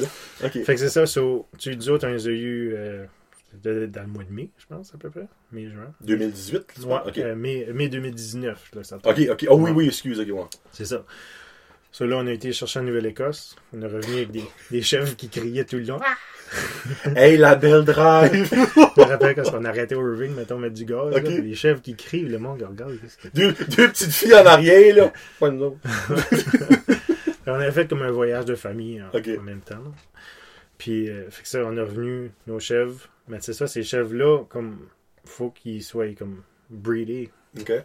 [0.64, 3.06] Fait que c'est ça, so, tu nous autres, les a eu euh,
[3.62, 5.26] dans le mois de mai, je pense, à peu près.
[6.02, 7.06] 2018, Ouais, vois?
[7.06, 7.18] Ok.
[7.18, 8.70] euh, mai, mai 2019.
[8.74, 9.46] Là, ça Ok, ok.
[9.48, 10.42] Oh, oui, oui, excuse, ok, ouais.
[10.72, 11.04] C'est ça.
[11.96, 13.56] So, là, on a été chercher en Nouvelle-Écosse.
[13.72, 15.98] On est revenu avec des, des chèvres qui criaient tout le long.
[17.16, 18.50] Hey, la belle drive!
[18.52, 21.10] Je me rappelle quand on arrêtait au Irving, mettons, mettre du gaz.
[21.14, 22.98] Là, les chèvres qui crient, le monde regarde.
[23.32, 25.12] deux, deux petites filles en arrière, là.
[25.40, 25.78] Pas nous autres.
[27.46, 29.30] On avait fait comme un voyage de famille en, Ok.
[29.38, 29.76] en même temps.
[29.76, 29.90] là.
[30.76, 33.08] Puis, euh, fait que ça, on est revenu nos chèvres.
[33.28, 34.80] Mais c'est ça, ces chèvres-là, comme,
[35.24, 37.30] faut qu'ils soient comme breedés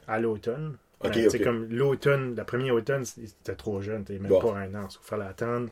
[0.06, 0.76] à l'automne.
[1.04, 1.44] Ok, Ben, tu sais, ok.
[1.44, 4.40] comme l'automne, la première automne, c'était trop jeune, t'es même Bon.
[4.40, 5.70] pas un an, il fallait attendre.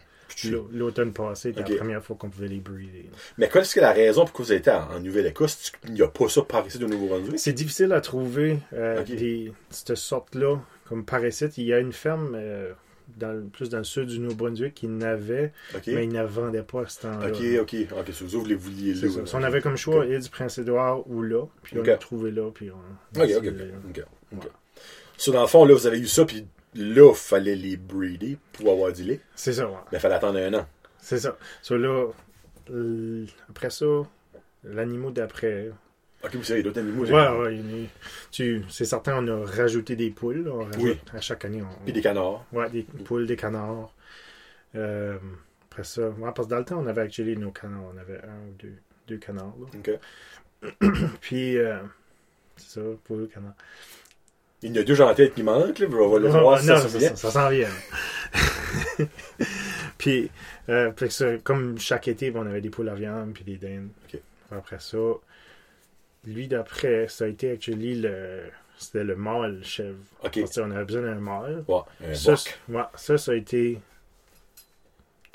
[0.71, 3.09] L'automne passé, c'était la première fois qu'on pouvait les breeder.
[3.38, 5.71] Mais quelle est la raison pourquoi vous avez été en, Nouvelle-Écosse?
[5.86, 7.39] Il n'y a pas ça par ici de Nouveau-Brunswick?
[7.39, 11.57] C'est difficile à trouver euh, des, cette sorte-là, comme parasite.
[11.57, 12.73] Il y a une ferme euh,
[13.17, 15.51] dans, plus dans le sud du Nouveau-Brunswick qui n'avait,
[15.88, 17.27] mais ils ne vendaient pas à ce temps-là.
[17.30, 17.75] Ok, ok.
[17.99, 19.25] Ok, si vous, vous les vouliez là.
[19.25, 19.38] ça.
[19.38, 22.69] on avait comme choix, île du Prince-Édouard ou là, puis on l'a trouvé là, puis
[22.71, 23.19] on...
[23.19, 24.03] Ok, ok,
[24.38, 24.47] ok.
[25.20, 28.38] So, dans le fond, là, vous avez eu ça, puis là, il fallait les breeder
[28.53, 29.20] pour avoir du lait.
[29.36, 29.76] C'est ça, ouais.
[29.91, 30.65] Mais il fallait attendre un an.
[30.97, 31.38] C'est ça.
[31.61, 32.07] So là,
[33.49, 33.86] après ça,
[34.63, 35.72] l'animal d'après.
[36.24, 37.03] Ok, vous savez, d'autres animaux.
[37.05, 37.89] Ouais, ouais,
[38.32, 40.45] tu, c'est certain, on a rajouté des poules.
[40.45, 40.51] là.
[40.53, 40.97] On rajoute, Oui.
[41.13, 42.45] À chaque année, on, Puis des canards.
[42.53, 43.93] Ouais, des poules, des canards.
[44.76, 45.17] Euh,
[45.70, 47.91] après ça, ouais, parce que dans le temps, on avait actually nos canards.
[47.93, 48.74] On avait un ou deux,
[49.09, 49.53] deux canards.
[49.59, 49.80] là.
[49.80, 50.89] Ok.
[51.22, 51.80] Puis, euh,
[52.55, 53.55] c'est ça, poules, canards.
[54.62, 55.88] Il y en a deux en tête qui manquent, là.
[55.89, 57.70] On va les voir si non, ça ça, ça, ça s'en vient.
[59.97, 60.30] puis,
[60.70, 63.89] euh, ça, comme chaque été, on avait des poules à viande puis des dindes.
[64.51, 64.97] Après ça,
[66.26, 68.43] lui d'après, ça a été actually le.
[68.78, 69.97] C'était le mâle chèvre.
[70.22, 71.66] Qu'on avait besoin d'un mâle.
[71.68, 72.36] Ouais, un Ça,
[72.70, 73.78] ouais, ça, ça a été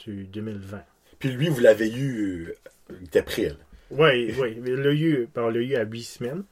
[0.04, 0.82] du 2020.
[1.18, 2.48] Puis lui, vous l'avez eu.
[2.90, 3.52] euh, Il était prêt.
[3.90, 4.56] Oui, oui.
[4.66, 6.42] On l'a eu, ben, on l'a eu à 8 semaines.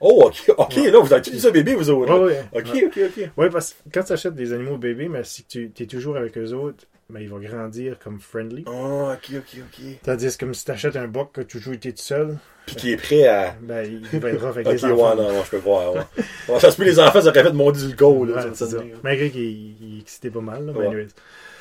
[0.00, 0.90] Oh, ok, ok, Ouais.
[0.90, 2.12] là, vous avez dit ça bébé, vous autres.
[2.12, 2.42] Ouais, là.
[2.52, 2.60] ouais.
[2.60, 2.84] Ok, Ouais.
[2.86, 3.30] ok, ok.
[3.36, 6.36] Ouais, parce que quand tu achètes des animaux bébés, mais si tu es toujours avec
[6.38, 8.64] eux autres, ben, ils vont grandir comme friendly.
[8.66, 9.84] Oh, ok, ok, ok.
[10.04, 12.36] Tandis que comme si tu achètes un boc que tu toujours été tout seul,
[12.66, 13.54] Puis qui est prêt à.
[13.60, 13.82] ben,
[14.12, 15.16] il va être rough avec Ok, les ouais, enfants.
[15.16, 15.92] non, non, je peux voir.
[15.94, 16.00] Ouais.
[16.48, 18.36] Ouais, ça se peut, les enfants, ça aurait fait mon dilgo, là.
[18.46, 18.78] Ouais, ça- ça-.
[19.02, 19.42] Malgré qu'il
[19.82, 20.78] il excitait pas mal, là, Ouais.
[20.82, 21.08] mais anyways,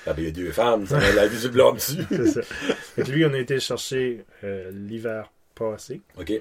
[0.08, 2.04] Ah, ben, il y a deux femmes, ça la vue du blanc dessus.
[2.10, 2.42] c'est ça.
[2.44, 6.02] Fait que lui, on a été chercher euh, l'hiver passé.
[6.18, 6.32] Ok.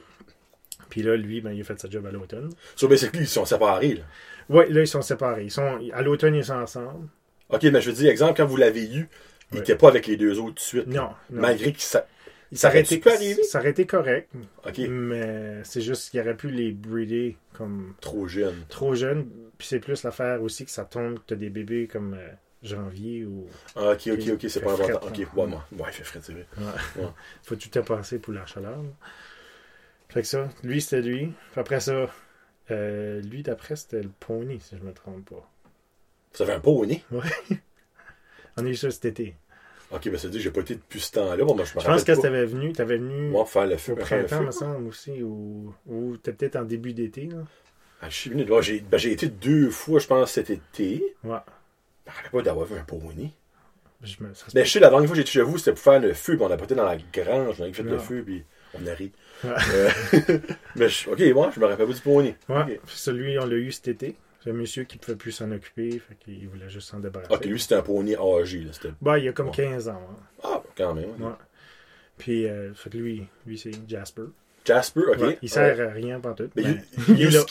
[0.88, 2.50] Puis là, lui, ben, il a fait sa job à l'automne.
[2.76, 4.02] So, basically, ils sont séparés, là.
[4.48, 5.44] Ouais, là, ils sont séparés.
[5.44, 7.08] Ils sont, à l'automne, ils sont ensemble.
[7.50, 9.08] Ok, mais je veux dire, exemple, quand vous l'avez eu,
[9.52, 10.86] il n'était pas avec les deux autres tout de suite.
[10.86, 11.40] Non, non.
[11.40, 12.06] Malgré que ça.
[12.52, 13.00] ça aurait, été,
[13.44, 14.28] ça aurait été correct,
[14.66, 14.78] Ok.
[14.88, 18.54] mais c'est juste qu'il aurait pu les breeder comme Trop jeune.
[18.68, 19.26] trop jeunes.
[19.58, 22.28] Puis c'est plus l'affaire aussi que ça tombe, que tu as des bébés comme euh,
[22.62, 23.46] janvier ou.
[23.76, 25.00] Ah, ok, ok, ok, c'est pas important.
[25.08, 25.66] Ok, ouais, moi.
[25.72, 26.46] Ouais, il fait frais, c'est vrai.
[26.58, 27.02] Ouais.
[27.02, 27.08] Ouais.
[27.42, 28.76] Faut tout à passer pour la chaleur.
[28.76, 28.88] là?
[30.08, 31.32] Fait que ça, lui, c'était lui.
[31.52, 32.06] Puis après ça,
[32.70, 35.50] Euh, lui, d'après, c'était le pony, si je me trompe pas.
[36.32, 37.02] Ça fait un poney.
[38.58, 39.34] On a eu ça cet été.
[39.90, 41.42] Ok, ben ça dit, j'ai pas été depuis ce temps-là.
[41.44, 43.92] Bon, moi, je Je pense que t'avais venu, t'avais venu Moi, faire le feu.
[43.92, 47.38] au printemps, me semble, aussi, ou, ou t'es peut-être en début d'été, là.
[48.02, 48.46] Ah, je suis venu.
[48.60, 51.02] j'ai ben, j'ai été deux fois, je pense, cet été.
[51.24, 51.38] Ouais.
[52.06, 53.32] Je me rappelle pas d'avoir vu un poney.
[54.02, 55.80] Je me, Mais peut- je sais, la dernière fois que j'étais chez vous, c'était pour
[55.80, 57.92] faire le feu, puis on a pas été dans la grange, on a fait le
[57.92, 57.98] Non.
[57.98, 58.44] feu, puis
[58.74, 59.12] on a ri.
[59.44, 59.50] Ouais.
[59.74, 60.38] Euh,
[60.76, 62.36] mais je- ok, moi, je me rappelle pas du poney.
[62.48, 62.60] Ouais.
[62.62, 62.66] Ok.
[62.86, 64.16] Puis Celui, on l'a eu cet été.
[64.44, 67.32] C'est un monsieur qui ne pouvait plus s'en occuper, fait qu'il voulait juste s'en débarrasser.
[67.34, 68.70] Ok, lui, c'était un poney âgé, là.
[68.72, 68.90] C'était.
[69.00, 69.52] Bah, il y a comme Ouais.
[69.56, 70.00] 15 ans.
[70.10, 70.16] hein.
[70.44, 71.10] Ah, quand même.
[71.20, 71.32] ouais.
[72.16, 74.22] Puis, euh, fait que lui, lui c'est Jasper.
[74.64, 75.18] Jasper, ok.
[75.20, 76.50] Ouais, il sert à rien pendant tout.
[76.56, 77.44] Mais Ben, il, il est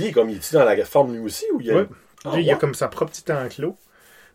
[0.00, 1.74] il comme il est dans la forme lui aussi ou il a.
[1.76, 1.86] Ouais.
[2.24, 3.76] Ah, Lui, il a comme sa propre petite enclos.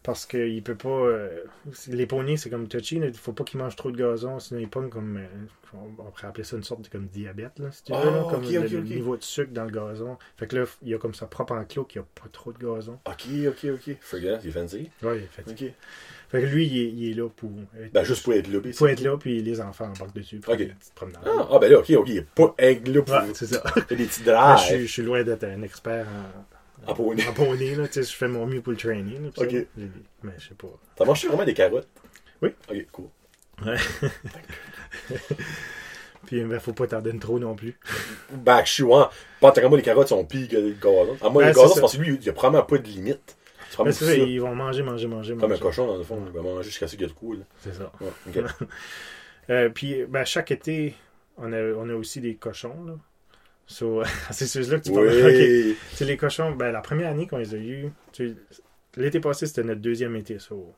[0.05, 0.89] Parce qu'il peut pas.
[0.89, 1.43] euh,
[1.87, 2.97] les poneys, c'est comme touchy.
[2.97, 5.17] Il faut pas qu'il mange trop de gazon, sinon il pogne comme.
[5.17, 5.25] euh,
[5.73, 7.97] on pourrait appeler ça une sorte de comme diabète, là, si tu veux.
[7.97, 8.85] Là, comme ok, le, ok, le ok.
[8.85, 10.17] niveau de sucre dans le gazon.
[10.37, 12.99] Fait que là, il a comme sa propre enclos qui a pas trop de gazon.
[13.05, 13.95] Ok, ok, ok.
[13.99, 14.89] Forget, il est fancy.
[15.01, 15.67] Ouais, il est fatigué.
[15.69, 15.73] Ok.
[16.29, 17.51] Fait que lui, il est, il est là pour.
[17.79, 20.37] être- Ben, juste pour être là, Il faut être là, puis les enfants embarquent dessus.
[20.37, 20.59] pour Ok.
[20.59, 21.23] une petite promenade.
[21.25, 22.07] Ah, ah, ben là, ok, ok.
[22.09, 23.63] Il est pas aigle là pour Ouais, c'est ça.
[23.89, 24.57] des petits Moi, drives.
[24.59, 26.54] je, suis, je suis loin d'être un expert en,
[26.87, 27.27] En poney.
[27.27, 27.75] en poney.
[27.75, 29.23] Là, tu sais, je fais mon mieux pour le training.
[29.23, 29.43] là, ça.
[29.43, 29.53] Ok.
[30.23, 30.67] Mais je sais pas.
[30.97, 31.87] Ça mange vraiment des carottes?
[32.41, 32.49] Oui.
[32.69, 33.05] Ok, cool.
[36.25, 37.77] Puis, ben, faut pas t'en donner trop non plus.
[38.31, 39.03] Ben, je suis, ouais.
[39.39, 41.17] Pas moi, les carottes sont pires que le gazon.
[41.21, 42.77] À moi, Ben, le c'est gazon, c'est parce que lui, il y a probablement pas
[42.79, 43.37] de limite.
[43.77, 46.23] Ben, c'est ça, ils vont manger, manger, manger, Comme un cochon, dans le fond.
[46.25, 47.45] Il va manger jusqu'à ce qu'il y a de coups, là.
[47.59, 47.91] C'est ça.
[48.01, 48.43] Ouais, ok.
[49.51, 50.95] Euh, puis, ben, chaque été,
[51.37, 52.83] on a, on a aussi des cochons.
[52.83, 52.93] Là.
[53.67, 55.07] So, c'est ceux-là que tu parles.
[55.09, 55.75] Oui.
[56.01, 56.51] Les cochons.
[56.51, 57.91] Ben, la première année qu'on les a eus,
[58.97, 60.39] l'été passé, c'était notre deuxième été.
[60.39, 60.73] So,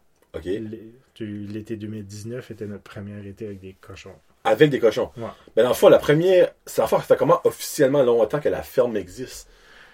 [1.20, 4.16] l'été 2019 était notre premier été avec des cochons.
[4.44, 5.10] Avec des cochons.
[5.18, 5.26] Ouais.
[5.56, 6.54] Mais dans le fond, la première.
[6.66, 9.50] Ça fait comment officiellement longtemps que la ferme existe?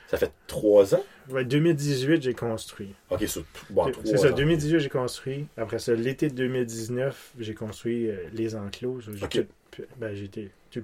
[0.07, 1.03] Ça fait trois ans?
[1.29, 2.93] Ouais, 2018, j'ai construit.
[3.09, 3.25] Ok,
[3.71, 4.35] bon, trois c'est ça, ans.
[4.35, 5.47] 2018, j'ai construit.
[5.57, 8.99] Après ça, l'été de 2019, j'ai construit euh, les enclos.
[8.99, 9.47] J'ai Ok.
[9.71, 10.15] tout- ben,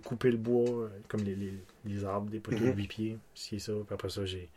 [0.04, 1.54] coupé le bois, euh, comme les, les,
[1.86, 2.72] les arbres, des poteaux Mhm.
[2.72, 3.72] de 8 pieds, ci et ça.
[3.74, 4.50] Puis après ça, j'ai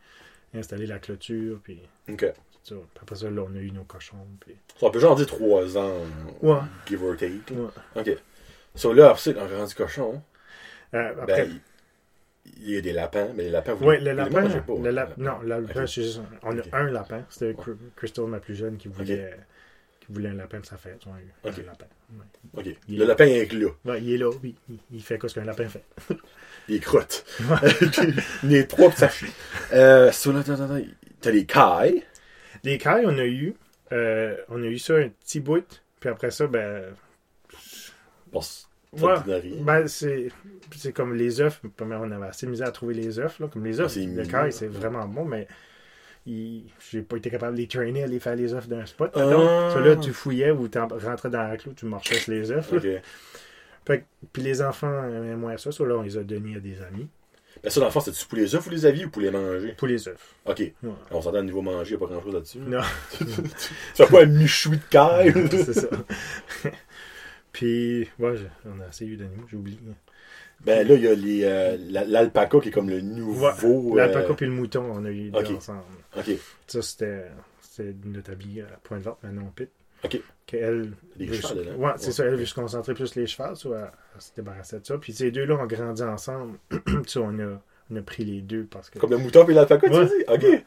[0.53, 2.19] installé la clôture, puis Ok.
[2.31, 2.75] tout ça.
[2.75, 4.27] Puis après ça, là, on a eu nos cochons.
[4.39, 4.55] Puis...
[4.81, 5.93] On peut genre dire trois ans.
[6.41, 6.57] Ouais.
[6.87, 7.31] Give or take.
[7.51, 7.67] Ouais.
[7.95, 8.17] Ok.
[8.75, 10.21] So là, après ça, j'ai rendu cochon,
[10.93, 11.59] Euh, après, ben,
[12.45, 14.61] il- y a des lapins, mais les lapins, vous ouais, les- le les lapin, mangez
[14.61, 14.73] pas.
[14.77, 15.15] le lap- hein?
[15.17, 17.25] non, le lapin, c'est juste- on a un lapin.
[17.29, 19.37] C'était Cr- Crystal, ma plus jeune, qui voulait,
[19.99, 21.01] qui voulait un lapin de sa fête.
[21.07, 21.59] On a eu Ok.
[21.59, 21.85] un lapin.
[22.53, 22.77] Ouais.
[22.89, 23.69] Le est- lapin est là.
[23.85, 24.55] Ouais, il est là, il,
[24.91, 25.83] il fait quoi ce qu'un lapin fait.
[26.69, 27.25] Il est crotte.
[28.43, 29.27] les trois petits sachets.
[29.73, 30.31] Euh, so
[31.21, 32.03] t'as les cailles.
[32.63, 33.53] Les cailles, on a eu,
[33.91, 36.83] euh, on a eu ça un petit bout, puis après ça, ben,
[38.31, 38.41] Bon,
[38.93, 39.15] Ouais.
[39.61, 40.27] ben c'est,
[40.75, 41.59] c'est comme les œufs.
[41.81, 43.91] On avait assez de misère à trouver les œufs, là, comme les œufs.
[43.95, 45.47] Ah, les cailles, c'est vraiment bon, mais
[46.27, 49.11] il- j'ai pas été capable de les traîner à les faire les œufs d'un spot.
[49.15, 49.19] Ah.
[49.21, 52.51] Donc, ça là, tu fouillais ou tu rentrais dans la clou, tu marchais sur les
[52.51, 52.71] œufs.
[53.85, 56.59] Fait que- puis les enfants aimaient moins ça, ça là, on les a donnés à
[56.59, 57.07] des amis.
[57.63, 59.29] Ben ça, dans le fond, c'était-tu pour les œufs ou les avis ou pour les
[59.31, 59.73] manger?
[59.77, 60.35] Pour les œufs.
[60.45, 60.59] Ok.
[60.59, 60.73] Ouais.
[61.11, 62.57] On s'entend au niveau manger, il n'y a pas grand-chose là-dessus.
[62.59, 62.81] Non,
[63.19, 63.25] Tu
[63.95, 65.33] fais pas un michoui de caille.
[65.51, 65.87] c'est ça.
[67.51, 69.77] puis, ouais, on a assez eu d'animaux, j'ai oublié.
[70.65, 73.45] ben là, il y a les, euh, la- l'alpaca qui est comme le nouveau...
[73.93, 75.83] euh, L'alpaca puis le mouton, on a eu deux ensemble.
[76.17, 76.31] Ok.
[76.67, 77.25] Ça, c'était
[77.61, 79.69] c'était notre habillé à point de vente, maintenant Pit.
[80.03, 80.19] Ok.
[80.45, 80.91] Qu'elle.
[81.15, 81.71] Des veut- chevals, là.
[81.77, 82.11] Ouais, c'est Ouais.
[82.11, 82.25] ça.
[82.25, 84.97] Elle veut se concentrer plus les chevals, soit elle, elle se débarrasser de ça.
[84.97, 86.57] Puis ces deux-là ont grandi ensemble.
[87.07, 88.99] ça, on a, on a pris les deux parce que.
[88.99, 90.07] Comme le mouton et l'alpaca, Ouais.
[90.07, 90.23] tu dis?
[90.27, 90.41] Ok.
[90.43, 90.65] Ouais.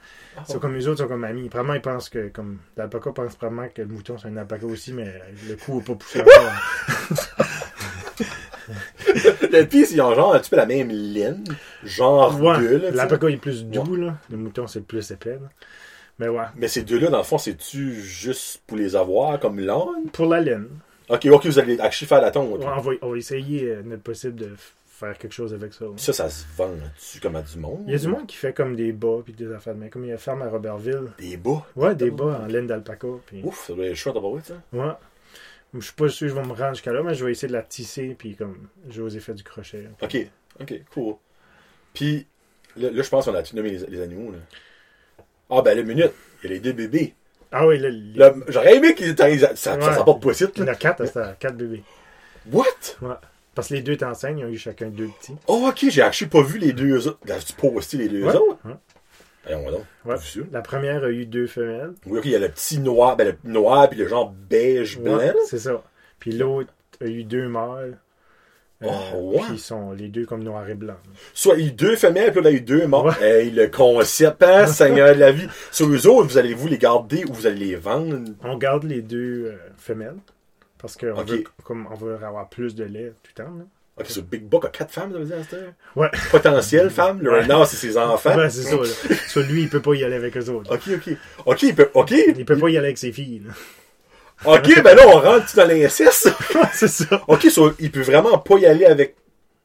[0.49, 1.49] Ils sont comme les autres, sont comme amis.
[1.49, 4.93] Probablement, ils pensent que, comme, l'alpaca pense probablement que le mouton, c'est un alpaca aussi,
[4.95, 6.53] mais le coup n'a pas poussé encore.
[9.53, 11.45] le pire, c'est qu'ils ont genre un petit peu la même laine.
[11.85, 12.59] Genre ouais,
[12.91, 14.17] tu l'alpaca est plus doux, là.
[14.31, 15.49] Le mouton, c'est plus épais, là.
[16.19, 16.45] Mais ouais.
[16.57, 20.09] Mais ces deux-là, dans le fond, c'est-tu juste pour les avoir comme l'âne?
[20.13, 20.69] Pour la laine,
[21.09, 22.59] Ok, ok, vous allez actually faire la tonte.
[22.59, 24.51] ouais, on, va, on va essayer euh, notre possible de
[24.89, 25.85] faire quelque chose avec ça.
[25.87, 25.99] ouais.
[25.99, 27.85] Ça, ça se vend dessus comme à du monde?
[27.87, 29.89] Il y a du monde qui fait comme des bas puis des affaires de main.
[29.89, 31.13] Comme il y a une ferme à Robertville.
[31.19, 31.65] Des bas?
[31.77, 33.07] Ouais, des bas en laine d'alpaca.
[33.27, 33.41] Puis...
[33.45, 34.55] Ouf, ça doit être chouette d'avoir ça.
[34.73, 34.93] Ouais.
[35.75, 37.49] Je suis pas sûr que je vais me rendre jusqu'à là, mais je vais essayer
[37.49, 38.17] de la tisser.
[38.19, 39.87] Puis comme, j'ai osé faire du crochet.
[40.03, 40.17] Ok,
[40.61, 41.15] ok, cool.
[41.93, 42.27] Puis,
[42.77, 44.33] là, là, je pense qu'on a tout nommé les, les animaux.
[44.33, 44.39] Là.
[45.51, 47.15] Ah, ben, la minute, il y a les deux bébés.
[47.53, 49.39] Ah oui, là, Là, J'aurais aimé qu'ils étaient.
[49.39, 49.83] Ça, ça, Ouais.
[49.83, 50.73] ça pas site, il y en là.
[50.73, 51.83] a quatre, c'était quatre bébés.
[52.53, 52.65] What?
[53.03, 53.15] Ouais.
[53.55, 55.35] Parce que les deux enceintes, ils ont eu chacun deux petits.
[55.47, 57.19] Oh, ok, j'ai actually pas vu les deux autres.
[57.27, 58.35] Là, tu posté les deux Ouais.
[58.35, 58.59] autres?
[59.45, 59.85] Voyons donc.
[60.05, 60.15] Ouais.
[60.17, 60.41] Pas ça.
[60.53, 61.93] La première a eu deux femelles.
[62.07, 64.99] Oui, ok, il y a le petit noir, ben, le noir, puis le genre beige
[64.99, 65.17] blanc.
[65.17, 65.35] Ouais, là.
[65.49, 65.83] c'est ça.
[66.19, 67.99] Puis l'autre a eu deux mâles.
[68.83, 69.39] Euh, Oh, ouais.
[69.45, 70.97] Puis ils sont les deux comme noir et blanc.
[71.33, 73.07] Soit il y a deux femelles, puis là, il y a deux morts.
[73.07, 73.45] Ouais.
[73.45, 75.49] Hey, le concept, hein, Seigneur de la vie.
[75.71, 78.19] Sur eux autres, vous allez-vous les garder ou vous allez les vendre?
[78.43, 80.17] On garde les deux euh, femelles.
[80.79, 83.51] Parce qu'on veut, comme on veut avoir plus de lait tout le temps.
[83.57, 83.65] Là.
[83.99, 85.99] Ok, ce Big Buck a quatre femmes, ça veut dire, à?
[85.99, 86.11] Ouais.
[86.31, 87.21] Potentielles femmes.
[87.23, 87.43] Le Ouais.
[87.45, 88.37] renard, c'est ses enfants.
[88.37, 88.77] Ouais, c'est ça.
[88.77, 88.83] Là.
[89.29, 90.71] Soit lui, il peut pas y aller avec eux autres.
[90.75, 91.17] Ok, ok.
[91.47, 92.11] Ok, il peut, ok.
[92.37, 93.43] Il peut pas y aller avec ses filles.
[93.47, 93.55] là.
[94.45, 96.31] Ok, ben là, on rentre dans l'inceste.
[96.73, 97.23] c'est ça.
[97.27, 99.17] Ok, so, il peut vraiment pas y aller avec,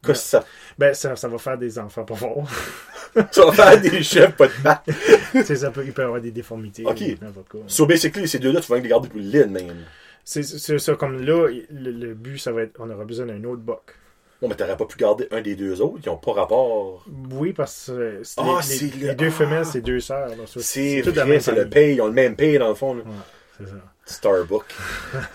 [0.04, 0.44] que ça,
[0.78, 2.48] Ben, ça, ça va faire des enfants pas forts.
[3.32, 4.54] ça va faire des chefs, pas de
[5.34, 6.86] tu sais, ça peut, il peut avoir des déformités.
[6.86, 7.02] Ok.
[7.02, 7.60] ou quoi.
[7.68, 9.76] So, basically, ces deux-là, tu vas les garder pour le lait, même.
[10.24, 13.44] C'est c'est ça, comme là, le, le but, ça va être, on aura besoin d'un
[13.44, 13.82] autre buck.
[14.42, 17.06] Bon, mais t'aurais pas pu garder un des deux autres, ils ont pas rapport.
[17.32, 19.32] Oui, parce que euh, c'est Ah, les, c'est les- le- les deux ah.
[19.32, 20.30] femelles, c'est deux sœurs.
[20.58, 21.70] C'est tout vrai, c'est le famille.
[21.70, 23.02] pay, ils ont le même pay, dans le fond, là.
[23.04, 23.12] Ouais,
[23.60, 23.76] c'est ça.
[24.12, 24.66] Starbuck.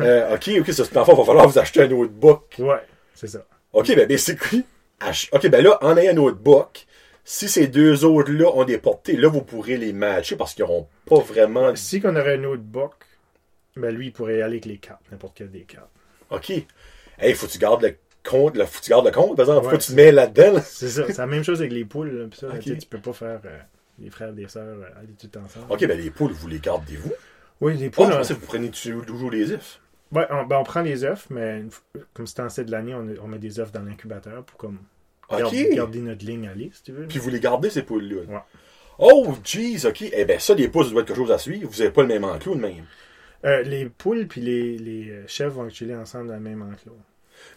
[0.00, 2.54] euh, ok, ok, ça, fond, il va falloir vous acheter un autre book.
[2.58, 2.82] Ouais,
[3.14, 3.44] c'est ça.
[3.72, 4.64] Ok, ben, basically,
[5.00, 6.86] ach- ok, ben là, en ayant un autre book,
[7.24, 10.86] si ces deux autres-là ont des portées, là, vous pourrez les matcher parce qu'ils n'auront
[11.06, 11.74] pas vraiment.
[11.74, 12.92] Si qu'on aurait un autre buck,
[13.76, 15.88] ben lui, il pourrait aller avec les quatre, n'importe quel des quatre.
[16.30, 16.50] Ok.
[17.18, 19.44] Hey, faut que tu gardes le compte, là, faut que tu gardes le compte, par
[19.48, 20.52] exemple, faut que tu te mets là-dedans.
[20.54, 20.60] là.
[20.60, 21.04] C'est ça.
[21.06, 22.10] C'est la même chose avec les poules.
[22.10, 23.58] là, pis ça, tu peux pas faire euh,
[23.98, 25.66] les frères et les sœurs euh, aller tout ensemble.
[25.70, 27.12] Ok, ben, les poules, vous les gardez-vous.
[27.60, 28.06] Oui, les Oh, poules.
[28.08, 29.80] je on- pensais que vous prenez toujours les œufs.
[30.12, 31.64] Ouais, on, ben, on prend les œufs, mais
[32.14, 34.78] comme c'est en cette de l'année, on, on met des œufs dans l'incubateur pour comme
[35.28, 37.06] garder, notre ligne aller, si tu veux.
[37.06, 38.22] Puis vous les gardez, ces poules-là.
[38.32, 38.40] Ouais.
[38.98, 40.02] Oh, jeez, ok.
[40.12, 41.68] Eh ben, ça, les poules, ça doit être quelque chose à suivre.
[41.70, 42.84] Vous n'avez pas le même enclos, de même?
[43.44, 46.96] Euh, les poules puis les, les euh, chèvres vont chiller ensemble dans le même enclos.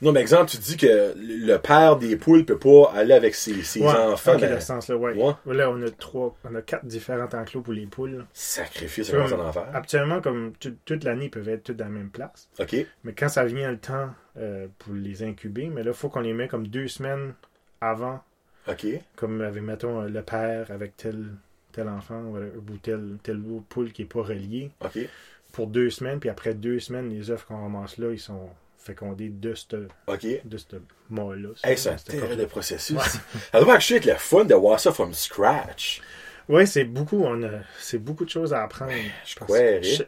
[0.01, 3.61] Non, mais exemple, tu dis que le père des poules peut pas aller avec ses,
[3.63, 4.33] ses Ouais, enfants.
[4.33, 5.13] ok, ben, sens-là, ouais.
[5.13, 5.53] Ouais.
[5.55, 8.25] Là, on a trois, on a quatre différents enclos pour les poules.
[8.33, 9.67] Sacrifice, c'est Comme- vraiment en enfer.
[9.73, 12.49] Habituellement, comme tout- toute l'année, ils peuvent être toutes dans la même place.
[12.59, 12.75] Ok.
[13.03, 16.21] Mais quand ça vient le temps euh, pour les incuber, mais là, il faut qu'on
[16.21, 17.33] les met comme deux semaines
[17.81, 18.21] avant,
[18.69, 18.85] Ok.
[19.15, 21.25] comme avec, mettons, euh, le père avec tel,
[21.73, 24.99] tel enfant ou, ou tel, tel poule qui n'est pas relié, Ok.
[25.51, 28.49] pour deux semaines, puis après deux semaines, les œufs qu'on ramasse là, ils sont
[28.89, 30.25] fécondés de ce Ok.
[30.43, 30.65] de ce
[31.09, 31.49] mât-là.
[31.63, 32.97] Hey, c'est un terrible processus.
[33.51, 36.01] Ça doit être le fun de voir ça from scratch.
[36.47, 38.91] Ouais, c'est beaucoup, on a, c'est beaucoup de choses à apprendre.
[39.23, 39.35] je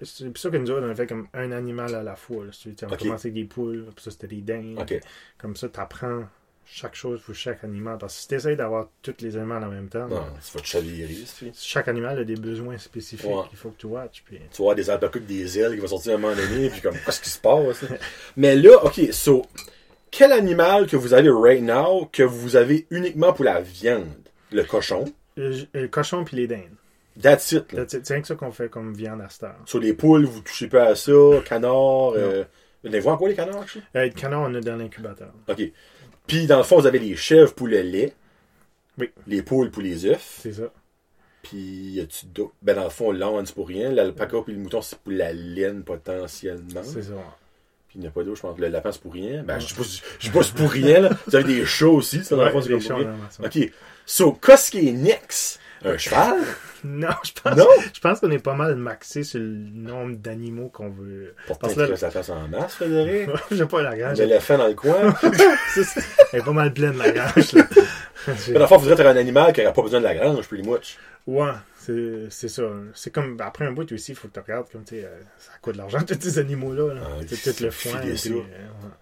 [0.03, 2.45] C'est pour ça que nous autres, on a fait comme un animal à la fois.
[2.45, 2.99] Là, on a Ok.
[2.99, 4.79] commencé avec des poules, puis ça c'était des dindes.
[4.79, 4.99] Ok.
[5.37, 6.23] Comme ça, tu apprends
[6.65, 7.97] chaque chose pour chaque animal.
[7.99, 10.65] Parce que si tu essaies d'avoir tous les animaux en même temps, Non, c'est votre
[10.65, 13.43] chavirer, c'est chaque animal a des besoins spécifiques Ouais.
[13.49, 14.23] qu'il faut que tu watches.
[14.25, 14.37] Puis...
[14.51, 16.81] Tu vas voir des avec des ailes qui vont sortir à un moment donné, puis
[16.81, 17.83] comme, qu'est-ce qui se passe?
[18.37, 19.45] Mais là, ok, so,
[20.09, 24.07] quel animal que vous avez right now que vous avez uniquement pour la viande?
[24.51, 25.05] Le cochon?
[25.37, 26.75] Le, le cochon puis les dindes.
[27.21, 27.83] That's it, là.
[27.87, 29.55] C'est c'est rien que ça qu'on fait comme viande à heure.
[29.65, 31.11] Sur les poules, vous touchez pas à ça.
[31.45, 32.43] Canard, euh...
[32.83, 33.65] Vous les voyez quoi, les canards?
[33.95, 35.31] Euh, le canard, on a dans l'incubateur.
[35.47, 35.61] Ok.
[36.27, 38.13] Puis, dans le fond, vous avez les chèvres pour le lait.
[38.97, 39.09] Oui.
[39.27, 40.37] Les poules pour les œufs.
[40.41, 40.71] C'est ça.
[41.41, 42.53] Puis, y a-tu d'autres?
[42.61, 43.91] Ben, dans le fond, l'âne, c'est pour rien.
[43.91, 46.83] L'alpaca puis le mouton, c'est pour la laine, potentiellement.
[46.83, 47.13] C'est ça.
[47.87, 48.57] Puis, il n'y a pas d'autre, je pense.
[48.59, 49.43] Le lapin, c'est pour rien.
[49.43, 49.75] Ben, je sais
[50.31, 51.09] pas, c'est pour rien, là.
[51.27, 53.15] Vous avez des chats aussi, ça, dans le Ouais, fond, c'est pour rien.
[53.43, 53.71] Ok.
[54.05, 55.59] So, qu'est-ce qui est next?
[55.83, 56.37] Un cheval?
[56.83, 57.67] Non, je pense, Non?
[57.93, 61.35] je pense qu'on est pas mal maxé sur le nombre d'animaux qu'on veut.
[61.47, 63.29] Pourtant, Parce que là- la face en masse, Frédéric.
[63.51, 64.19] J'ai pas la grange.
[64.19, 65.13] Un éléphant dans le coin.
[65.75, 66.01] Ça.
[66.33, 67.53] Elle est pas mal pleine, la grange.
[67.53, 67.63] là.
[68.47, 70.47] Mais dans le fond, vous êtes un animal qui n'aurait pas besoin de la grange,
[70.47, 70.97] pretty much.
[71.27, 71.51] Ouais,
[72.29, 72.63] c'est ça.
[72.93, 75.19] C'est comme, après un bout aussi, il faut que tu regardes comme, tu sais, euh,
[75.37, 76.93] ça coûte de l'argent, tous ces animaux-là.
[76.93, 77.01] là.
[77.03, 77.99] Ah, tout le foin.
[77.99, 78.43] puis, euh, ouais.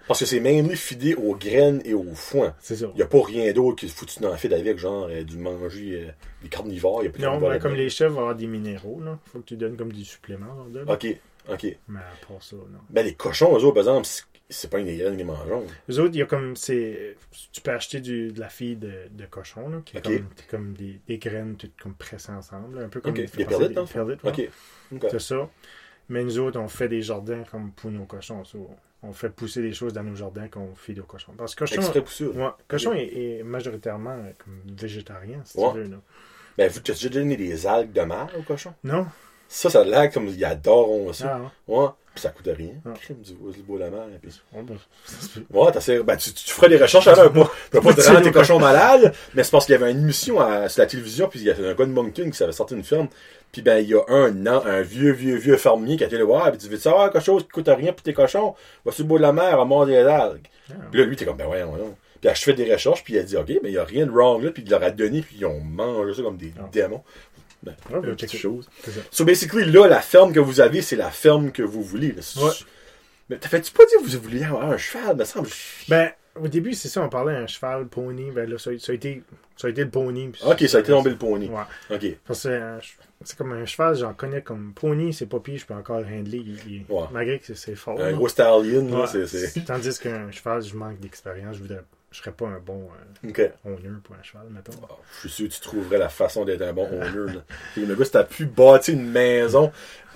[0.07, 2.55] Parce que c'est mainly fidé aux graines et aux foin.
[2.59, 2.87] C'est ça.
[2.93, 5.23] Il n'y a pas rien d'autre qui faut que tu n'en fais avec, genre euh,
[5.23, 6.11] du manger, euh,
[6.41, 7.01] des carnivores.
[7.03, 9.19] Il y a plus de Non, ben, comme les chefs vont avoir des minéraux, là.
[9.31, 10.81] Faut que tu donnes comme des suppléments, là.
[10.87, 11.07] Ok,
[11.49, 11.77] ok.
[11.87, 12.79] Mais à part ça, non.
[12.89, 14.07] Ben, les cochons, eux autres, par exemple,
[14.49, 15.39] c'est- pas une des graines qu'ils mangent.
[15.87, 17.15] Les autres, il y a comme, c'est,
[17.51, 20.99] tu peux acheter du, de la fille de, de cochon, là, qui est comme, des,
[21.07, 23.17] des graines toutes comme pressées ensemble, là, un peu comme Ok.
[23.17, 23.85] les Des perlites, fond?
[23.85, 24.29] perlites, ouais.
[24.31, 24.49] Ok.
[24.95, 25.07] Ok.
[25.11, 25.49] C'est ça.
[26.09, 28.43] Mais nous autres, on fait des jardins comme pour nos cochons.
[28.43, 28.57] ça.
[29.03, 31.33] On fait pousser des choses dans nos jardins qu'on fait aux cochons.
[31.37, 31.81] Parce que cochon,
[32.35, 35.69] ouais, cochon est, est majoritairement euh, comme végétarien, si Ouais.
[35.71, 35.83] tu veux.
[35.89, 35.97] Là.
[36.57, 38.73] Ben, vous, tu as déjà donné des algues de mer aux cochons?
[38.83, 39.05] Non?
[39.49, 41.39] Ça, ça a l'air comme ils adorent ça.
[41.43, 41.87] Ah, Ouais.
[42.13, 42.71] Puis ça coûte rien.
[42.85, 42.89] Ah.
[42.99, 43.33] Crime du
[43.63, 44.01] beau la mer.
[44.21, 44.31] Puis...
[44.53, 44.77] ouais, ben.
[45.51, 47.31] Ouais, t'as ben, tu, tu feras des recherches à l'heure.
[47.31, 50.39] Pas, pas, te rendre tes cochons malades, mais c'est parce qu'il y avait une émission
[50.39, 52.73] à- sur la télévision, puis il y a un gars de Moncton qui s'avait sorti
[52.75, 53.07] une ferme.
[53.51, 56.17] Puis ben, il y a un, an, un vieux, vieux, vieux fermier qui a été
[56.17, 58.55] le voir, puis tu veux savoir quelque chose qui coûte rien pour tes cochons?
[58.85, 60.47] Va sur le bout de la mer à mordre des algues.
[60.71, 60.73] Ah.
[60.91, 61.95] Puis là, lui, t'es comme, ben voyons, non.
[62.21, 63.83] Puis là, je fais des recherches, puis il a dit, OK, mais il n'y a
[63.85, 66.35] rien de wrong là, puis il leur a donné, puis ils ont mangé ça comme
[66.37, 67.01] des démons.
[67.63, 68.69] Ben, Ouais, une ben, chose.
[68.83, 69.01] C'est ça.
[69.11, 72.13] So basically, là, la ferme que vous avez, c'est la ferme que vous voulez.
[72.13, 72.21] là.
[72.43, 72.51] Ouais.
[73.29, 75.49] Mais t'as fait-tu pas dire que vous vouliez avoir un cheval, me semble?
[75.87, 78.31] Ben, Au début, c'est ça, on parlait d'un cheval, pony.
[78.31, 79.23] Ben là, ça, ça a, été,
[79.57, 80.31] ça a été le pony.
[80.45, 81.49] Ok, ça a été tombé le pony.
[81.49, 81.95] Ouais.
[81.95, 82.15] Ok.
[82.25, 82.79] Parce que c'est un-
[83.25, 86.05] c'est comme un cheval, j'en connais comme pony, c'est pas pire, je peux encore le
[86.05, 86.37] handler.
[86.37, 87.03] il- il- Ouais.
[87.11, 87.99] Malgré que c'est- fort.
[87.99, 89.07] Un gros stallion, là, Ouais.
[89.07, 89.27] c'est.
[89.27, 91.57] c'est- Tandis qu'un cheval, je manque d'expérience.
[91.57, 91.81] Je voudrais.
[92.11, 92.89] Je serais pas un bon
[93.23, 93.51] euh, Ok.
[93.65, 94.71] owner pour un cheval, mettons.
[94.89, 96.87] Ah, Je suis sûr que tu trouverais la façon d'être un bon.
[97.77, 99.71] Et Le gars, si t'as pu bâtir une maison,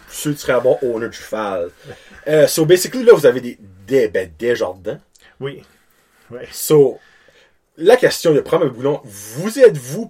[0.10, 1.70] je suis sûr que tu serais un bon owner de cheval.
[2.26, 4.98] Euh, so, basically, là, vous avez des, des, ben, des jardins.
[5.42, 5.62] Oui.
[6.32, 6.48] Ouais.
[6.54, 6.98] So,
[7.76, 10.10] la question, de prendre un boulon, vous êtes-vous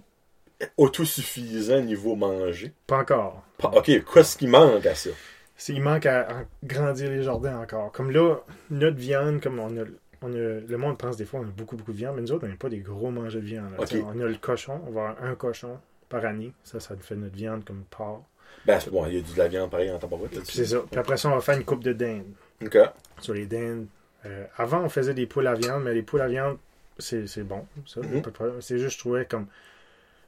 [0.78, 2.72] autosuffisant niveau manger?
[2.88, 3.44] Pas encore.
[3.58, 5.10] Pas- Ok, qu'est-ce qui manque à ça?
[5.58, 7.92] C'est- Il manque à, à grandir les jardins encore.
[7.92, 8.38] Comme là,
[8.70, 9.86] notre viande, comme on a,
[10.24, 12.32] on a- le monde pense des fois on a beaucoup, beaucoup de viande, mais nous
[12.32, 13.72] autres, on n'est pas des gros mangeurs de viande.
[13.78, 15.78] On a le cochon, on va avoir un cochon
[16.10, 16.54] par année.
[16.64, 18.24] Ça, ça nous fait notre viande comme porc.
[18.66, 20.58] Ben, bon, il y a du de la viande pareil en tabarouette là-dessus.
[20.58, 20.80] c'est ça.
[20.90, 22.26] Puis après ça, on va faire une coupe de dinde.
[22.64, 22.78] Ok.
[23.20, 23.88] Sur les dindes.
[24.26, 26.58] euh, avant, on faisait des poules à viande, mais les poules à viande,
[26.98, 27.66] c'est c'est bon.
[27.86, 28.22] Ça, Mhm.
[28.22, 28.62] de.
[28.62, 29.48] C'est juste, je trouvais comme.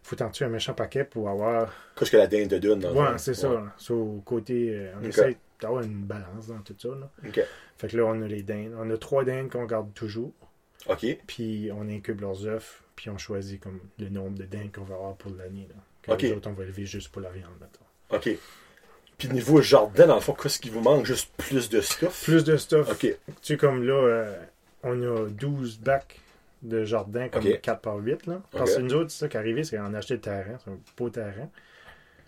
[0.03, 1.71] Faut t'en tuer un méchant paquet pour avoir.
[1.95, 3.47] Qu'est-ce que la dinde te donne dans le Ouais, c'est ça.
[3.53, 3.73] Là.
[3.77, 5.07] So, côté, euh, on Ok.
[5.09, 6.89] essaie d'avoir une balance dans tout ça.
[6.89, 7.09] Là.
[7.27, 7.41] Ok.
[7.77, 8.73] Fait que là, on a les dindes.
[8.77, 10.33] On a trois dindes qu'on garde toujours.
[10.87, 11.05] Ok.
[11.27, 12.83] Puis on incube leurs œufs.
[12.95, 15.67] Puis on choisit comme le nombre de dindes qu'on va avoir pour l'année.
[16.07, 16.21] Ok.
[16.21, 17.51] Les autres, on va élever juste pour la viande.
[17.59, 18.15] mettons.
[18.15, 18.37] Ok.
[19.17, 21.05] Puis niveau jardin, dans le fond, qu'est-ce qui vous manque?
[21.05, 22.23] Juste plus de stuff?
[22.25, 22.89] Plus de stuff.
[22.91, 22.99] Ok.
[22.99, 24.43] Tu sais, comme là, euh,
[24.83, 26.19] on a 12 bacs
[26.61, 27.61] de jardin, comme Ok.
[27.61, 28.27] 4 par 8.
[28.27, 28.41] Là.
[28.51, 30.57] Parce que nous autres, c'est ça qui est arrivé, c'est qu'on a acheté le terrain.
[30.63, 31.49] C'est un beau terrain.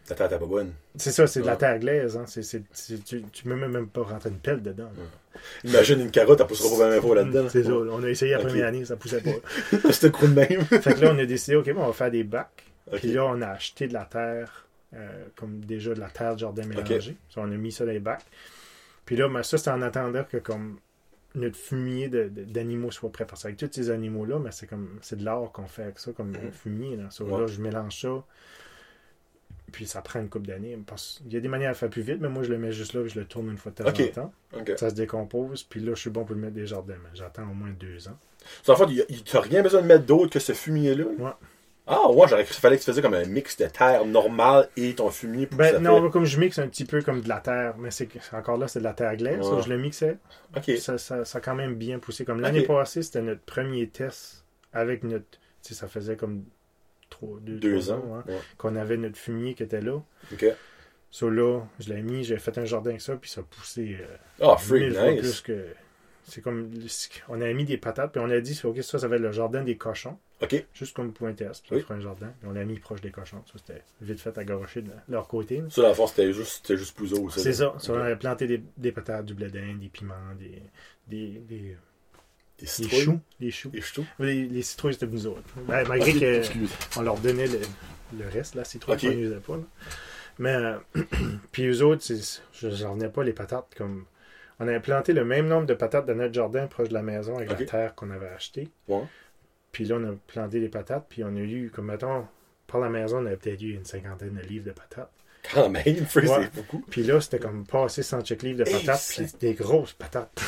[0.08, 0.72] Ta tête est pas bonne.
[0.96, 1.58] C'est ça, c'est de la Ouais.
[1.58, 2.18] terre glaise.
[2.18, 2.24] Hein.
[2.28, 4.90] C'est, c'est- c'est- tu ne peux même pas rentrer une pelle dedans.
[4.98, 5.40] là.
[5.66, 7.48] Imagine une carotte, elle poussera pas bien fort là-dedans.
[7.50, 7.72] C'est ça.
[7.74, 8.48] On a essayé la Ok.
[8.48, 9.32] première année, ça poussait pas.
[9.92, 10.62] C'était coup de même.
[10.66, 12.64] fait que là, on a décidé, OK, bon, on va faire des bacs.
[12.92, 13.00] Ok.
[13.00, 16.40] Puis là, on a acheté de la terre, euh, comme déjà de la terre de
[16.40, 17.18] jardin mélangée.
[17.36, 18.26] On a mis ça dans les bacs.
[19.06, 20.80] Puis là, ben, ça, c'est en attendant que comme
[21.36, 23.26] notre fumier de- de- d'animaux soit prêt.
[23.26, 26.12] Parce qu'avec tous ces animaux-là, mais c'est comme c'est de l'or qu'on fait avec ça,
[26.14, 26.96] comme un fumier.
[26.96, 27.10] Là.
[27.20, 27.40] Ouais.
[27.42, 28.24] là, je mélange ça.
[29.72, 30.78] Puis ça prend une coupe d'années.
[30.86, 32.72] Parce qu'il y a des manières à faire plus vite, mais moi, je le mets
[32.72, 34.02] juste là, puis je le tourne une fois de temps Ok.
[34.02, 34.34] en temps.
[34.78, 36.96] Ça se décompose, puis là, je suis bon pour le mettre des jardins.
[37.14, 38.18] J'attends au moins deux ans.
[38.68, 41.04] En fait, il il- t'as rien besoin de mettre d'autre que ce fumier-là?
[41.20, 41.32] Ouais.
[41.90, 44.68] Ah, ouais, j'aurais cru qu'il fallait que tu faisais comme un mix de terre normale
[44.76, 47.02] et ton fumier pour que Ben ça non, fait- comme je mixe un petit peu
[47.02, 49.46] comme de la terre, mais c'est encore là, c'est de la terre glaise.
[49.48, 49.62] Ouais.
[49.64, 50.18] je le mixais.
[50.56, 50.70] Ok.
[50.80, 52.26] Ça, ça, ça a quand même bien poussé.
[52.26, 54.44] Comme l'année passée, c'était notre premier test
[54.74, 55.26] avec notre.
[55.64, 56.44] Tu sais, ça faisait comme
[57.10, 58.16] trois, deux, Deux trois ans.
[58.18, 58.40] hein, Ouais.
[58.58, 60.02] qu'on avait notre fumier qui était là.
[60.34, 60.46] Ok.
[61.10, 63.98] So là, je l'ai mis, j'ai fait un jardin avec ça, puis ça a poussé
[64.02, 64.06] euh,
[64.42, 65.66] Ah, freak, mille fois plus que.
[66.30, 66.70] C'est comme.
[67.30, 69.32] On a mis des patates, puis on a dit, ok, ça, ça va être le
[69.32, 70.18] jardin des cochons.
[70.42, 70.66] Ok.
[70.74, 71.62] Juste comme un test.
[71.66, 71.98] Puis ça Oui.
[71.98, 72.28] un jardin.
[72.40, 73.42] Puis on l'a mis proche des cochons.
[73.46, 75.64] Ça, c'était vite fait à garocher de leur côté.
[75.70, 76.98] Ça, le fond, c'était juste, c'était juste
[77.30, 77.40] ça.
[77.42, 77.74] C'est ça.
[77.88, 80.62] On avait planté des, des patates, du blé d'Inde, des piments, des,
[81.08, 81.78] des, des,
[82.60, 83.02] Des citrouilles.
[83.04, 83.20] choux.
[83.40, 83.70] Des choux.
[83.70, 84.06] Des choux.
[84.20, 85.42] Les, les citrouilles, c'était nous autres.
[85.68, 86.52] Ben, malgré Ok,
[86.94, 87.60] qu'on leur donnait le,
[88.18, 89.02] le reste, la citrouille, Ok.
[89.02, 89.58] ça ne usait pas.
[89.58, 89.64] là.
[90.40, 90.78] Mais, euh,
[91.52, 92.04] puis eux autres,
[92.54, 93.74] je n'en revenais pas les patates.
[93.78, 94.06] comme
[94.60, 97.36] On avait planté le même nombre de patates dans notre jardin proche de la maison
[97.38, 98.70] avec la terre qu'on avait achetée.
[98.88, 99.04] Ouais.
[99.72, 102.26] Puis là, on a planté des patates, puis on a eu, comme mettons,
[102.66, 105.12] par la maison, on avait peut-être eu une cinquantaine de livres de patates.
[105.54, 105.84] Quand même,
[106.16, 106.50] Ouais.
[106.56, 106.84] beaucoup.
[106.90, 110.42] Puis là, c'était comme passé 100 livres de patates, c'est- puis des grosses patates.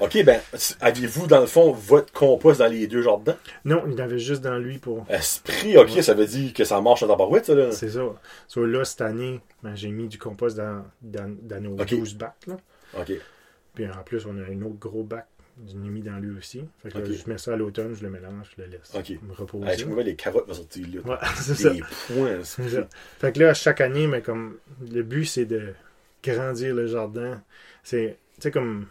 [0.00, 0.40] Ok, ben,
[0.80, 3.36] aviez-vous, dans le fond, votre compost dans les deux jardins?
[3.64, 5.06] Non, il en avait juste dans lui pour.
[5.08, 6.02] Esprit, ok, Ouais.
[6.02, 7.72] ça veut dire que ça marche en tabarouette, ça, là.
[7.72, 8.02] C'est ça.
[8.46, 11.90] So, là, cette année, ben, j'ai mis du compost dans, dans, dans nos Ok.
[11.90, 12.46] 12 bacs.
[12.46, 12.56] Là.
[12.98, 13.12] Ok.
[13.74, 15.26] Puis en plus, on a un autre gros bac.
[15.66, 16.62] Je l'ai mis dans lui aussi.
[16.82, 19.10] Fait que là, je mets ça à l'automne, je le mélange, je le laisse Ok.
[19.26, 19.66] me reposer.
[19.70, 21.00] Hey, je me vois les carottes vont sortir là.
[21.10, 21.70] Ouais, c'est ça.
[22.08, 22.40] Points.
[22.42, 22.86] C'est ça.
[23.18, 24.58] Fait que là, chaque année, mais comme
[24.92, 25.72] le but, c'est de
[26.22, 27.40] grandir le jardin.
[27.82, 28.86] C'est, tu sais, comme.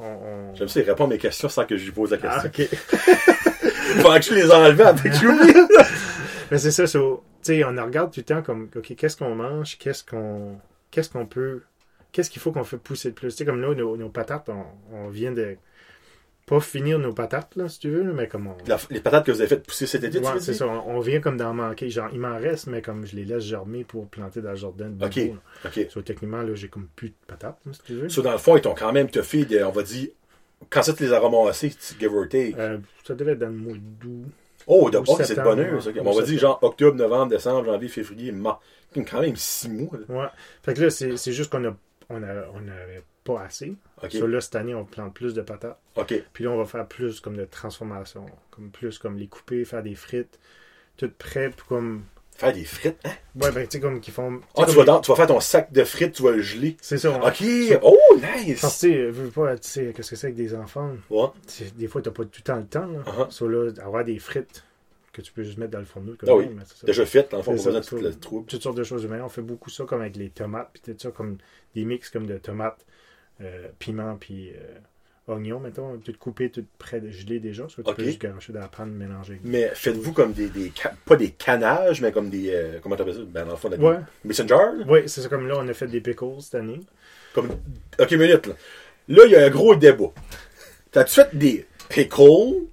[0.00, 2.42] On, J'aime ça, il répond à mes questions sans que je lui pose la Ah,
[2.42, 2.64] question.
[2.64, 4.02] ok.
[4.02, 5.52] Pendant que je les enlevais avec j'oublie.
[6.50, 9.34] Mais c'est ça, so, tu sais, on regarde tout le temps comme, OK, qu'est-ce qu'on
[9.34, 10.58] mange, qu'est-ce qu'on
[10.90, 11.62] qu'est-ce qu'on peut,
[12.12, 13.28] qu'est-ce qu'il faut qu'on fait pousser de plus?
[13.28, 15.56] Tu sais, comme là, nos, nos patates, on, on vient de
[16.50, 18.56] pas finir nos patates, là, si tu veux, là, mais comme on...
[18.66, 21.00] La- les patates que vous avez faites pousser cet été, Ouais, c'est ça, on, on
[21.00, 21.88] vient comme d'en manquer.
[21.88, 24.88] Genre, il m'en reste, mais comme je les laisse germer pour planter dans le jardin
[24.90, 25.16] de Ok.
[25.16, 25.22] Là.
[25.64, 25.86] Ok.
[25.90, 28.08] So, techniquement, là, j'ai comme plus de patates, là, si tu veux.
[28.08, 30.08] So, dans le fond, ils t'ont quand même te fait, on va dire,
[30.68, 32.54] quand ça, tu les as ramassés, tu- give or take.
[32.58, 34.26] Euh, ça devait être dans le mois d'août.
[34.66, 35.90] Oh, oh, c'est de bonheur, ça.
[36.04, 38.58] On va dire genre octobre, novembre, décembre, janvier, février, mars.
[38.94, 39.98] Quand même six mois.
[40.08, 40.14] là.
[40.22, 40.26] Ouais.
[40.62, 41.74] Fait que là, c'est juste qu'on a,
[42.10, 43.02] on a, on avait
[43.34, 43.74] pas assez.
[44.02, 44.12] Ok.
[44.12, 45.78] So, là, cette année, on plante plus de patates.
[46.32, 48.26] Puis là, on va faire plus comme de transformation.
[48.50, 50.38] Comme plus comme les couper, faire des frites.
[50.96, 52.02] Tout prêt pour comme
[52.36, 53.10] Faire des frites, hein?
[53.38, 54.40] Ouais, ben, tu sais, comme qu'ils font.
[54.56, 56.76] Ah, tu vas, dans- tu vas faire ton sac de frites, tu vas le geler.
[56.80, 57.10] C'est ça.
[57.22, 57.34] Ok,
[57.68, 58.60] Ça- oh, Parce nice!
[58.80, 60.92] que, tu veux pas, tu sais, qu'est-ce que c'est avec des enfants?
[61.10, 61.26] Ouais.
[61.76, 63.00] Des fois, t'as pas tout le temps le temps, là.
[63.00, 63.30] Uh-huh.
[63.30, 64.64] So, là, avoir des frites
[65.12, 66.14] que tu peux juste mettre dans le fourneau.
[66.26, 66.48] Ah oui.
[66.54, 66.86] mais ça.
[66.86, 68.08] Déjà fait, dans le fond, C'est pas besoin ça, de tout ça.
[68.08, 68.46] le trouble.
[68.46, 69.22] Toutes sortes de choses humaines.
[69.22, 71.36] On fait beaucoup ça, comme avec les tomates, puis tout ça, comme
[71.74, 72.86] des mix comme de tomates,
[73.40, 77.68] euh, piment, puis euh, oignons, mettons, tout coupé, tout prêt de gelé déjà.
[77.68, 79.40] Soit tu peux juste garocher dans la panne, mélanger.
[79.44, 80.72] Mais faites-vous comme des, des
[81.06, 83.20] pas des canages, mais comme des, euh, comment t'appelles ça?
[83.26, 83.96] Ben, dans le fond, des Ouais.
[84.24, 84.54] messenger?
[84.88, 86.80] Oui, c'est ça comme là, on a fait des pickles cette année.
[87.34, 87.48] Comme,
[87.98, 88.54] ok, minute, là.
[89.08, 90.12] Là, il y a un gros débat.
[90.90, 92.66] T'as-tu fait des pickles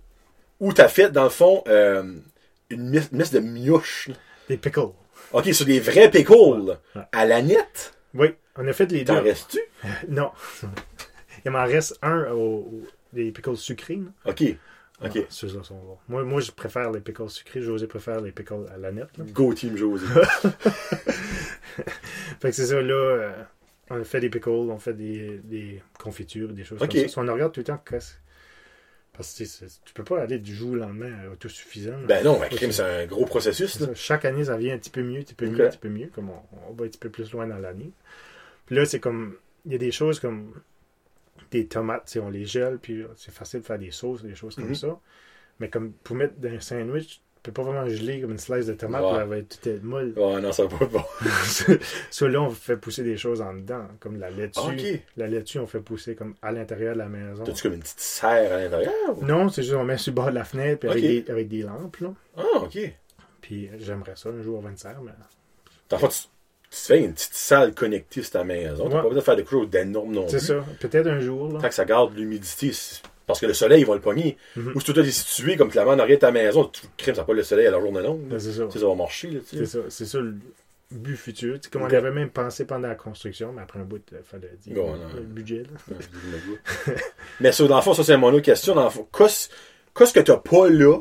[0.60, 2.14] ou t'as fait, dans le fond, euh,
[2.70, 4.16] une misse de miouche, là?
[4.50, 4.92] Des pickles.
[5.34, 6.78] Ok, sur des vrais pickles.
[6.96, 7.02] Ouais.
[7.12, 9.14] À la nette, Oui, on a fait les deux.
[9.14, 9.60] t'en restes-tu?
[10.10, 10.32] Non.
[11.46, 13.98] Il m'en reste un au, au- des pickles sucrés.
[13.98, 14.32] là.
[14.32, 14.44] Ok.
[15.06, 15.14] Ok.
[15.16, 15.98] Ouais, Ceux-là sont bons.
[16.10, 17.62] Moi, moi, je préfère les pickles sucrés.
[17.62, 19.16] José préfère les pickles à la nette.
[19.18, 19.26] là.
[19.32, 20.06] Go Team José.
[22.42, 23.32] Fait que c'est ça, là, euh,
[23.90, 26.92] on a fait des pickles, on fait des, des confitures, des choses Ok.
[26.92, 27.08] comme ça.
[27.10, 28.16] So, on regarde tout le temps qu'est-ce-
[29.18, 29.44] parce que
[29.86, 31.98] tu peux pas aller du jour au lendemain à autosuffisant.
[32.08, 33.88] ben non, un Faut crime, c'est un gros processus, là.
[33.96, 35.90] Chaque année, ça vient un petit peu mieux, un petit peu mieux, un petit peu
[35.90, 36.40] mieux, comme on,
[36.70, 37.92] on va un petit peu plus loin dans l'année.
[38.68, 40.54] Puis là, c'est comme, il y a des choses comme
[41.52, 44.68] des tomates, on les gèle, puis c'est facile de faire des sauces, des choses comme
[44.70, 44.76] Mhm.
[44.76, 45.00] ça.
[45.60, 48.74] Mais comme pour mettre dans un sandwich, peux pas vraiment geler comme une slice de
[48.74, 49.20] tomate, Ouais.
[49.22, 50.14] elle va être toute molle.
[50.16, 51.04] Ouais, non, ça va pas être bon.
[52.12, 54.60] so, là, on fait pousser des choses en dedans, comme la laitue.
[54.60, 55.02] Ok.
[55.18, 57.44] La laitue, on fait pousser comme à l'intérieur de la maison.
[57.44, 58.94] T'as-tu comme une petite serre à l'intérieur?
[59.16, 61.26] ou- Non, c'est juste on met sur le bord de la fenêtre puis avec, des,
[61.32, 61.98] avec des lampes.
[61.98, 62.14] Là.
[62.38, 62.78] Ah, ok.
[63.42, 65.12] Puis euh, j'aimerais ça un jour avoir une serre, mais
[65.90, 65.96] tu,
[66.70, 68.90] fais une petite salle connectée sur ta maison.
[68.90, 69.02] T'as Ouais.
[69.02, 70.66] pas besoin de faire quelque chose d'énorme non c'est ça.
[70.82, 71.54] Peut-être un jour.
[71.54, 71.60] Là.
[71.62, 72.72] Tant que ça garde l'humidité.
[73.28, 74.38] Parce que le soleil, il va le pogner.
[74.56, 74.72] Mhm.
[74.74, 77.26] Ou si toi, t'es situé comme clairement en arrière de ta maison, tu crème, ça
[77.26, 78.22] pas le soleil à la journée longue.
[78.22, 78.68] Ben, c'est ça.
[78.72, 79.80] Tu ça va marcher, tu C'est ça.
[79.90, 80.36] C'est ça le
[80.90, 81.60] but futur.
[81.60, 84.54] Tu comme on avait même pensé pendant la construction, mais après un bout, il fallait
[84.64, 85.10] dire Bon, non.
[85.14, 85.64] le budget.
[85.64, 86.94] Là.
[87.42, 88.74] Mais ça, dans le fond, ça, c'est mon autre question.
[88.74, 91.00] Dans le fond, qu'est-ce que t'as pas là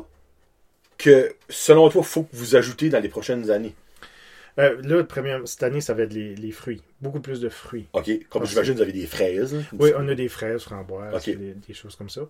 [0.97, 3.73] que, selon toi, faut que vous ajoutez dans les prochaines années?
[4.59, 5.03] Euh, là,
[5.45, 6.81] cette année, ça va être les, les fruits.
[7.01, 7.87] Beaucoup plus de fruits.
[7.93, 8.09] OK.
[8.29, 9.53] Comme j'imagine, vous avez des fraises.
[9.53, 9.61] là.
[9.79, 12.21] Oui, on a des fraises, framboises, des, des choses comme ça.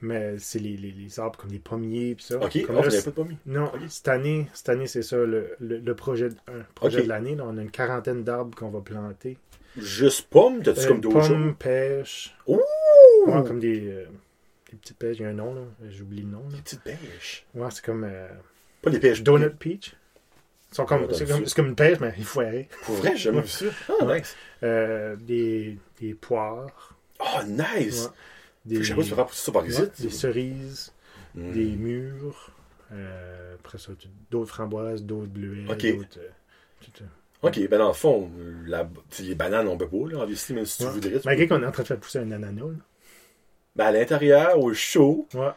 [0.00, 2.36] Mais c'est les, les, les arbres comme des pommiers puis ça.
[2.38, 2.62] OK.
[2.66, 3.36] Comme Ah, là, vous n'avez pas de pommiers?
[3.46, 7.08] Non, cette année, cette année c'est ça, le, le, le projet, de, un projet de
[7.08, 7.36] l'année.
[7.40, 9.38] On a une quarantaine d'arbres qu'on va planter.
[9.76, 10.62] Juste pommes?
[10.62, 11.28] T'as-tu Euh, comme d'autres choses?
[11.30, 12.34] pommes, pêches.
[12.46, 12.60] Ouh!
[13.26, 14.04] Ouais, comme des, euh,
[14.70, 15.16] des petites pêches.
[15.18, 15.62] Il y a un nom, là.
[15.90, 16.44] J'oublie le nom.
[16.48, 16.56] là.
[16.56, 17.44] Des petites pêches.
[17.54, 18.28] Ouais, c'est comme euh,
[18.82, 19.22] Pas des pêches.
[19.24, 19.94] Donut Peach.
[20.76, 22.68] Comme, Ah, c'est, comme, c'est comme une pêche, mais il faut errer.
[22.84, 23.64] Pour vrai, j'ai jamais vu ça.
[24.00, 24.36] Ah, nice.
[24.62, 26.94] Euh, des, des poires.
[27.20, 28.04] Oh, nice.
[28.04, 28.10] Ouais.
[28.66, 29.80] Des, Je sais pas si tu peux faire pousser ça par ici.
[29.80, 30.92] ouais, des cerises.
[31.34, 31.52] Hmm.
[31.52, 32.50] des mûres.
[32.92, 33.92] Euh, après ça,
[34.30, 35.96] d'autres framboises, d'autres bleuets, Ok.
[35.96, 36.18] d'autres.
[36.18, 37.04] euh.
[37.42, 38.30] OK, ben dans le fond,
[38.66, 38.88] la,
[39.20, 40.90] les bananes, on peut pas, là, obviously, même si tu Ouais.
[40.90, 41.20] voudrais.
[41.20, 42.62] tu Malgré qu'on est en train de faire pousser un ananas.
[42.66, 42.74] là.
[43.76, 45.50] Ben, à l'intérieur, au chaud, Ouais.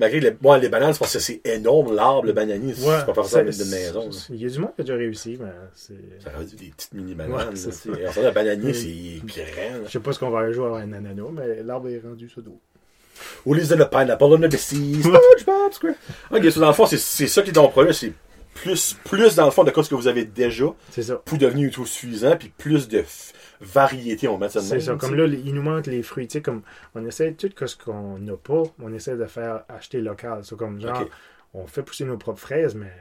[0.00, 2.72] Malgré les, bon, les bananes, c'est parce que c'est énorme, l'arbre, le bananier.
[2.74, 4.10] Ouais, peux pas faire ça c'est- avec de maison.
[4.30, 5.94] Il y a du monde qui a déjà réussi, mais c'est.
[6.24, 7.32] Ça aurait dit des petites mini bananes.
[7.34, 7.70] Ouais, c'est
[8.10, 9.84] fait, le bananier, c'est grand.
[9.86, 12.28] Je sais pas ce qu'on va un jour avoir un ananas, mais l'arbre est rendu
[12.28, 12.58] ça d'eau.
[13.44, 14.42] Au lieu de le pineapple, on
[15.02, 15.94] SpongeBob Square.
[16.32, 18.12] Ok, so dans le fond, c'est c'est ça qui est dans le projet, c'est
[18.62, 21.16] plus, plus dans le fond de quoi ce que vous avez déjà ça.
[21.24, 23.04] pour devenir autosuffisant, puis plus de
[23.60, 24.96] variété, on met ça de C'est ça.
[24.96, 26.28] Comme là, il nous manque les fruits.
[26.28, 26.62] Tu sais, comme
[26.94, 30.40] on essaie tout ce qu'on n'a pas, on essaie de faire acheter local.
[30.42, 31.04] C'est comme genre,
[31.54, 32.92] on fait pousser nos propres fraises, mais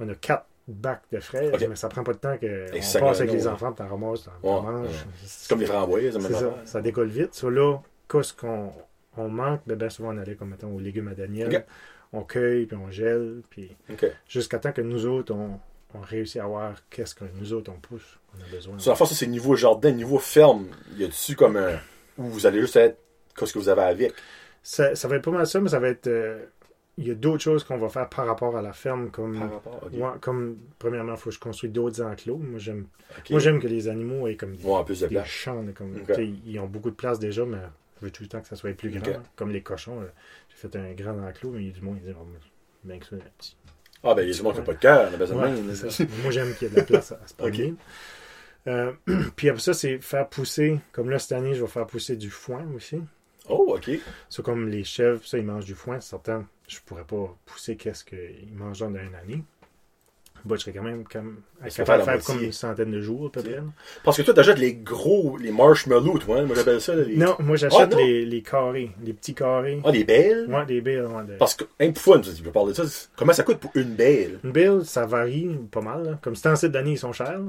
[0.00, 3.00] on a quatre bacs de fraises, mais ça prend pas de temps que on ça,
[3.00, 3.52] passe avec les ouais.
[3.52, 4.86] enfants, t'en ramasses, t'en Ouais, manges.
[4.86, 4.92] ouais.
[5.24, 7.34] C'est comme les framboises, C'est ça, ça décolle vite.
[7.34, 7.78] Ça, là,
[8.10, 8.72] qu'est-ce qu'on
[9.16, 11.64] on manque, ben, ben souvent on allait comme mettons aux légumes à Daniel.
[12.12, 13.70] On cueille, puis on gèle, puis
[14.26, 15.60] jusqu'à temps que nous autres, on,
[15.94, 18.76] on réussit à voir qu'est-ce que nous autres, on pousse, on a besoin.
[18.76, 20.68] Le fond, ça, c'est niveau jardin, niveau ferme.
[20.96, 21.78] Y a-tu comme un.
[22.16, 22.98] Où vous allez juste être.
[23.36, 24.12] Qu'est-ce que vous avez avec?
[24.62, 26.06] Ça, ça va être pas mal ça, mais ça va être...
[26.08, 26.44] euh,
[26.96, 29.38] Il y a d'autres choses qu'on va faire par rapport à la ferme, comme...
[29.38, 29.88] par rapport.
[29.92, 32.38] Ouais, comme, premièrement, il faut que je construise d'autres enclos.
[32.38, 32.86] Moi, j'aime
[33.18, 33.30] Ok.
[33.30, 35.64] moi, j'aime que les animaux aient comme des, Ouais, plus de des champs.
[35.76, 35.94] Comme,
[36.44, 37.58] Ils ont beaucoup de place déjà, mais
[38.00, 39.06] je veux tout le temps que ça soit plus grand.
[39.08, 39.22] Hein.
[39.36, 40.00] Comme les cochons.
[40.00, 40.08] là.
[40.50, 42.38] J'ai fait un grand enclos, mais il y a du monde qui dit oh, mais
[42.84, 43.56] bien que ça, un petit.
[44.04, 46.06] Ah, ben, il y a du monde qui n'a pas de cœur, Ouais.
[46.22, 47.74] Moi, j'aime qu'il y ait de la place à, à se promener.
[48.66, 48.92] Euh,
[49.36, 50.78] puis après ça, c'est faire pousser.
[50.92, 53.00] Comme là, cette année, je vais faire pousser du foin aussi.
[53.48, 53.90] Oh, ok.
[54.28, 56.00] C'est comme les chèvres, ça, ils mangent du foin.
[56.00, 59.42] Certains, je pourrais pas pousser qu'est-ce qu'ils mangent dans une année.
[60.44, 61.36] Bah, je serais quand même comme,
[61.74, 63.46] capable de faire comme une centaine de jours, à peu Ok.
[63.46, 63.56] près.
[63.56, 63.62] là.
[64.04, 66.44] Parce que toi, t'achètes les gros, les marshmallows, toi, hein?
[66.46, 67.16] Moi, j'appelle ça, les...
[67.16, 69.80] Non, moi, j'achète Ah, les, les carrés, les petits carrés.
[69.84, 70.46] Ah, les belles?
[70.48, 71.00] Ouais, des billes.
[71.00, 73.08] ouais, de- Parce que, un peu fun, tu veux parler de ça.
[73.16, 74.38] Comment ça coûte pour une belle?
[74.44, 76.04] Une bill, ça varie pas mal.
[76.04, 76.18] là.
[76.22, 77.40] Comme c'est en cette d'année, ils sont chers.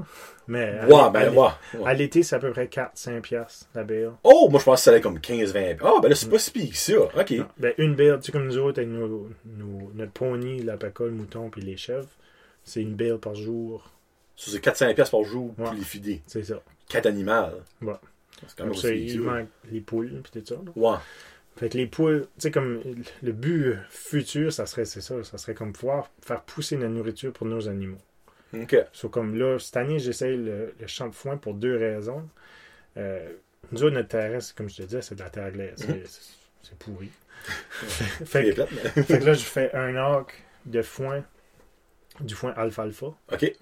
[0.48, 1.48] Mais Ouais, à ben, ouais.
[1.84, 4.10] À l'été, c'est à peu près 4-5 piastres, la bill.
[4.24, 5.76] Oh, moi, je pense que ça allait comme 15-20.
[5.82, 6.92] Ah, ben là, c'est pas si pire que ça.
[6.98, 7.30] OK.
[7.30, 7.46] Non.
[7.58, 11.12] Ben, une bill, tu sais, comme nous autres, avec nos, nos- notre pony, l'alpaca, le
[11.12, 12.08] mouton, puis les chèvres,
[12.64, 13.90] c'est une bill par jour.
[14.36, 15.76] Ça, c'est 400$ piastres par jour pour Ouais.
[15.76, 16.22] les fidés.
[16.26, 16.62] C'est ça.
[16.88, 17.48] 4 animaux.
[17.82, 17.94] Ouais.
[18.46, 20.54] C'est quand même ça, il manque les poules, puis tout ça.
[20.54, 20.72] là.
[20.74, 20.96] Ouais.
[21.56, 22.80] Fait que les poules, tu sais, comme
[23.22, 27.32] le but futur, ça serait, c'est ça, ça serait comme pouvoir faire pousser la nourriture
[27.32, 27.98] pour nos animaux.
[28.54, 28.76] OK.
[28.92, 32.26] So, comme là, cette année, j'essaye le, le champ de foin pour deux raisons.
[32.96, 33.28] Euh,
[33.72, 35.72] nous autres, notre c'est- comme je te disais, c'est de la terre glace.
[35.76, 36.32] C'est- C'est
[36.62, 37.10] c'est pourri.
[38.24, 38.64] Fait, que,
[39.02, 41.24] fait que là, je fais un arc de foin,
[42.24, 43.52] du foin alfalfa, OK.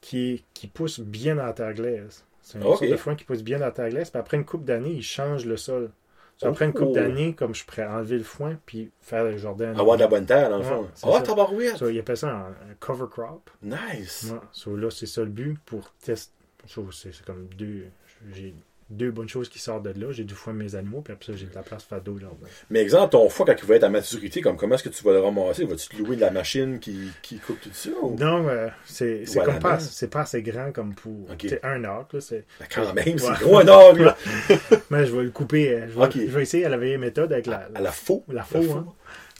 [0.00, 2.24] qui, qui pousse bien dans la terre glace.
[2.42, 2.78] C'est un Ok.
[2.78, 4.10] sorte de foin qui pousse bien dans la terre glace.
[4.10, 5.90] Puis après une coupe d'années, il change le sol.
[6.38, 9.76] So, après une coupe d'années, comme je pourrais enlever le foin puis faire le jardin.
[9.76, 10.88] Avoir de la bonne terre, dans le fond.
[11.02, 11.76] Ah, tabarouette.
[11.76, 13.50] So, il appelle ça un, cover crop.
[13.60, 14.28] Nice.
[14.32, 14.38] Ouais.
[14.52, 16.32] So, là, c'est ça le but pour tester.
[16.66, 17.86] So, c'est c'est comme deux.
[18.32, 18.54] J'ai
[18.90, 20.12] deux bonnes choses qui sortent de là.
[20.12, 22.02] J'ai du foin de mes animaux, puis après ça, j'ai de la place pour faire
[22.02, 22.46] d'autres jardins.
[22.70, 25.04] Mais exemple, ton foie, quand il va être à maturité, comme comment est-ce que tu
[25.04, 25.64] vas le ramasser?
[25.64, 27.90] Vas-tu te louer de la machine qui, qui coupe tout ça?
[28.02, 31.60] ou- Non, euh, c'est c'est comme la pas, c'est pas assez grand comme pour sais,
[31.62, 32.12] un arc.
[32.14, 33.36] Là, c'est- Ben, quand même, c'est Ouais.
[33.40, 34.16] gros un orgue, là.
[34.90, 35.70] Mais je vais le couper.
[35.74, 36.12] euh, Je vais, Ok.
[36.14, 38.24] je vais essayer à la vieille méthode avec la, À la faux?
[38.28, 38.62] la faux.
[38.62, 38.86] La hein.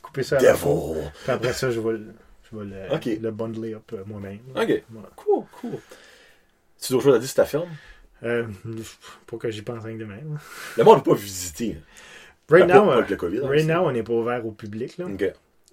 [0.03, 0.97] Couper ça à la faux.
[1.23, 2.07] Puis après ça, je vais le,
[2.51, 4.41] je vais le, le bundler up euh, moi-même.
[4.55, 4.83] Ok.
[5.17, 5.71] Cool, cool.
[6.81, 7.69] Tu choses à dire sur ta ferme?
[8.23, 8.45] Euh,
[9.27, 10.39] pour que j'y pense rien de même?
[10.77, 11.77] Le monde peut pas visiter.
[12.51, 14.97] Right pas- now, pas euh, COVID, right hein, now, on n'est pas ouvert au public.
[14.99, 15.07] Là.
[15.07, 15.33] OK.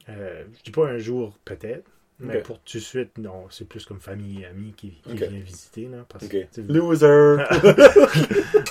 [0.10, 1.90] Euh, je dis pas un jour, peut-être.
[2.20, 5.90] Mais pour tout de suite, non, c'est plus comme famille et amis qui, viennent visiter.
[5.92, 7.44] Là, parce que, Loser!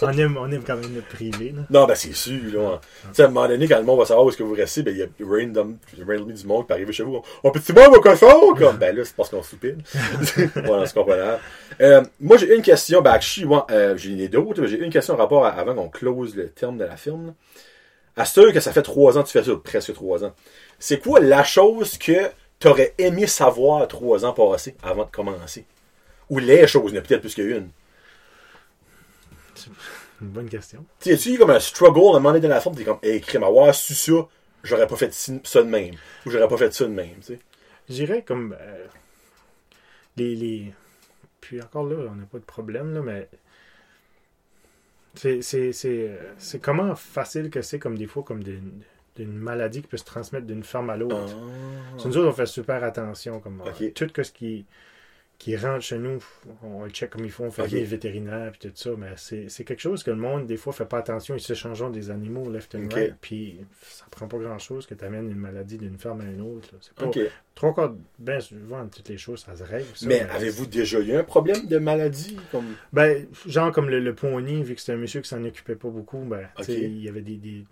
[0.02, 1.52] on, aime, on aime quand même notre privé.
[1.54, 1.62] Là.
[1.68, 2.80] non, ben c'est sûr, là.
[3.02, 4.54] Tu sais, à un moment donné, quand le monde va savoir où est-ce que vous
[4.54, 5.76] restez, ben il y a random,
[6.06, 7.20] randomly du monde qui peut arriver chez vous.
[7.42, 8.54] On peut-tu boire vos cochons?
[8.56, 9.82] Comme, ben là, c'est parce qu'on soupine.
[10.64, 11.40] voilà, c'est comprenable.
[11.82, 15.14] Euh, moi, j'ai une question, ben, actually, euh, j'ai ai d'autres, mais j'ai une question
[15.14, 17.26] en rapport à, avant qu'on close le terme de la firme.
[17.26, 17.32] là.
[18.16, 20.32] À sûr que ça fait trois ans que tu fais ça, presque trois ans.
[20.78, 25.66] C'est quoi la chose que t'aurais aimé savoir trois ans passés avant de commencer?
[26.30, 27.70] Ou les choses, il y en a peut-être plus qu'une.
[30.20, 30.84] Une bonne question.
[31.00, 32.98] Tu sais, tu comme un struggle à un moment donné dans la forme, t'es comme,
[33.02, 34.12] hey, crème, avoir su ça,
[34.62, 35.94] j'aurais pas fait ça de même.
[36.24, 37.38] Ou j'aurais pas fait ça de même, tu sais.
[37.88, 38.86] Je dirais comme euh,
[40.16, 40.72] les, les.
[41.40, 43.28] Puis encore là, on n'a pas de problème, là, mais.
[45.16, 48.82] C'est, c'est, c'est, euh, comment facile que c'est, comme des fois, comme d'une,
[49.16, 51.36] d'une maladie qui peut se transmettre d'une ferme à l'autre.
[51.98, 53.40] Sur nous autres, on fait super attention.
[53.40, 53.92] Comme, euh, Ok.
[53.94, 54.64] tout ce qui,
[55.38, 56.18] qui rentre chez nous,
[56.62, 57.68] on le check comme il faut, on fait Ok.
[57.68, 58.90] venir les vétérinaires puis tout ça.
[58.98, 61.34] Mais c'est, quelque chose que le monde, des fois, fait pas attention.
[61.36, 62.94] Ils s'échangent des animaux left and Ok.
[62.94, 63.14] right.
[63.20, 66.40] Puis ça prend pas grand chose que tu amènes une maladie d'une ferme à une
[66.40, 66.70] autre.
[66.80, 67.10] C'est pas.
[67.54, 69.86] Trois quarts, ben souvent, toutes les choses, ça se règle.
[69.94, 72.36] ça, Mais avez-vous déjà eu un problème de maladie?
[72.50, 72.74] Comme...
[72.92, 75.88] Ben, genre comme le, le pony, vu que c'était un monsieur qui s'en occupait pas
[75.88, 76.78] beaucoup, ben, tu sais, Ok.
[76.78, 77.64] il y avait des, des,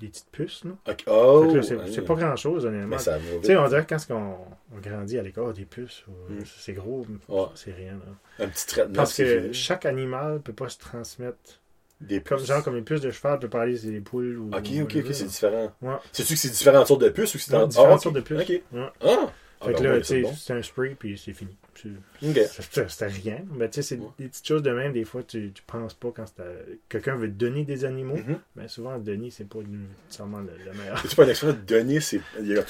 [0.00, 0.72] des petites puces, là.
[1.06, 1.50] Oh!
[1.52, 2.88] Que c'est, c'est pas grand-chose, honnêtement.
[2.88, 5.64] Mais ça va Tu sais, on dirait que quand on, on grandit à l'école, des
[5.64, 6.38] puces, Mm.
[6.44, 7.44] c'est gros, Ouais.
[7.54, 7.92] c'est rien.
[7.92, 8.44] Là.
[8.44, 8.94] Un petit traitement.
[8.94, 11.60] Parce c'est que chaque animal peut pas se transmettre.
[12.00, 12.46] Des Comme, puces.
[12.46, 14.38] genre, comme une puce de cheval peut pas aller sur des poules.
[14.38, 15.72] Ou, Ok, ok, ok, c'est différent.
[15.82, 15.94] Ouais.
[16.12, 18.20] C'est-tu que c'est différentes sortes de puces ou c'est Non, dans- différentes Ah, sortes de
[18.20, 18.40] puces.
[18.40, 18.48] Ok.
[18.72, 18.86] Ouais.
[19.02, 19.32] Ah!
[19.60, 20.32] Ah, Fait que ben, là, ouais, c'est bon.
[20.36, 21.56] c'est un spray, puis c'est fini.
[21.82, 22.86] C'est- Ok.
[22.88, 23.38] C'était rien.
[23.56, 24.08] Mais tu sais, c'est Ouais.
[24.18, 24.92] des petites choses de même.
[24.92, 26.42] Des fois, tu, tu penses pas quand à-
[26.88, 28.16] quelqu'un veut donner des animaux.
[28.16, 28.38] Mhm.
[28.56, 29.58] Mais souvent, donner, c'est pas
[30.06, 30.98] nécessairement le, le meilleur.
[31.06, 32.20] C'est pas une expression de donner, c'est.
[32.40, 32.64] Il y a,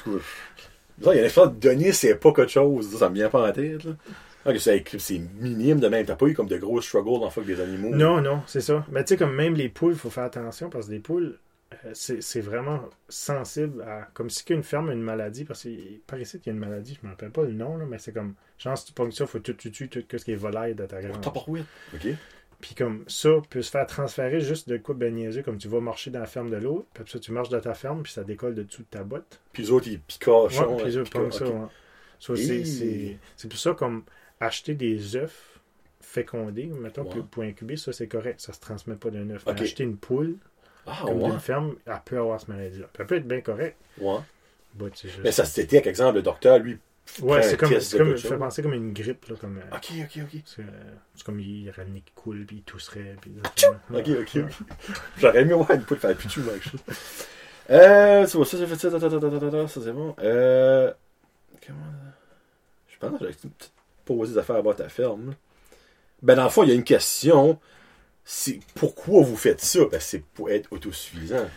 [0.98, 2.96] il y a une expression de donner, c'est pas quelque chose.
[2.98, 3.92] Ça me vient pas en tête, là.
[4.98, 6.06] C'est minime de même.
[6.06, 7.94] T'as pas eu comme de gros struggles dans le avec des animaux.
[7.94, 8.86] Non, non, c'est ça.
[8.90, 11.24] Mais tu sais, comme même les poules, il faut faire attention parce que les poules,
[11.26, 11.36] euh,
[11.92, 14.08] c'est c'est vraiment sensible à.
[14.14, 15.68] Comme si qu'une ferme a une maladie, parce que
[16.06, 17.98] par ici, il y a une maladie, je me rappelle pas le nom, là, mais
[17.98, 18.34] c'est comme.
[18.58, 20.74] Genre, si tu pognes ça, il faut tout tu tues tout ce qui est volaille
[20.74, 21.62] de ta Oh, pas oui.
[21.94, 22.08] Ok.
[22.60, 25.80] Puis comme ça peut se faire transférer juste de quoi ben niaiseux, comme tu vas
[25.80, 28.24] marcher dans la ferme de l'autre, puis ça, tu marches dans ta ferme, puis ça
[28.24, 29.40] décolle de dessous de ta botte.
[29.52, 30.58] Puis les autres, ils picochent.
[30.58, 31.44] Ouais, puis les autres ça.
[31.46, 31.66] ouais.
[32.18, 32.66] C'est- Hi.
[32.66, 34.02] c'est c'est pour ça, comme
[34.40, 35.60] acheter des œufs
[36.00, 37.10] fécondés, mettons, Ouais.
[37.10, 39.46] pour, pour incuber, ça c'est correct, ça se transmet pas d'un œuf.
[39.46, 39.54] Ok.
[39.54, 40.36] Mais acheter une poule,
[40.90, 41.30] Ah, comme ouais.
[41.30, 42.86] d'une ferme, elle peut avoir cette maladie-là.
[42.98, 43.76] Elle peut être bien correcte.
[44.00, 44.18] Ouais.
[44.74, 46.78] Bah, tu sais, je- Mais ça, c'était, par exemple, le docteur, lui.
[47.22, 48.38] Ouais, c'est comme, c'est comme, fait chose.
[48.38, 50.42] penser comme une grippe, là, comme, euh, Ok, ok, ok.
[50.44, 50.64] c'est, euh,
[51.14, 53.32] c'est comme il y aurait le nez qui coule, puis il tousserait, puis...
[53.42, 53.64] Ok,
[53.94, 54.42] ok, ok.
[55.18, 56.50] J'aurais aimé voir une poule faire pichou ça.
[57.70, 60.14] Euh, c'est bon, ça, j'ai fait ça, ça c'est bon.
[60.20, 60.92] Euh,
[61.66, 61.78] comment,
[62.88, 63.72] je Je pense que j'avais une petite
[64.04, 65.30] posée d'affaires à ta ferme.
[65.30, 65.32] là.
[66.22, 67.58] Ben, dans le fond, il y a une question.
[68.30, 69.80] C'est pourquoi vous faites ça?
[69.90, 71.48] Ben, c'est pour être autosuffisant.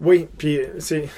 [0.00, 1.08] Oui, puis c'est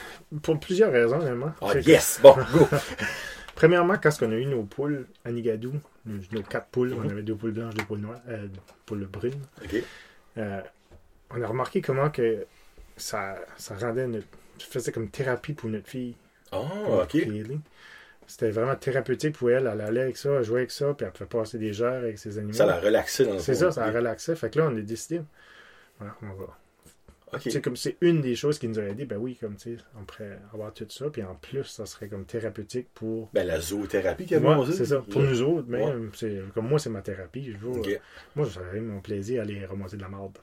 [0.43, 1.53] pour plusieurs raisons, vraiment.
[1.61, 2.19] Ah, que- yes!
[2.23, 2.67] Bon, go!
[3.55, 5.75] Premièrement, quand on a eu nos poules à Nigadou,
[6.07, 7.11] nos, quatre poules, on Mhm.
[7.11, 8.47] avait deux poules blanches, deux poules noires, euh,
[8.87, 9.39] poules brunes,
[10.39, 10.61] euh,
[11.31, 12.47] on a remarqué comment que
[12.97, 14.27] ça, ça rendait notre.
[14.59, 16.15] faisait comme thérapie pour notre fille.
[16.53, 17.17] Ah, pour OK.
[18.33, 19.69] C'était vraiment thérapeutique pour elle.
[19.71, 22.19] Elle allait avec ça, elle jouait avec ça, puis elle pouvait passer des heures avec
[22.19, 22.55] ses animaux.
[22.55, 24.35] Ça l'a relaxé dans C'est ça, ça la relaxait.
[24.35, 25.21] Fait que là, on a décidé.
[25.99, 26.45] Voilà, on va.
[27.35, 27.41] OK.
[27.51, 29.05] C'est comme c'est une des choses qui nous a aidé.
[29.05, 31.11] Ben oui, comme tu sais, on pourrait avoir tout ça.
[31.13, 33.29] Puis en plus, ça serait comme thérapeutique pour.
[33.35, 35.05] Ben, la zoothérapie qu'il y a c'est ça.
[35.11, 35.95] Pour nous autres, Ouais.
[36.15, 37.53] c'est comme moi, c'est ma thérapie.
[37.53, 38.01] Je veux- OK.
[38.35, 40.39] Moi, j'aurais mon plaisir à aller ramasser de la marde.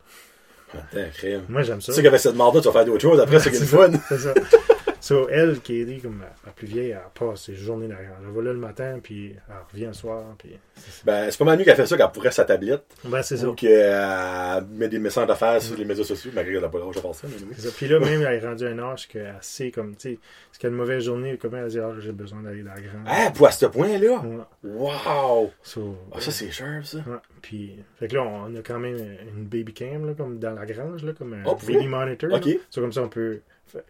[0.76, 1.46] Attends, crème.
[1.50, 1.94] Moi, j'aime Tu ça.
[1.94, 3.92] sais qu'avec cette marde-là, tu vas faire d'autres choses après, c'est le fun.
[4.08, 4.34] C'est ça.
[5.02, 8.18] So, elle, qui est comme la, plus vieille, elle passe ses journées derrière.
[8.26, 10.24] Elle va là le matin, puis elle revient le soir.
[10.38, 10.58] Puis...
[11.06, 12.84] Ben, c'est pas mal mieux qu'elle fait ça qu'elle pourrait sa tablette.
[13.06, 13.48] Ben, c'est ça.
[13.50, 16.32] Ou qu'elle met des messages d'affaires sur les médias sociaux.
[16.34, 17.28] Mais elle n'a pas le droit de faire ça.
[17.28, 17.72] mais.
[17.78, 20.20] Puis là, même, elle est rendue à un âge qu'elle sait, comme, tu sais,
[20.52, 22.82] si elle a une mauvaise journée, comment elle dit, ah, j'ai besoin d'aller dans la
[22.82, 23.02] grande.
[23.08, 24.22] Ah, pour à ce point-là?
[24.22, 24.44] Ouais.
[24.64, 25.52] Wow!
[25.64, 26.98] So, Ah, ça, c'est cher, ça.
[26.98, 27.18] ouais.
[27.42, 28.98] Puis, fait que là, on a quand même
[29.36, 32.32] une baby cam, là, comme dans la grange, là, comme un Oh, baby monitor.
[32.34, 32.50] Ok.
[32.70, 33.40] So, comme ça, on peut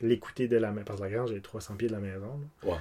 [0.02, 0.86] l'écouter de la maison.
[0.86, 2.40] Parce que la grange est 300 pieds de la maison.
[2.64, 2.70] là.
[2.72, 2.78] Ouais.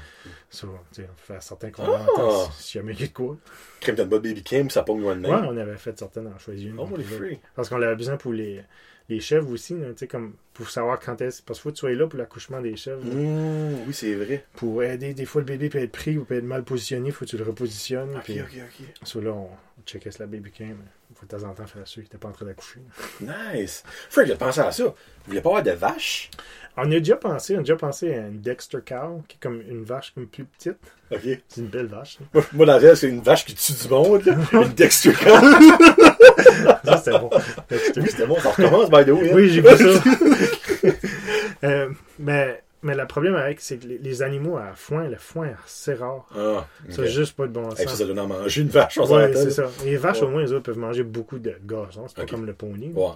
[0.51, 2.07] So, on fait certain qu'on Ah!
[2.11, 3.37] entend si- s'il y a mieux de quoi.
[3.81, 6.39] Crème de bonne baby cam, ça pogne loin de Ouais, on avait fait certaines en
[6.39, 6.79] choisir une.
[6.81, 7.39] Oh, les free.
[7.55, 8.63] Parce qu'on avait besoin pour les,
[9.09, 11.43] les chèvres aussi, là, tu sais, comme pour savoir quand est-ce.
[11.43, 13.05] Parce qu'il faut que tu sois là pour l'accouchement des chèvres.
[13.05, 14.45] Mmh, oui, c'est vrai.
[14.57, 17.25] Pour aider, des fois le bébé peut être pris ou peut être mal positionné, faut
[17.25, 18.17] que tu le repositionnes.
[18.17, 18.49] Ok, puis, ok,
[18.81, 18.87] ok.
[19.05, 20.77] so là, on, on checkait la baby cam.
[21.19, 22.79] Fois de temps en temps, faire sûr qu'il n'était pas en train d'accoucher.
[23.21, 23.83] Nice.
[24.09, 24.85] Frank, j'ai pensé à ça.
[24.85, 24.93] Vous
[25.27, 26.31] voulez pas avoir de vaches?
[26.77, 29.61] On a déjà pensé, on a déjà pensé à une Dexter cow, qui est comme
[29.69, 30.77] une vache comme plus petite.
[31.11, 31.21] Ok.
[31.49, 32.19] C'est une belle vache.
[32.21, 32.27] là.
[32.35, 34.23] Moi, moi, dans le rêve, c'est une vache qui tue du monde.
[34.53, 35.29] Une Dexter Cow.
[36.85, 37.31] Ça, c'était bon.
[37.69, 38.01] Dexter.
[38.01, 39.31] Oui, c'était bon, ça recommence, by the way.
[39.31, 39.35] hein.
[39.35, 40.93] Oui, j'ai vu ça.
[41.65, 41.91] Euh,
[42.21, 45.95] mais, mais le problème avec, c'est que les, les animaux à foin, le foin, c'est
[45.95, 46.27] rare.
[46.37, 47.99] Ah, n'a juste pas de bon Hey, ça, sens.
[47.99, 49.71] ça donne à manger une vache, on Ouais, c'est ça.
[49.85, 50.27] Les vaches, Ouais.
[50.27, 52.07] au moins, les autres peuvent manger beaucoup de gazon.
[52.09, 52.93] C'est pas comme le pony.
[52.95, 53.11] Ouais.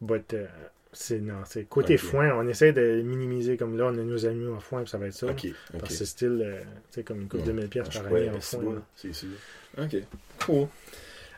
[0.00, 0.46] But, euh,
[0.92, 4.56] c'est, non, c'est côté foin, on essaie de minimiser comme là, on a nos animaux
[4.56, 5.26] à foin, puis ça va être ça.
[5.26, 8.10] Ok, Parce que c'est style, euh, tu sais, comme une coupe de 1000 pièces par
[8.10, 8.82] Ouais, année en c'est foin.
[8.96, 9.28] c'est sûr.
[9.78, 9.96] Ok,
[10.46, 10.66] cool.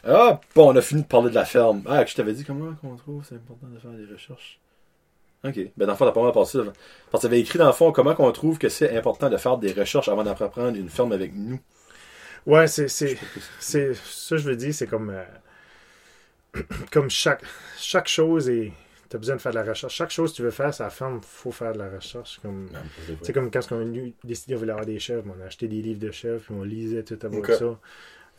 [0.05, 1.82] Ah, bon, on a fini de parler de la ferme.
[1.86, 4.59] Ah, je t'avais dit comment on trouve, c'est important de faire des recherches.
[5.45, 6.59] Ok, ben dans le fond, t'as pas mal passé.
[7.11, 9.59] Parce que t'avais écrit dans le fond comment qu'on trouve que c'est important de faire
[9.59, 11.59] des recherches avant d'apprendre une ferme avec nous.
[12.47, 13.16] Ouais, c'est, c'est,
[13.59, 15.24] c'est, ça, je veux dire, c'est comme, euh,
[16.93, 17.43] comme chaque,
[17.78, 18.72] chaque chose est,
[19.09, 19.95] t'as besoin de faire de la recherche.
[19.95, 22.38] Chaque chose que tu veux faire, ça ferme, faut faire de la recherche.
[22.43, 22.68] Comme,
[23.22, 25.82] C'est comme quand on a décidé on voulait avoir des chèvres, on a acheté des
[25.82, 27.51] livres de chèvres, puis on lisait tout about Ok.
[27.51, 27.78] ça.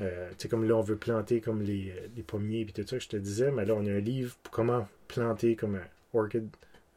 [0.02, 2.98] Euh, tu sais, comme là, on veut planter comme les, les pommiers, puis tout ça,
[2.98, 6.18] que je te disais, mais là, on a un livre pour comment planter comme un
[6.20, 6.50] orchid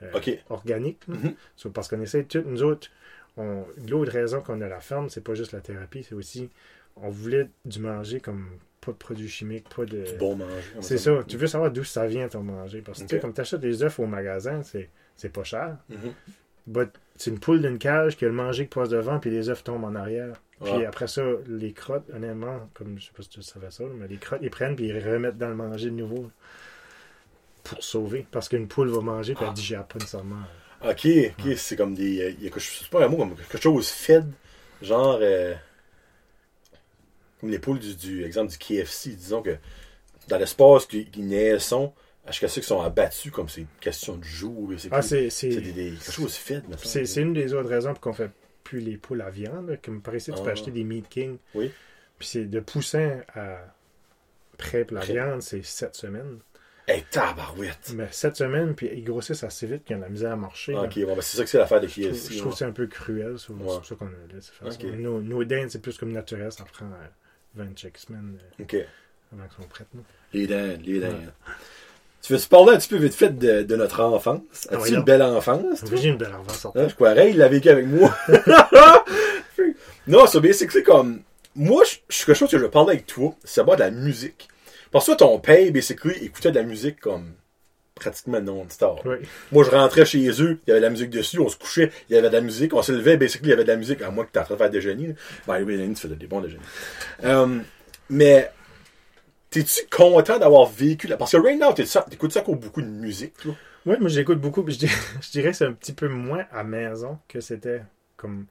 [0.03, 1.01] euh, organique.
[1.09, 1.15] là.
[1.17, 1.73] Mhm.
[1.73, 2.89] Parce qu'on essaie tout, nous autres,
[3.37, 6.49] l'autre raison qu'on a la ferme, c'est pas juste la thérapie, c'est aussi,
[6.97, 8.49] on voulait du manger comme
[8.81, 10.05] pas de produits chimiques, pas de.
[10.05, 10.63] Du bon manger.
[10.81, 12.81] C'est ça, tu veux savoir d'où ça vient ton manger?
[12.83, 15.77] Parce que tu sais, comme tu achètes des œufs au magasin, c'est pas cher.
[16.67, 19.49] But c'est une poule d'une cage qui a le manger qui passe devant, puis les
[19.51, 20.41] œufs tombent en arrière.
[20.63, 20.87] Puis Ouais.
[20.87, 24.17] après ça, les crottes, honnêtement, comme je sais pas si tu savais ça, mais les
[24.17, 26.31] crottes, ils prennent puis ils remettent dans le manger de nouveau.
[27.69, 28.27] Pour sauver.
[28.31, 30.43] Parce qu'une poule va manger puis elle digère pas nécessairement.
[30.85, 31.07] Ok,
[31.39, 32.21] ok, c'est comme des.
[32.23, 34.31] euh, Il y a quelque chose, c'est pas un mot, comme quelque chose fed.
[34.83, 35.19] Genre.
[35.23, 35.55] euh,
[37.41, 39.11] comme les poules du, du exemple du KFC.
[39.11, 39.57] Disons que
[40.29, 41.73] dans l'espace qui, qui naissent,
[42.27, 44.71] jusqu'à ceux qui sont abattus, comme c'est une question de jour.
[44.79, 45.29] C'est Ah, c'est.
[45.43, 46.65] des, des- quelque chose fed.
[46.83, 48.31] C'est une des autres raisons pour qu'on fait
[48.65, 49.79] plus les poules à viande.
[49.85, 50.53] Comme par ici, tu peux Ah.
[50.53, 51.39] acheter des Meat King.
[51.55, 51.71] Oui.
[52.19, 53.59] Puis c'est de poussin à
[54.57, 55.13] prêt pour la Prêt.
[55.13, 56.39] viande, c'est 7 semaines.
[56.89, 57.93] Hey, tabarouette!
[57.95, 60.73] Mais 7 semaines, puis ils grossissent assez vite qu'ils ont de la misère à marcher.
[60.73, 60.83] là.
[60.83, 62.35] Ok, bon, ben, c'est ça que c'est l'affaire des Je trouve, KFC.
[62.35, 62.55] je trouve que ouais.
[62.59, 63.35] c'est un peu cruel.
[63.39, 63.59] C'est Ouais.
[63.65, 64.79] pour ça qu'on a laissé faire ça.
[64.79, 64.85] Ok.
[64.95, 66.53] Nos, nos dents, c'est plus comme naturel.
[66.53, 67.07] Ça prend euh,
[67.65, 68.75] 20 check semaines euh, Ok.
[69.33, 69.89] avant qu'ils sont prêtes.
[69.95, 70.01] là.
[70.33, 71.09] Les dents, les dents.
[71.09, 71.53] Ouais.
[72.23, 74.41] Tu veux-tu parler un petit peu vite fait de, de notre enfance?
[74.71, 75.81] Ah As-tu oui, une belle enfance?
[75.81, 75.97] toi?
[75.97, 76.79] J'ai une belle sortie.
[76.79, 78.17] Hein, je croirais, il l'a vécu avec moi.
[80.07, 81.21] non, c'est bien, c'est que c'est comme.
[81.55, 83.81] Moi, je je suis quelque chose que je veux parler avec toi, c'est pas de
[83.81, 84.49] la musique.
[84.97, 87.35] Parce que toi, ton père, basically, écoutait de la musique comme
[87.95, 89.01] pratiquement non-stop.
[89.05, 89.17] Oui.
[89.53, 91.91] Moi, je rentrais chez eux, il y avait de la musique dessus, on se couchait,
[92.09, 93.77] il y avait de la musique, on se levait, basically, il y avait de la
[93.77, 95.15] musique, à moi que t'es en train de faire déjeuner.
[95.47, 96.63] Ben oui, tu faisais des bons déjeuners.
[98.09, 98.51] Mais,
[99.51, 101.17] t'es-tu content d'avoir vécu là?
[101.17, 103.55] Parce que right now, t'es- t'écoutes ça encore beaucoup de musique, toi?
[103.85, 104.63] Oui, moi j'écoute beaucoup.
[104.63, 107.83] Puis je, dirais, je dirais que c'est un petit peu moins à maison que c'était
[108.17, 108.47] comme.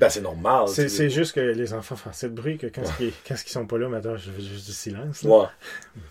[0.00, 0.66] Ben, c'est normal.
[0.68, 3.66] C'est juste que les enfants font assez de bruit que quand, ils, quand ils sont
[3.66, 5.22] pas là, maintenant, je veux juste du silence.
[5.22, 5.30] là.
[5.30, 5.46] Ouais.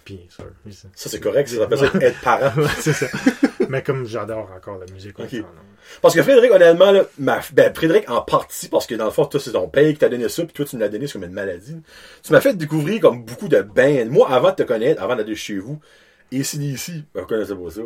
[0.06, 0.88] Puis, ça, oui, ça.
[0.96, 1.50] Ça, c'est correct.
[1.50, 2.52] Ça s'appelle ça être parent.
[2.62, 3.08] Ouais, c'est ça.
[3.70, 5.16] Mais comme j'adore encore la musique.
[6.02, 9.26] Parce que Frédéric, honnêtement, là, ma, ben, Frédéric, en partie, parce que dans le fond,
[9.26, 11.14] toi, c'est ton père qui t'a donné ça, puis toi, tu me l'as donné, c'est
[11.14, 11.78] comme une maladie.
[12.24, 14.06] Tu m'as fait découvrir comme beaucoup de bands.
[14.10, 15.80] Moi, avant de te connaître, avant d'aller chez vous,
[16.34, 17.82] ACDC, ben, je connaissais pas ça.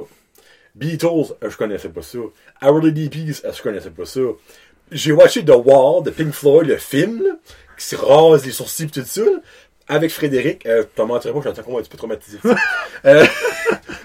[0.75, 2.19] Beatles, je connaissais pas ça.
[2.61, 4.19] Hourly DPs, je connaissais pas ça.
[4.91, 7.31] J'ai watché The Wall de Pink Floyd, le film, là,
[7.77, 9.31] qui se rase les sourcils et tout ça, là,
[9.87, 10.65] avec Frédéric.
[10.65, 12.37] Euh, je te mentirais pas, je suis encore un petit peu traumatisé.
[13.05, 13.23] Euh,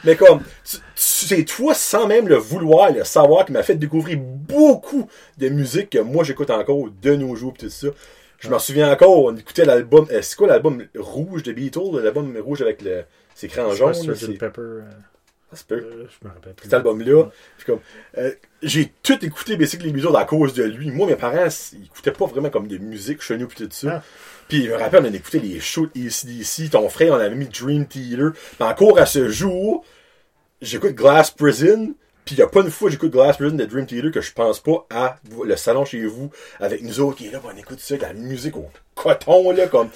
[0.05, 3.77] mais comme, tu- tu- c'est toi, sans même le vouloir, le savoir, qui m'a fait
[3.77, 5.09] découvrir beaucoup
[5.39, 7.86] de musique que moi j'écoute encore de nos jours pis tout ça.
[8.40, 12.36] Je m'en souviens encore, on écoutait l'album, euh, c'est quoi l'album rouge de Beatles, l'album
[12.44, 13.05] rouge avec le,
[13.35, 14.27] c'est écran C'est jaune, pas là, Sgt.
[14.27, 14.61] c'est, Pepper.
[15.53, 15.75] Euh, ça se peut.
[15.75, 16.65] euh, je me rappelle plus.
[16.65, 17.31] Cet album-là,
[18.19, 18.33] euh,
[18.63, 20.91] j'ai tout écouté Basically Beatles à cause de lui.
[20.91, 23.97] Moi, mes parents, ils écoutaient pas vraiment comme des musiques chez nous pis tout ça.
[23.97, 24.03] Ah.
[24.49, 26.71] Puis je me rappelle, on écoutait les shows de ACDC.
[26.71, 28.33] Ton frère, on avait mis Dream Theater.
[28.59, 29.85] Mais encore à ce jour,
[30.61, 31.95] j'écoute Glass Prison.
[32.25, 34.21] Puis il y a pas une fois que j'écoute Glass Prison de Dream Theater que
[34.21, 37.57] je pense pas à le salon chez vous avec nous autres qui est là, on
[37.57, 38.69] écoute ça, de la musique au
[39.03, 39.89] coton, là, comme.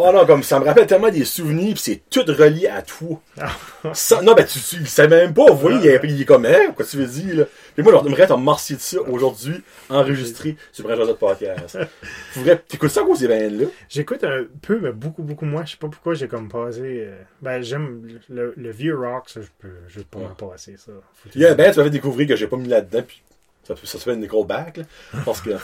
[0.00, 3.20] Oh non, comme ça me rappelle tellement des souvenirs, puis c'est tout relié à toi.
[3.94, 6.24] Ça- non, ben tu, tu il savait même pas, vous voyez, il, est- il est
[6.24, 7.44] comme, hein, quoi tu veux dire, là?
[7.74, 11.78] Puis moi, j'aimerais te remercier de ça aujourd'hui, enregistré sur Brand Josette Podcast.
[12.30, 13.66] Faudrait, t'écoutes ça à cause des bandes là?
[13.88, 15.64] J'écoute un peu, mais beaucoup, beaucoup moins.
[15.64, 16.80] Je sais pas pourquoi j'ai comme passé.
[16.84, 20.76] euh, Ben, j'aime le, le vieux rock, ça, je peux, je peux pas m'en passer,
[20.76, 20.92] ça.
[21.14, 23.20] Faut Il y a un band, tu m'avais découvrir que j'ai pas mis là-dedans, puis
[23.68, 24.82] ça, ça s'appelle Nickelback, là.
[25.24, 25.50] Parce que,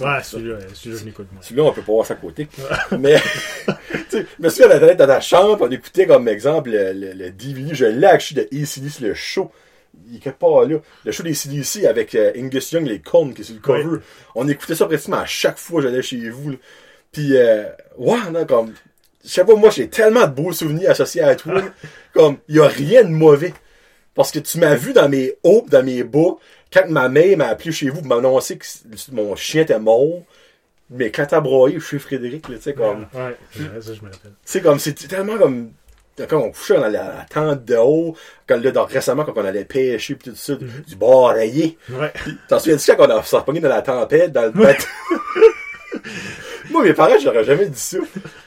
[0.00, 1.42] Ouais, celui-là, celui-là, je l'écoute moins.
[1.42, 2.48] Celui-là, on peut pas voir ça à côté.
[2.98, 3.20] Mais,
[4.10, 7.74] tu sais, je me dans ta chambre, on écoutait comme exemple le, le, le DVD,
[7.74, 9.50] je l'ai acheté de ACDC, le show.
[10.08, 10.78] Il est quelque part là.
[11.04, 13.98] Le show des CDC avec euh, Angus Young, les cornes qui est sur le cover.
[14.34, 16.50] On écoutait ça pratiquement à chaque fois que j'allais chez vous.
[16.50, 16.56] là.
[17.10, 17.64] Puis, euh,
[17.96, 18.74] ouais, non, comme,
[19.24, 21.62] je sais pas, moi, j'ai tellement de beaux souvenirs associés à toi.
[22.12, 23.54] comme, il y a rien de mauvais.
[24.18, 26.34] Parce que tu m'as vu dans mes hauts, dans mes bas,
[26.72, 28.66] quand ma mère m'a appelé chez vous pour m'annoncer que
[29.12, 30.24] mon chien était mort.
[30.90, 33.36] Mais quand t'as broyé chez Frédéric, là, tu sais, comme, Ouais,
[33.80, 34.32] ça, je me rappelle.
[34.44, 35.70] c'est comme, c'est tellement comme,
[36.28, 38.16] quand on couchait dans la, la tente de haut,
[38.48, 41.78] quand là, récemment, quand on allait pêcher pis tout ça, du, du bord rayé.
[41.88, 42.12] Ouais.
[42.48, 44.84] T'en souviens-tu quand on a s'est dans la tempête, dans le bateau?
[46.72, 47.98] Moi, mes parents, j'aurais jamais dit ça.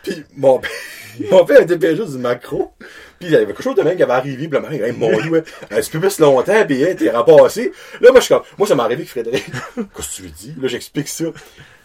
[0.03, 0.69] Puis mon père,
[1.31, 2.73] mon père était pêcheur du macro.
[3.22, 4.48] Puis il y avait quelque chose de même qui avait arrivé.
[4.48, 7.72] Puis le mari, hey, mon dieu, petit peu plus longtemps, puis hein, t'es rapassé.
[8.02, 9.45] Là, moi, je suis comme, moi, ça m'est arrivé avec Frédéric.
[9.76, 10.53] Qu'est-ce que tu veux dire?
[10.60, 11.26] Là, j'explique ça.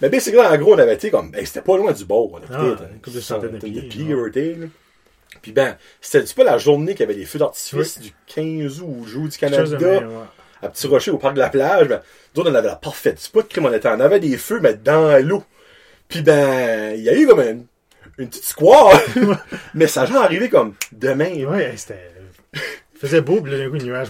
[0.00, 1.92] Mais bien, c'est que là, en gros, on avait été comme, ben, c'était pas loin
[1.92, 2.32] du bord.
[2.32, 4.68] On a Ah, peut-être une couple de pieds, pieds, ouais.
[5.42, 8.96] Puis ben, c'était pas la journée qu'il y avait des feux d'artifice du 15 août,
[9.02, 10.14] au jour du Canada même, ouais.
[10.62, 12.00] à Petit Rocher au parc de la plage, ben,
[12.34, 15.22] nous on avait la parfaite spot crime, on était, on avait des feux, mais dans
[15.24, 15.44] l'eau.
[16.08, 17.66] Puis ben, il y a eu comme une,
[18.18, 19.00] une petite square,
[19.74, 21.44] mais ça genre arrivé comme demain.
[21.44, 22.10] Ouais, c'était.
[22.54, 24.08] Il faisait beau, puis là, d'un coup, nuage.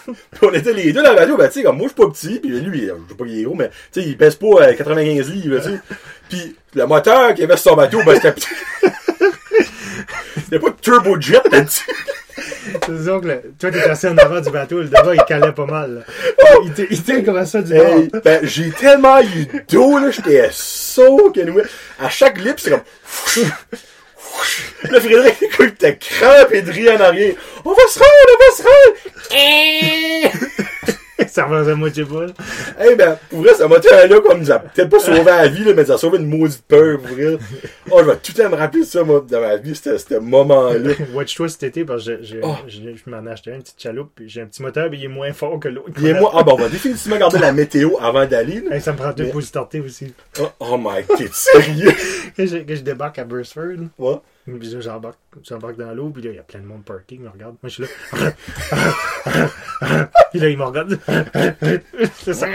[0.42, 2.10] On était les deux dans la radio, ben tu sais, comme moi je suis pas
[2.12, 4.46] petit, puis lui, je sais pas qu'il est gros, mais tu sais, il pèse pas
[4.46, 5.80] euh, 95 livres, tu sais.
[6.28, 8.48] Puis le moteur qu'il y avait sur son bateau, ben c'était petit.
[10.36, 11.90] C'était pas de turbojet là-dessus.
[12.88, 15.66] Disons que le- toi, t'es assis en avant du bateau, le devant, il calait pas
[15.66, 16.04] mal.
[16.06, 16.12] là.
[16.64, 18.20] Il était- il était comme ça du Hey, bord.
[18.24, 21.40] ben, j'ai tellement eu d'eau, là, j'étais saut que
[22.00, 22.82] À chaque lip, c'est comme.
[24.90, 27.34] Le Frédéric, écoute, il était crampé de rire en arrière.
[27.64, 28.94] On va se rendre, on va se rendre!
[31.28, 32.26] Ça faisait moitié pas.
[32.26, 32.32] là.
[32.78, 35.72] hey, ben, pour vrai, ce moteur-là, comme, nous a peut-être pas sauvé la vie, là,
[35.74, 37.38] mais ça a sauvé une maudite peur, pour vrai.
[37.90, 40.14] Oh, je vais tout le temps me rappeler ça, moi, dans ma vie, ce ce
[40.18, 40.92] moment-là.
[41.14, 42.54] Watch-toi cet été, parce que j'ai- Oh.
[42.68, 45.04] je m'en ai acheté un, une petite chaloupe, puis j'ai un petit moteur, puis il
[45.06, 45.90] est moins fort que l'autre.
[45.98, 48.76] Il est moi, ah, ben, on va définitivement garder la météo avant d'aller, là.
[48.76, 50.14] Hey, ça me prend deux Mais- starter aussi.
[50.40, 51.92] Oh, oh my, t'es sérieux?
[52.36, 54.16] Quand je, quand je débarque à Burstford, là, Ouais.
[54.80, 57.56] J'embarque, j'embarque dans l'eau, puis là, il y a plein de monde parking, me regarde.
[57.62, 58.32] Moi, je suis là.
[60.30, 60.98] puis là, il me regarde.
[62.14, 62.46] C'est ça.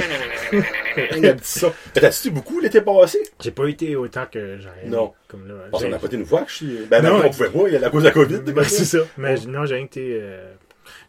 [1.18, 1.72] Il a dit ça.
[1.94, 3.20] T'as-tu beaucoup l'été passé?
[3.42, 5.14] J'ai pas été autant que j'aurais Non.
[5.28, 5.56] Comme là.
[5.72, 6.86] Parce qu'on J'ai- n'a pas été une fois que je suis.
[6.90, 8.40] Ben, Non, non, on pouvait pas, il y a la cause de la COVID.
[8.54, 9.00] Ben, c'est ça.
[9.18, 10.20] Mais non, j'ai été.
[10.22, 10.54] euh,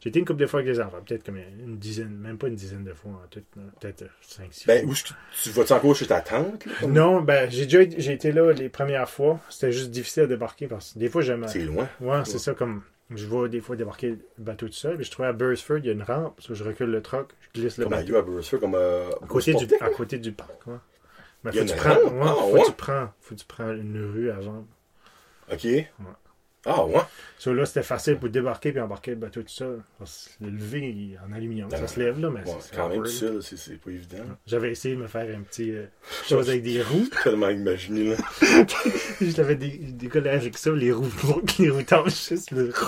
[0.05, 0.99] J'ai été une couple de fois avec les enfants.
[1.05, 3.43] Peut-être comme une dizaine, même pas une dizaine de fois en tout.
[3.57, 3.63] là.
[3.81, 4.93] Peut-être 5-6 Ben, fois.
[4.93, 4.95] où
[5.43, 6.67] tu vas-tu encore chez ta tante?
[6.67, 9.41] là, Non, ben, j'ai déjà été- j'ai été là les premières fois.
[9.49, 11.49] C'était juste difficile à débarquer parce que des fois, j'aime.
[11.49, 11.89] C'est loin.
[12.03, 12.53] Ouais, c'est ça.
[12.53, 14.97] Comme je vois des fois débarquer le bateau tout seul.
[14.97, 16.37] Puis je trouvais à Burstford, il y a une rampe.
[16.37, 18.17] parce que je recule le truck, je glisse le Comme bateau.
[18.17, 20.67] À Burstford, comme euh, À côté, du, à côté du parc.
[20.67, 20.75] Ouais.
[21.45, 22.63] Mais faut que tu prends, ouais, Ah, faut ouais.
[22.67, 24.67] tu prends, faut que tu prends une rue avant.
[25.51, 25.67] Ok.
[26.67, 27.01] Ah, ouais.
[27.39, 29.67] So, là, c'était facile pour débarquer puis embarquer le bateau tout ça.
[29.99, 33.07] Que Le lever en aluminium, ça se lève là, mais Ouais, c'est quand même, tout
[33.07, 34.25] ça, là, c'est pas évident.
[34.47, 35.85] J'avais essayé de me faire un petit euh,
[36.27, 37.07] chose avec des roues.
[37.23, 38.17] Tellement imaginé, là.
[39.21, 41.13] Je l'avais dé- décollé avec ça, les roues,
[41.59, 42.73] les roues tanches, juste le...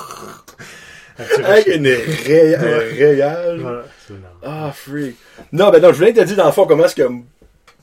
[1.45, 3.61] Avec une ray- un rayage.
[3.61, 3.85] Voilà.
[4.43, 5.17] Ah, freak.
[5.51, 7.09] Non, ben non, je voulais te dire, dans le fond, comment est-ce que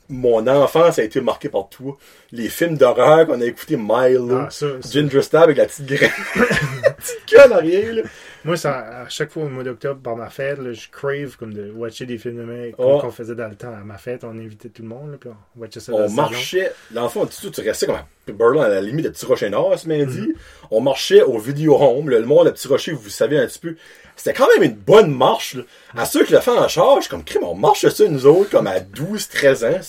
[0.10, 1.98] mon enfance a été marquée par toi.
[2.32, 4.90] Les films d'horreur qu'on a écouté, Milo, Ah, ça, ça.
[4.92, 6.12] Ginger Stab avec la petite graine,
[6.84, 8.02] la petite queue en arrière, là.
[8.46, 11.54] Moi, ça, à chaque fois au mois d'octobre, par ma fête, là, je crave comme
[11.54, 13.00] de watcher des films de Oh.
[13.02, 13.72] qu'on faisait dans le temps.
[13.74, 16.02] À ma fête, on invitait tout le monde, là, puis on watchait ça dans On
[16.04, 19.10] le marchait, dans le fond, tu, tu restais comme à Berlin, à la limite de
[19.12, 20.20] Petit Rocher Nord ce midi.
[20.20, 20.34] Mhm.
[20.72, 23.76] On marchait au Video Home, le monde, le Petit Rocher, vous savez un petit peu.
[24.16, 25.64] C'était quand même une bonne marche, là.
[25.98, 28.68] À ceux qui le font en charge, comme crime, on marche ça, nous autres, comme
[28.68, 29.80] à 12, 13 ans.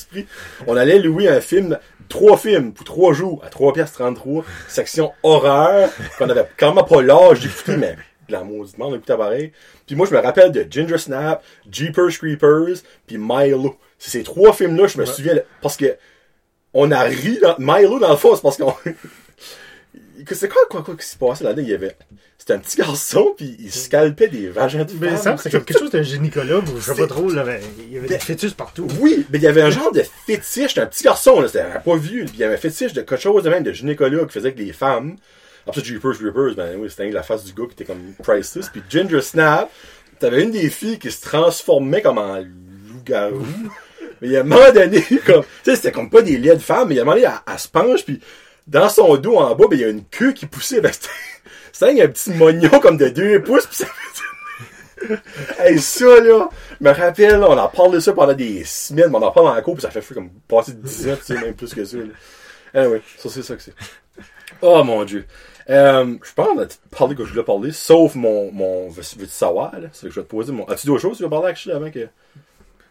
[0.66, 1.78] On allait louer un film,
[2.08, 6.84] trois films pour trois jours, à 3 pièces 33, section horreur, qu'on avait quand même
[6.86, 7.96] pas l'âge d'écouter, mais
[8.28, 9.52] la mauditement, on écoutait pareil.
[9.86, 13.76] Puis moi, je me rappelle de Ginger Snap, Jeepers Creepers, puis Milo.
[13.98, 15.96] C'est ces trois films-là, je me souviens, parce que
[16.72, 18.74] on a ri dans Milo dans le fond, c'est parce qu'on
[20.32, 21.96] c'est quoi quoi quoi qui se passait là-dedans, il y avait
[22.44, 25.16] c'était un petit garçon puis il scalpait des vagins de Mais femmes.
[25.16, 27.96] ça, c'est quelque chose d'un gynécologue, ou je sais pas trop, là, mais il y
[27.96, 28.86] avait des fœtus partout.
[29.00, 31.64] Oui, mais il y avait un genre de fétiche, c'était un petit garçon, là, c'était
[31.82, 34.26] pas vieux, puis il y avait un fétiche de quelque chose de même de gynécologue
[34.26, 35.16] qui faisait avec les femmes.
[35.66, 38.68] Après ça, Jeepers Creepers, ben oui, c'était la face du gars qui était comme priceless.
[38.68, 39.70] Puis Ginger Snap,
[40.18, 43.46] t'avais une des filles qui se transformait comme en loup-garou.
[44.20, 46.58] mais il y a un moment donné, comme, tu sais, c'était comme pas des laits
[46.58, 48.20] de femmes, mais il y a un moment donné, elle, elle se penche, puis
[48.66, 50.92] dans son dos en bas, ben il y a une queue qui poussait, ben
[51.72, 53.86] c'était, un petit mognon comme de deux pouces, puis ça
[55.58, 56.48] Hey, ça, là,
[56.80, 59.46] je me rappelle, on en parle de ça pendant des semaines, mais on en parle
[59.46, 61.74] dans la cour, puis ça fait comme passer de 10 ans, tu sais, même plus
[61.74, 62.04] que ça, là.
[62.74, 63.74] Anyway, ça, c'est ça que c'est.
[64.60, 65.26] Oh, mon Dieu.
[65.70, 69.26] Euh, je pense qu'on a parlé que je voulais parler, sauf mon, mon, veux- veux-tu
[69.32, 69.88] savoir, là?
[69.92, 71.66] C'est que je vais te poser mon, as-tu d'autres choses que tu veux parler avec
[71.68, 72.06] avant que,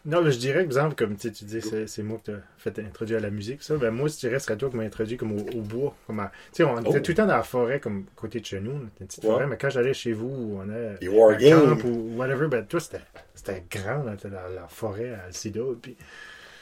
[0.06, 2.36] Non, là, je dirais, par exemple, comme tu tu dis, c'est, c'est moi qui t'ai
[2.58, 3.76] fait introduire à la musique, ça.
[3.76, 5.94] Ben, moi, je dirais, ce serait toi qui m'as introduit comme au, au bois.
[6.06, 7.00] Comme à- tu sais, on était Oh.
[7.00, 8.72] tout le temps dans la forêt, comme côté de chez nous.
[8.72, 9.30] une petite Ouais.
[9.30, 12.80] forêt, mais quand j'allais chez vous, on a War un camp ou whatever, ben, toi,
[12.80, 13.00] c'était,
[13.34, 15.96] c'était grand, là, dans la forêt à Alcida, puis...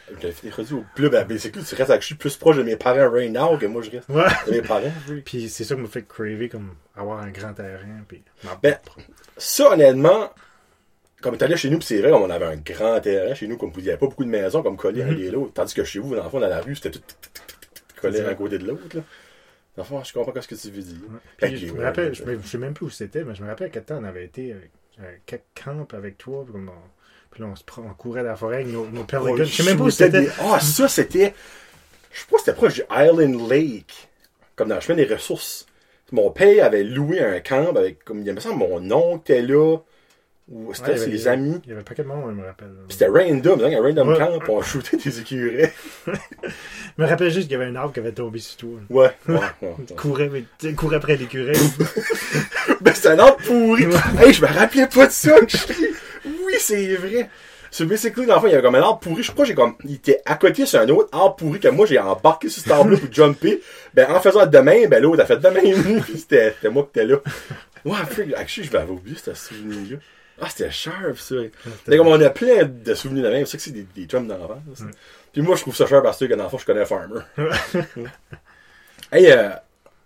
[0.09, 2.57] je l'avais fait introduire au club, ben, basically, tu restes avec, je suis plus proche
[2.57, 4.25] de mes parents right now que moi, je reste Ouais.
[4.47, 5.23] de mes parents, oui.
[5.25, 8.23] Puis c'est ça qui m'a fait craver, comme avoir un grand terrain, puis...
[8.63, 8.79] Ben,
[9.37, 10.31] Ça, honnêtement,
[11.21, 13.83] comme t'allais chez nous, c'est vrai, on avait un grand terrain chez nous, comme il
[13.85, 15.53] n'y avait pas beaucoup de maisons comme collées un et l'autre.
[15.55, 17.01] Tandis que chez vous, dans le fond, dans la rue, c'était tout
[18.01, 18.35] collé C'est un ça.
[18.35, 18.83] côté de l'autre.
[18.97, 19.03] là.
[19.77, 20.97] Dans le fond, je comprends pas ce que tu veux dire.
[21.09, 21.19] Ouais.
[21.39, 23.35] Fait Puis que je me rappelle, je, me- je sais même plus où c'était, mais
[23.35, 24.71] je me rappelle à quel temps on avait été avec
[25.01, 26.73] euh, quelques camps avec toi, comme on,
[27.33, 29.45] puis là, on, se on courait dans la forêt avec nos, nos de Oh, gun.
[29.45, 30.21] Je sais même pas où c'était.
[30.21, 31.35] des- Ah, ça, c'était.
[32.13, 34.09] Je sais pas si c'était proche du Island Lake,
[34.55, 35.67] comme dans le chemin des ressources.
[36.13, 39.79] Mon père avait loué un camp avec, comme il me semble, mon oncle était là,
[40.51, 41.59] ou c'était Ouais, ses amis.
[41.65, 42.69] Il y avait un paquet de monde, je me rappelle.
[42.87, 44.19] Puis c'était random, hein, un random Ouais.
[44.19, 45.71] camp, puis on shootait des écureuils.
[46.99, 48.79] Je me rappelle juste qu'il y avait un arbre qui avait tombé sur toi.
[48.91, 50.29] Ouais, ouais, ouais.
[50.31, 51.57] Mais tu courais après l'écureuil.
[52.83, 53.85] Ben, c'est un arbre pourri.
[54.21, 55.37] hey, je me rappelais pas de ça.
[56.53, 57.31] Oui, c'est vrai.
[57.71, 59.23] Sur Basically, dans le fond, il y avait comme un arbre pourri.
[59.23, 61.69] Je sais pas, j'ai comme, il était à côté sur un autre arbre pourri que
[61.69, 63.63] moi, j'ai embarqué sur cet arbre-là pour jumper.
[63.95, 66.03] Ben, en faisant de même, ben, l'autre a fait de même.
[66.03, 67.17] Puis c'était, moi qui étais là.
[67.87, 69.97] Ouais, freak, actually, je m'avais oublié ce souvenir-là.
[70.41, 71.37] Ah, c'était sharp, ça.
[71.87, 74.59] Mais comme on a plein de souvenirs de même, c'est que c'est des, des d'enfance.
[74.75, 74.85] ça.
[75.33, 77.21] Puis moi, je trouve ça sharp parce que dans le fond, je connais Farmer.
[79.13, 79.51] hey, euh,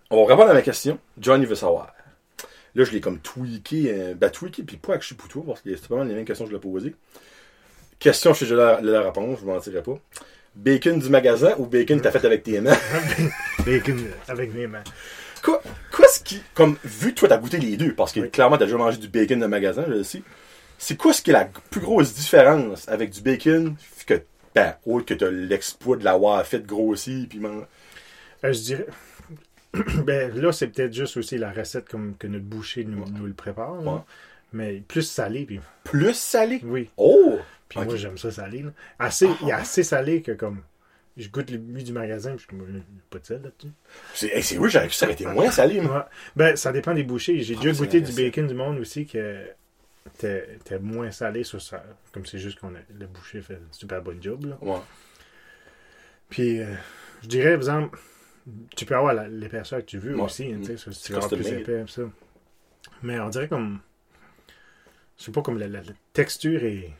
[0.09, 0.97] on va répondre à ma question.
[1.19, 1.93] Johnny veut savoir.
[2.77, 5.95] Là, je l'ai comme tweaké, euh, ben tweaké, puis pas toi, parce que c'est pas
[5.97, 6.95] mal les mêmes questions que je l'ai posées.
[7.99, 9.99] Question, je sais déjà la, la réponse, je vous mentirai pas.
[10.55, 12.77] Bacon du magasin ou bacon que t'as fait avec tes mains?
[13.65, 14.83] Bacon avec mes mains.
[15.43, 18.29] Quoi, quoi ce qui, comme, vu que toi t'as goûté les deux, parce que Oui.
[18.31, 20.21] clairement t'as déjà mangé du bacon de magasin, je le sais,
[20.77, 23.75] c'est quoi ce qui est la plus grosse différence avec du bacon
[24.05, 24.21] que,
[24.55, 27.65] ben, autre que t'as l'exploit de l'avoir fait grossir, puis man-
[28.43, 28.85] Euh, je dirais.
[30.05, 33.09] ben là, c'est peut-être juste aussi la recette comme que notre boucher nous, Ouais.
[33.11, 33.81] nous le prépare.
[33.81, 34.05] là.
[34.53, 36.61] Mais plus salé, puis plus salé?
[36.63, 36.89] oui.
[36.97, 37.37] Oh!
[37.69, 38.61] Puis moi, j'aime ça salé.
[38.63, 38.71] là.
[38.97, 39.57] Assez, il est Ah.
[39.57, 40.61] assez salé que comme.
[41.17, 42.79] Je goûte les lui du magasin, puis je euh,
[43.09, 43.71] pas de sel là-dessus.
[44.13, 45.79] C'est, hey, c'est oui, j'aurais cru que ça aurait été moins salé.
[45.81, 45.87] Ouais.
[46.35, 47.39] Ben, ça dépend des bouchers.
[47.41, 49.43] J'ai Ah, déjà goûté du bacon du monde aussi que
[50.19, 51.83] t'es t'es moins salé sur ça.
[52.13, 54.45] Comme c'est juste qu'on le boucher fait un super bon job.
[54.45, 54.57] Là.
[54.61, 54.79] Ouais.
[56.29, 56.73] Puis, euh,
[57.23, 57.99] je dirais, par exemple,
[58.75, 60.21] tu peux avoir la- l'épaisseur que tu veux Ouais.
[60.21, 60.51] aussi.
[60.53, 62.03] hein, tu si C'est tu veux avoir plus épais, ça.
[63.03, 63.79] Mais on dirait comme.
[65.17, 66.91] Je sais pas, comme la, la- la texture est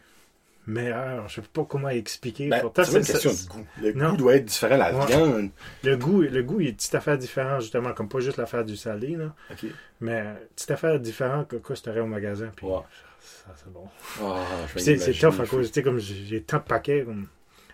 [0.65, 1.27] meilleur.
[1.29, 2.49] Je sais pas comment expliquer.
[2.49, 3.67] Ben, Pourtant, c'est une question de goût.
[3.81, 4.09] Le Non.
[4.11, 5.05] goût doit être différent la Ouais.
[5.05, 5.49] viande.
[5.83, 8.75] Le goût, le goût, il une petite affaire différente, justement, comme pas juste l'affaire du
[8.75, 9.33] salé, là.
[9.51, 9.65] Ok.
[10.01, 10.25] Mais
[10.55, 12.51] petite affaire différente que quoi si t'aurais au magasin.
[12.55, 12.67] Puis
[13.21, 13.87] ça, c'est bon.
[14.21, 14.45] Ah,
[14.75, 17.03] C'est tough à cause, tu sais, comme j'ai j'ai tant de paquets.
[17.05, 17.27] Comme...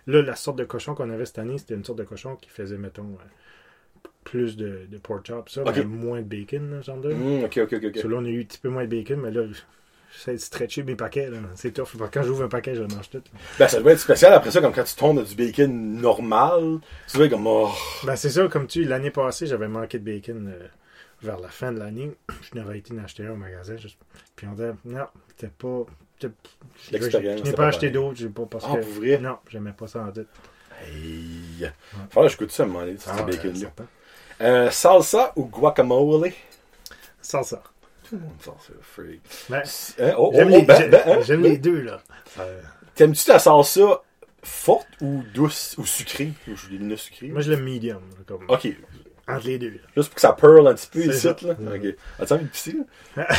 [0.06, 2.50] Là, la sorte de cochon qu'on avait cette année, c'était une sorte de cochon qui
[2.50, 3.24] faisait, mettons, euh,
[4.24, 5.76] plus de, de pork chop, ça, Ok.
[5.76, 7.12] mais moins de bacon, là, genre de.
[7.12, 7.84] Hum, ok, ok, ok.
[7.88, 7.98] ok.
[7.98, 9.42] So, là, on a eu un petit peu moins de bacon, mais là,
[10.12, 11.28] j'essaie de stretcher mes paquets.
[11.30, 11.38] là.
[11.54, 11.88] C'est tough.
[12.12, 13.22] Quand j'ouvre un paquet, je le mange tout.
[13.58, 16.78] Ben, ça doit être spécial après ça, comme quand tu tombes du bacon normal.
[17.08, 17.68] Tu dois être comme, oh.
[18.04, 20.66] Ben, c'est ça, comme tu l'année passée, j'avais manqué de bacon euh,
[21.22, 22.12] vers la fin de l'année.
[22.52, 23.76] Je n'avais été en acheter un au magasin.
[23.76, 23.98] juste-
[24.36, 25.84] Puis on disait, non, c'était pas.
[26.22, 26.28] Je
[26.92, 29.16] L'expérience, je c'est n'ai pas pas acheté d'autres, j'ai pas parce Ah, que.
[29.18, 30.28] Non, j'aimais pas ça en tête.
[30.86, 31.68] Hey.
[32.10, 33.68] Faudrait que je goûte ça à un moment donné, Ah, bacon-là.
[34.40, 36.32] Euh, salsa ou guacamole?
[37.20, 37.62] Salsa.
[38.08, 39.20] Tout le monde salsa, freak.
[39.48, 39.62] Ben,
[40.00, 40.14] Hein?
[40.18, 41.18] Oh, oh, J'aime oh, les, ben, ben, hein?
[41.24, 42.00] j'aime les deux, là.
[42.40, 42.60] Euh,
[42.94, 44.02] T'aimes-tu ta salsa
[44.42, 46.32] forte ou douce ou sucrée?
[46.48, 47.28] Ou je dis sucrée.
[47.28, 48.02] moi, je l'aime medium.
[48.26, 48.68] Comme, Ok.
[49.26, 49.70] Entre les deux.
[49.70, 49.76] là.
[49.96, 51.34] Juste pour que ça pearl un petit peu ici, ça.
[51.42, 51.54] là.
[51.74, 51.94] Ok.
[52.20, 52.76] As-tu envie de pisser,
[53.16, 53.26] là?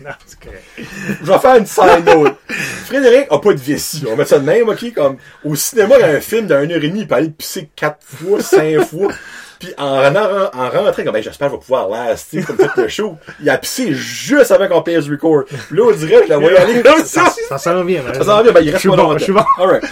[0.00, 0.62] Non, c'est correct.
[0.76, 2.36] Je vais faire une side note.
[2.48, 4.04] Frédéric a pas de vessie.
[4.06, 4.94] On va mettre ça de même, ok?
[4.94, 7.30] Comme, au cinéma, il y a un film d'une heure et demie, il peut aller
[7.30, 9.12] pisser quatre fois, cinq fois.
[9.58, 12.68] Puis en, en, en rentrant, comme, ben, j'espère que je vais pouvoir laster comme tout
[12.76, 13.16] le show.
[13.40, 15.44] Il a pissé juste avant qu'on paye le record.
[15.46, 17.32] Puis là, on dirait que je la voyais aller comme ça.
[17.48, 19.18] Ça, s'en vient, Ça s'en vient, ben, il reste pas bon, longtemps.
[19.18, 19.44] je suis bon.
[19.58, 19.84] Alright.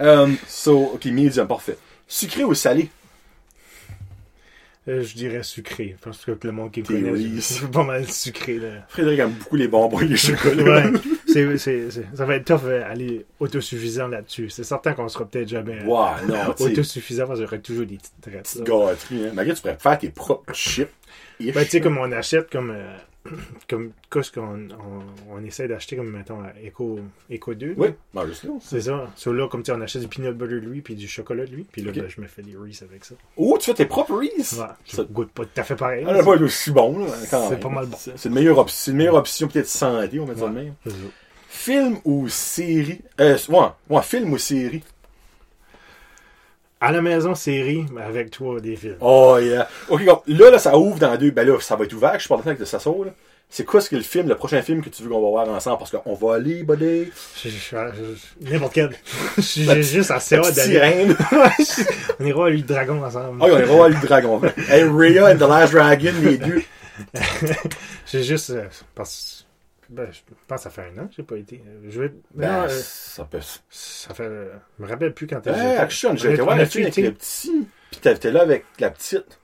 [0.00, 1.76] Um, so, ok, medium, parfait.
[2.08, 2.90] Sucré ou salé?
[4.88, 5.96] Euh, je dirais sucré.
[6.02, 8.84] Parce que le monde qui me connaît, c'est pas mal sucré, là.
[8.88, 10.86] Frédéric aime beaucoup les bonbons et les chocolats.
[10.86, 14.50] Ouais, ça va être tough euh, aller autosuffisant là-dessus.
[14.50, 17.96] C'est certain qu'on sera peut-être jamais euh, non, autosuffisant parce qu'il y aurait toujours des
[17.96, 18.42] petites traites.
[18.42, 18.86] petite là.
[18.88, 19.32] gâterie, hein.
[19.34, 20.90] Malgré, tu pourrais faire tes propres chips.
[21.40, 22.96] Ben, tu sais, comme on achète, comme, euh,
[23.70, 26.98] comme qu'est-ce qu'on on, on essaie d'acheter, comme, mettons, à Eco,
[27.30, 27.74] Eco 2.
[27.76, 28.22] Oui, là.
[28.60, 29.10] C'est ça.
[29.16, 31.46] So, là, comme tu sais, on achète du peanut butter de lui, puis du chocolat
[31.46, 31.64] de lui.
[31.70, 33.14] Puis là, ben, je me fais des Reese avec ça.
[33.36, 34.58] Oh, tu fais tes propres Reese?
[34.58, 36.04] Ouais, je Ça- goûte pas tout à fait pareil.
[36.08, 37.96] Ah, pas aussi bon, là, quand C'est pas mal bon.
[37.96, 40.50] C'est une meilleure, op- c'est une meilleure option, peut-être santé, on va dire Ouais.
[40.50, 40.74] de même.
[41.48, 43.00] Film ou série?
[43.20, 43.58] Euh, ouais,
[43.90, 44.82] ouais, film ou série?
[46.82, 48.96] À la maison, série, mais avec toi, des films.
[49.00, 49.68] Oh, yeah.
[49.88, 51.30] Ok, comme, là, là, ça ouvre dans deux.
[51.30, 52.64] Ben là, ça va être ouvert, je suis pas avec de
[53.04, 53.10] là.
[53.48, 55.48] C'est quoi ce que le film, le prochain film que tu veux qu'on va voir
[55.50, 55.76] ensemble?
[55.78, 57.10] Parce qu'on va aller, buddy.
[57.42, 57.76] Je- je-
[58.40, 58.90] je- N'importe quel.
[59.38, 61.08] J'ai juste assez hâte d'aller.
[62.18, 63.38] on ira à lui de dragon ensemble.
[63.42, 64.40] Ah, on ira voir le dragon.
[64.68, 66.62] Hey, Rhea and the Last Dragon, les deux.
[68.10, 68.50] J'ai juste.
[68.50, 68.64] euh,
[68.94, 69.41] parce
[69.92, 71.62] ben, je pense que ça fait un an que j'ai pas été.
[71.66, 72.12] Euh, Je vais.
[72.34, 73.38] Ben, non, euh, ça peut.
[73.70, 74.24] ça fait.
[74.24, 76.84] euh, je me rappelle plus quand Hey, action, j'ai été On voir a le film
[76.86, 77.68] avec le petit.
[77.90, 79.38] Pis t'étais là avec la petite.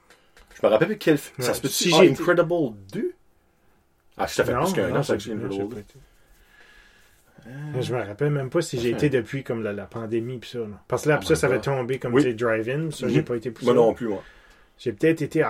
[0.60, 1.36] Je me rappelle plus quel film.
[1.40, 2.48] Ça Ouais, se peut si été- Incredible
[2.92, 3.12] 2?
[4.16, 5.80] Ah, ça fait Non, plus qu'un an, ça, que Incredible pas 2.
[5.80, 5.94] été.
[7.80, 9.06] Je me rappelle même pas si j'ai Enfin.
[9.06, 10.58] été depuis comme la, la pandémie pis ça.
[10.58, 10.66] là.
[10.88, 12.22] Parce que là, Oh après ça, ça avait tombé comme Oui.
[12.22, 12.90] sais, drive-in.
[12.90, 14.22] Ça, j'ai pas été Moi non plus, moi.
[14.78, 15.42] J'ai peut-être été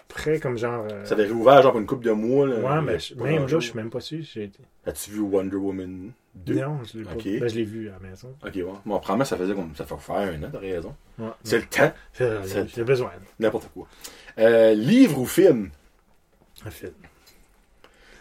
[0.00, 0.86] après comme genre.
[0.90, 2.46] euh, Ça avait réouvert genre pour une couple de mois.
[2.46, 4.20] Là, Ouais, mais je- pas même là, je suis même pas sûr.
[4.86, 6.54] As-tu vu Wonder Woman 2?
[6.54, 7.12] Non, je l'ai pas.
[7.12, 7.24] Ok.
[7.24, 8.34] Ben, je l'ai vu à la maison.
[8.44, 8.64] Ok, ouais.
[8.84, 9.74] Moi, apparemment, ça faisait comme.
[9.76, 10.94] Ça fait faire un an, t'as raison.
[11.18, 11.26] Ouais.
[11.44, 11.92] C'est le temps.
[12.12, 13.86] C'est- J'ai besoin N'importe quoi.
[14.38, 15.70] Euh, livre ou film?
[16.64, 16.92] d'un film.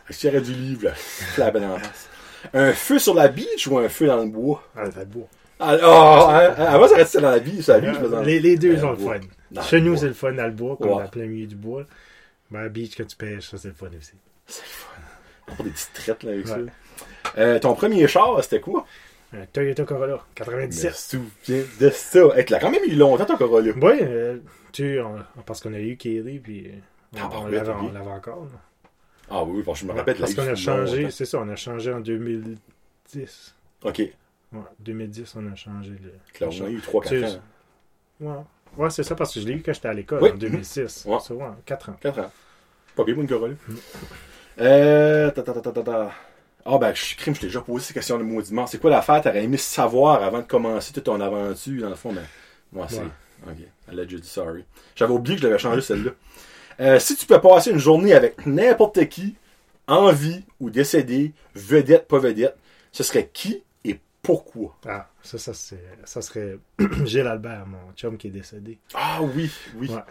[0.10, 0.93] Est-ce qu'il y aurait du livre, là?
[1.38, 2.10] La bonne en face.
[2.53, 4.64] Un feu sur la beach ou un feu dans le bois?
[4.76, 5.27] Ah, ça beau.
[5.60, 8.23] Ah, oh, hein, hein, avant, ça restait dans la vie, sur la beach, je faisais-
[8.26, 9.14] les, les deux sont le bois.
[9.19, 9.22] fun.
[9.52, 11.03] Dans Chez nous, c'est le fun dans le bois, comme Ouais.
[11.03, 11.84] dans plein milieu du bois.
[12.49, 14.14] Ben, beach, quand tu pêches, ça, c'est le fun aussi.
[14.45, 15.02] C'est le fun.
[15.48, 16.52] On prend des petites traites, là, avec Ouais.
[16.52, 17.38] ça.
[17.38, 18.86] Euh, ton premier char, c'était quoi?
[19.34, 20.91] Un Toyota Corolla, Je 97.
[20.91, 22.19] me souviens de ça.
[22.38, 23.72] Hey, tu l'as quand même eu longtemps, ton Corolla.
[23.82, 24.38] Oui, euh,
[24.73, 26.72] tu on- parce qu'on a eu Kelly, puis euh,
[27.18, 28.44] Ah, on, bah, on l'avait encore.
[28.45, 28.60] là.
[29.30, 30.18] Ah oui, parce que je me rappelle.
[30.18, 31.11] Parce tu l'as qu'on a changé, longtemps.
[31.11, 33.56] c'est ça, on a changé en 2010.
[33.84, 33.99] Ok.
[33.99, 36.11] Ouais, 2010, on a changé le.
[36.45, 37.41] Là, on a eu 3-4 Tu- ans.
[38.19, 38.44] Ouais,
[38.77, 40.31] ouais c'est ça, parce que je l'ai eu quand j'étais à l'école, Oui.
[40.31, 41.03] en 2006.
[41.06, 41.19] Ouais.
[41.19, 41.95] Ça, ouais, 4 ans.
[42.02, 42.31] 4 ans.
[42.95, 43.56] Pas bien une Corolla.
[44.60, 45.31] Euh.
[45.31, 46.11] Ta, ta, ta, ta, ta.
[46.65, 48.68] Ah, ben, je crime, je t'ai déjà posé ces questions de maudiment.
[48.68, 49.22] C'est quoi l'affaire?
[49.22, 52.22] T'aurais aimé savoir avant de commencer toute ton aventure, dans le fond, mais.
[52.72, 52.99] Moi, c'est.
[52.99, 53.57] Ok.
[53.89, 54.64] Allegedly sorry.
[54.95, 56.11] J'avais oublié que je l'avais changé celle-là.
[56.80, 59.35] Euh, si tu peux passer une journée avec n'importe qui,
[59.88, 62.56] en vie ou décédé, vedette, pas vedette,
[62.91, 63.64] ce serait qui?
[64.22, 64.77] Pourquoi?
[64.85, 66.57] Ah, ça, ça, ça serait
[67.06, 68.77] Gilles Albert, mon chum qui est décédé.
[68.93, 69.89] Ah oui, oui.
[69.89, 70.02] Ouais,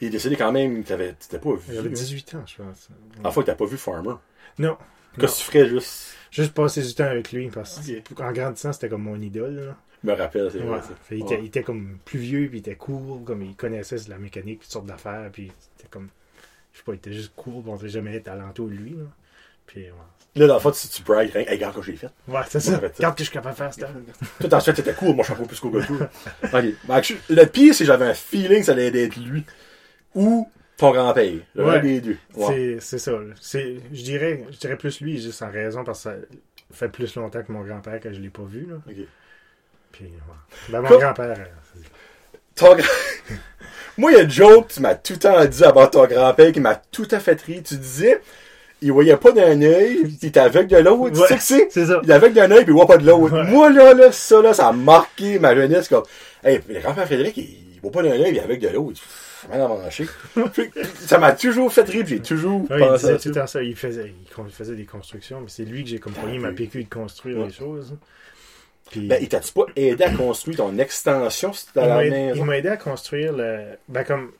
[0.00, 1.60] Il est décédé quand même, t'avais, t'étais pas vu.
[1.72, 1.92] il avait hein?
[1.92, 2.88] 18 ans, je pense.
[3.32, 4.14] Fois que t'as pas vu Farmer.
[4.58, 4.76] Non,
[5.18, 6.14] Qu'est-ce que tu ferais juste?
[6.30, 7.80] juste passer du temps avec lui, parce
[8.14, 9.56] qu'en grandissant, c'était comme mon idole.
[9.56, 9.76] là.
[10.02, 10.64] Je me rappelle, c'est Ouais.
[10.66, 10.94] vrai ça.
[11.02, 11.32] Fait, il, Ouais.
[11.34, 14.18] était, il était comme plus vieux, puis il était cool, comme il connaissait de la
[14.18, 16.08] mécanique, toutes sortes d'affaires, puis c'était comme,
[16.72, 18.90] je sais pas, il était juste cool, on sait jamais de lui.
[18.90, 19.04] Là.
[19.66, 19.96] Puis, ouais.
[20.34, 21.28] Là, dans le fond, tu, tu rien.
[21.34, 22.08] Hey, regarde que j'ai fait.
[22.26, 22.78] Ouais, c'est ça.
[22.78, 22.96] fait.
[22.96, 23.88] Regarde que je suis capable de faire ça.
[24.40, 25.14] Tout ensuite, c'était cool.
[25.14, 25.70] Moi, je suis un peu plus qu'au.
[26.52, 26.64] Ok.
[26.88, 29.44] Ben, le pire, c'est que j'avais un feeling que ça allait être lui.
[30.14, 31.32] Ou ton grand-père.
[31.54, 31.80] Ouais.
[31.80, 32.16] des deux.
[32.34, 32.78] Ouais.
[32.80, 33.12] C'est, ça.
[33.42, 36.16] je dirais, je dirais plus lui, juste en raison parce que ça
[36.72, 38.76] fait plus longtemps que mon grand-père que je l'ai pas vu, là.
[38.88, 39.06] Ok.
[39.92, 40.10] Puis, ouais.
[40.70, 41.80] Ben, mon grand-père, euh,
[42.54, 42.88] Ton grand...
[43.98, 46.50] Moi, il y a une joke tu m'as tout le temps dit avant ton grand-père
[46.52, 47.62] qui m'a tout à fait rire.
[47.62, 48.22] Tu disais,
[48.82, 51.14] il voyait pas d'un œil, il était aveugle de l'autre.
[51.14, 51.26] Tu Ouais.
[51.28, 51.68] sais que c'est?
[51.70, 52.00] c'est ça.
[52.02, 53.32] Il est aveugle d'un œil puis il voit pas de l'autre.
[53.34, 53.44] Ouais.
[53.50, 56.02] Moi, là, là, ça, là, ça a marqué ma jeunesse comme,
[56.44, 57.42] hey, le grand-père Frédéric, il,
[57.74, 59.00] il voit pas d'un œil, il est aveugle de l'autre.
[61.06, 63.40] Ça m'a toujours fait rire, j'ai toujours Ouais, il pensé disait à tout le ça.
[63.40, 63.62] temps ça.
[63.62, 64.12] Il faisait,
[64.46, 67.44] il faisait des constructions, mais c'est lui que j'ai comme pogné ma PQ de construire
[67.44, 67.96] les choses.
[68.90, 72.06] Puis, Ben, il t'a-tu pas aidé à construire ton extension si il à la aidé-
[72.06, 72.44] il maison?
[72.44, 73.60] m'a aidé à construire le.
[73.88, 74.30] Ben, comme.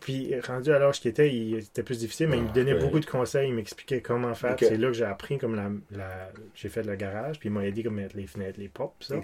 [0.00, 2.74] Puis, rendu à l'âge qu'il était, il était plus difficile, mais il me donnait Ah,
[2.74, 2.80] ouais.
[2.80, 4.54] beaucoup de conseils, il m'expliquait comment faire.
[4.58, 5.70] C'est là que j'ai appris, comme la.
[5.90, 9.04] la- j'ai fait le garage, puis il m'a aidé comme mettre les fenêtres, les portes,
[9.04, 9.14] ça.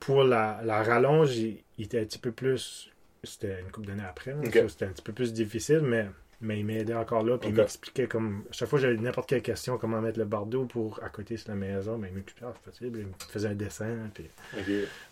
[0.00, 2.90] Pour la, la rallonge, il, il était un petit peu plus.
[3.22, 6.06] C'était une couple d'années après, ça, c'était un petit peu plus difficile, mais,
[6.42, 8.44] mais il m'aidait encore là, puis il m'expliquait comme.
[8.50, 11.36] À chaque fois que j'avais n'importe quelle question, comment mettre le bardeau pour à côté
[11.36, 14.24] sur la maison, ben, il m'expliquait, ah, c'est possible, il me faisait un dessin, puis.
[14.58, 14.64] Ok.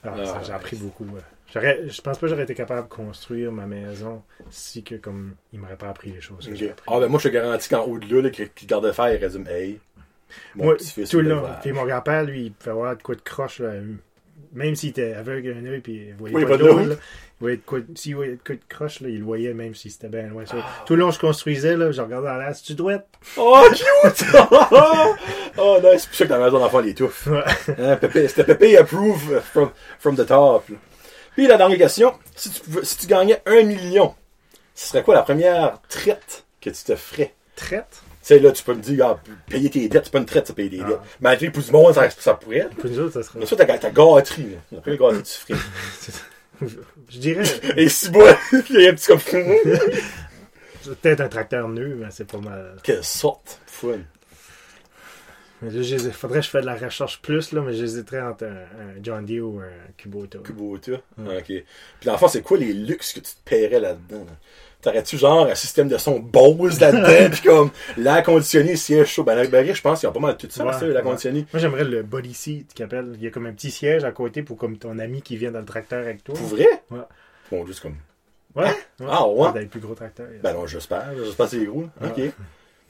[0.04, 1.06] Ah, Ah, j'ai appris beaucoup.
[1.52, 5.34] J'aurais- je pense pas que j'aurais été capable de construire ma maison si que comme
[5.52, 6.44] il m'aurait pas appris les choses.
[6.46, 6.56] que Ok.
[6.56, 6.84] j'ai appris.
[6.92, 9.46] Ah, ben, moi, je te garantis qu'en haut de là, le garde fer, il résume,
[9.48, 9.80] hey,
[10.54, 11.42] mon Moi, petit-fils, tout le long.
[11.62, 13.60] Puis mon grand-père, lui, il pouvait avoir de quoi de croche.
[13.60, 13.72] là,
[14.52, 16.96] même s'il était aveugle un œil, puis il voyait Oui, pas, de il
[17.40, 20.44] voyait de s'il voyait de croche, là, il le voyait même si c'était bien loin.
[20.46, 20.84] Ça, Ah.
[20.86, 23.06] Tout le long, je construisais, là, je regardais en l'air, tu dois être.
[23.36, 24.24] Oh, cute!
[25.58, 26.02] oh, nice.
[26.02, 27.26] C'est pour ça que ta maison d'enfant, tough.
[27.26, 27.44] Ouais.
[27.78, 30.68] Hein, C'était Pépé approve from, from the top.
[30.68, 30.76] là.
[31.34, 34.14] Puis la dernière question, si tu, pouvais- si tu gagnais un million,
[34.74, 37.34] ce serait quoi la première traite que tu te ferais?
[37.54, 38.02] Traite?
[38.28, 39.18] Tu sais, là, tu peux me dire, ah,
[39.48, 40.88] payer tes dettes, c'est pas une traite, ça, payer des Ah.
[40.88, 40.98] dettes.
[41.18, 42.68] Malgré pour du monde, ça, ça pourrait.
[42.78, 43.38] Pour nous autres, ça serait.
[43.38, 44.80] Mais ça, ta, ta gâterie, là.
[44.82, 45.58] Première gâterie tu ferais.
[47.08, 47.44] Je dirais,
[47.78, 48.20] Et si bon,
[48.70, 49.20] il y a un petit comme,
[50.84, 52.76] peut-être un tracteur nu, mais c'est pas mal.
[52.82, 53.98] quelle sorte, fun.
[55.62, 58.44] Mais là, il faudrait que je fasse de la recherche plus, là, mais j'hésiterais entre
[58.44, 60.38] un, un John Deere ou un Kubota.
[60.38, 60.92] Kubota.
[61.18, 61.38] Ouais.
[61.38, 61.44] Ok.
[61.46, 61.64] Puis
[62.04, 64.24] l'enfant, c'est quoi les luxes que tu te paierais là-dedans?
[64.24, 64.32] là?
[64.80, 69.24] T'aurais-tu genre un système de son Bose là-dedans, puis comme l'air conditionné, siège chaud?
[69.24, 69.44] Ben, la
[69.74, 71.02] je pense qu'ils ont pas mal tout ça, Ouais, ça, l'air ouais.
[71.02, 71.46] conditionné.
[71.52, 73.10] Moi, j'aimerais le body seat qu'il appelle.
[73.16, 75.50] Il y a comme un petit siège à côté pour comme ton ami qui vient
[75.50, 76.36] dans le tracteur avec toi.
[76.36, 76.68] Pour vrai?
[76.92, 77.00] Ouais.
[77.50, 77.96] Bon, juste comme.
[78.54, 78.70] Ouais.
[79.04, 79.48] Ah, ouais?
[79.52, 80.28] Dans les plus gros tracteurs.
[80.42, 81.08] Ben non, j'espère.
[81.16, 81.86] J'espère que c'est gros.
[82.04, 82.20] Ok.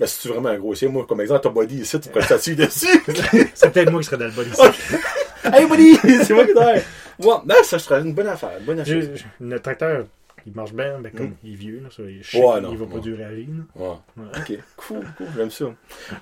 [0.01, 0.07] Ouais.
[0.07, 2.09] Ben, si tu es vraiment un gros siège, moi, comme exemple, ton body ici, tu
[2.09, 2.87] pourrais t'asseoir dessus.
[3.55, 4.51] C'est peut-être moi qui serais dans le body
[5.53, 5.97] hey, buddy!
[6.25, 6.85] C'est moi qui t'aide.
[7.21, 8.53] Ouais, ben, ça serait une bonne affaire.
[8.61, 9.03] Une bonne affaire.
[9.41, 10.05] Le tracteur,
[10.47, 11.35] il marche bien, mais comme Mm.
[11.45, 13.31] il est vieux, là, ça, il est chic, Ouais, non, il va pas durer à
[13.31, 13.49] vie.
[13.75, 13.89] Ouais.
[14.17, 14.25] Ouais.
[14.37, 15.65] Ok, cool, cool, j'aime ça.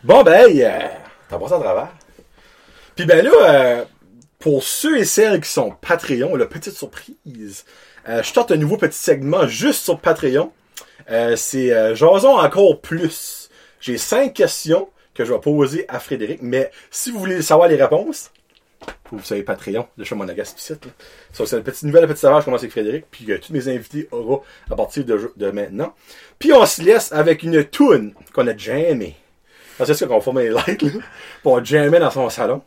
[0.04, 0.70] Bon, ben, hey, euh,
[1.28, 1.88] t'as passé à travers.
[2.94, 3.84] Puis ben là, euh,
[4.38, 7.66] pour ceux et celles qui sont Patreon, la petite surprise,
[8.08, 10.50] euh, je tente un nouveau petit segment juste sur Patreon.
[11.10, 13.45] Euh, c'est Jason encore plus.
[13.80, 17.76] J'ai cinq questions que je vais poser à Frédéric, mais si vous voulez savoir les
[17.82, 18.30] réponses,
[19.10, 20.84] vous savez Patreon, le chat Monagas site.
[20.84, 20.90] là.
[21.32, 23.52] Ça, c'est une petite nouvelle, un petit savoir, je commence avec Frédéric, puis euh, tous
[23.52, 25.94] mes invités auront à partir de, de maintenant.
[26.38, 29.16] Puis on se laisse avec une toune qu'on a jammée.
[29.78, 30.90] C'est ça qu'on forme les lights, là.
[30.90, 31.00] Puis
[31.44, 32.62] on jammait dans son salon.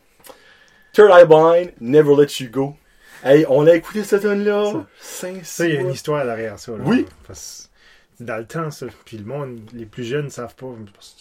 [0.92, 2.74] Third Eye Blind, Never Let You Go.
[3.24, 4.72] Hey, on a écouté cette tune-là.
[5.00, 6.72] Cinq, Ça, il y a une histoire derrière ça.
[6.72, 6.78] là.
[6.84, 7.06] Oui.
[7.26, 7.69] Parce
[8.20, 10.66] dans le temps, ça, puis le monde, les plus jeunes ne savent pas.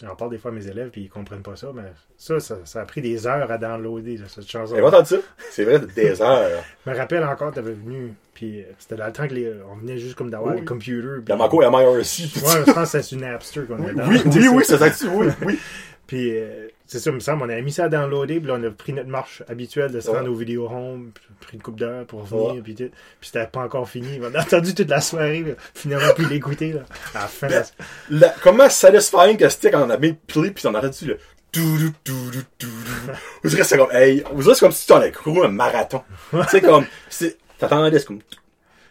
[0.01, 1.83] J'en parle des fois à mes élèves, puis ils comprennent pas ça, mais
[2.17, 4.75] ça, ça, ça a pris des heures à downloader, là, cette chanson.
[4.75, 5.17] Va entendre ça.
[5.51, 6.63] C'est vrai, des heures.
[6.85, 9.75] Je me rappelle encore, t'avais venu, puis euh, c'était dans le temps que les, on
[9.75, 10.59] venait juste comme d'avoir Oui.
[10.61, 11.21] les computers.
[11.25, 11.77] Il y a Marco et MIRC.
[11.79, 15.07] Ouais, je pense que c'est une Napster qu'on avait Oui, oui, oui, c'est ça tu
[15.07, 15.59] oui, oui.
[16.07, 18.55] Puis, euh, c'est ça, il me semble, on avait mis ça à downloader, puis là,
[18.59, 20.17] on a pris notre marche habituelle de se Ouais.
[20.17, 22.61] rendre au vidéo home, puis pris une coupe d'heures pour venir, Ouais.
[22.61, 22.89] puis tout.
[23.21, 24.19] Puis c'était pas encore fini.
[24.21, 26.81] On a attendu toute la soirée, là, finalement, puis l'écouter, là.
[27.15, 27.63] À la fin, Ben, là,
[28.09, 31.17] La- comment satisfying que c'était quand on a mis play pis on a entendu le.
[31.55, 35.49] Vous dirait c'est comme, hey, vous dirait c'est comme si tu en avais couru un
[35.49, 36.01] marathon.
[36.31, 38.19] tu sais, comme, c'est, t'attendais, c'est comme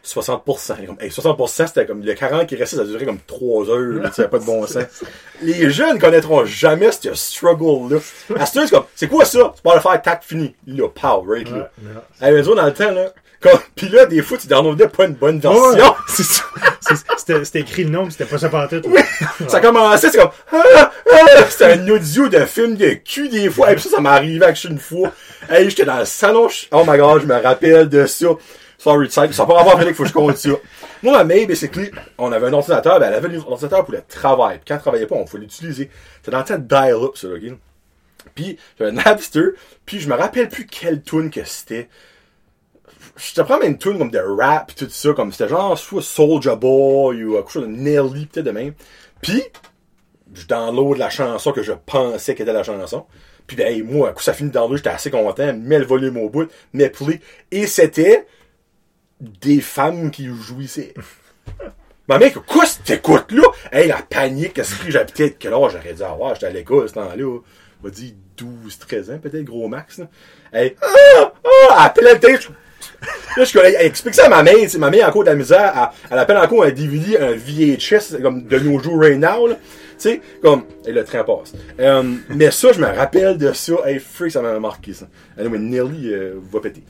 [0.07, 0.87] 60%.
[0.87, 4.29] Comme, hey, 60%, c'était comme, le 40 qui restait, ça durait comme 3 heures, sais,
[4.29, 4.85] pas de bon sens.
[5.43, 7.99] Les jeunes connaîtront jamais ce struggle-là.
[8.39, 9.53] À ce c'est comme, c'est quoi ça?
[9.57, 10.55] Tu peux le faire, tac, fini.
[10.67, 11.71] Là, pow, right, ouais, là.
[11.83, 12.01] non.
[12.27, 15.05] Hey, mais nous, dans le temps, là, comme, pis là, des fois, tu downloadais pas
[15.05, 15.69] une bonne version.
[15.71, 16.43] Ouais, c'est ça.
[16.81, 18.87] C'est- C'était c'était écrit le nom, mais c'était pas ça pantoute.
[18.87, 19.03] là.
[19.49, 20.63] Ça commençait, c'est comme, ah,
[21.13, 23.71] ah, c'était un audio de film de cul des fois.
[23.71, 25.13] Et puis ça, ça m'est arrivé avec ça une fois.
[25.51, 28.29] Hey, j'étais dans le salon, oh my god, je me rappelle de ça.
[28.79, 30.51] Sorry, ça n'a pas rapport avec faut que je compte ça.
[31.03, 34.03] Moi, ma mère, basically, on avait un ordinateur, ben, elle avait un ordinateur pour le
[34.07, 34.59] travail.
[34.59, 35.91] Puis quand elle travaillait pas, on pouvait l'utiliser.
[36.19, 37.59] C'était dans le temps de dial-up, ça, ok?
[38.37, 41.89] Puis, j'avais un Napster, puis je me rappelle plus quelle tune que c'était.
[43.17, 46.55] Je te prends une tune comme de rap, tout ça, comme c'était genre soit Soulja
[46.55, 48.75] Boy ou quelque chose de Nelly, peut-être de même.
[49.21, 49.43] Puis,
[50.33, 53.07] je download la chanson que je pensais qu'était la chanson.
[53.49, 56.49] Puis ben, moi, coup ça finit dans j'étais assez content, mets le volume au bout,
[56.75, 57.21] mets play.
[57.51, 58.27] Et c'était
[59.21, 60.95] des femmes qui jouissaient.
[62.09, 63.43] Ma mec, quoi t'écoutes là?
[63.71, 66.95] Hey, la panique, qu'est-ce que peut-être quel âge j'aurais dû avoir, j'étais à l'école ce
[66.95, 67.25] temps-là.
[67.25, 67.43] On
[67.83, 70.07] va dire 12, 13 ans, peut-être, gros max, là.
[70.53, 72.49] Hey, ah, ah, à plein tête,
[73.37, 76.13] Là, je elle, explique ça à ma mère, ma mère encore de la misère, elle,
[76.13, 79.57] elle appelle encore un DVD, un VHS, comme de nos jours right now, là.
[79.99, 81.55] Tu sais, comme, et le train passe.
[81.81, 83.75] Euh, mais ça, je me rappelle de ça.
[83.85, 85.07] Hey, freak, ça m'a marqué, ça.
[85.37, 86.85] Mais Nelly euh, va péter.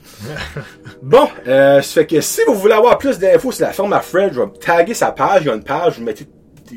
[1.01, 4.01] bon, euh, ça fait que si vous voulez avoir plus d'infos sur la firme à
[4.01, 5.41] Fred, je vais taguer sa page.
[5.41, 6.27] Il y a une page, vous mettez,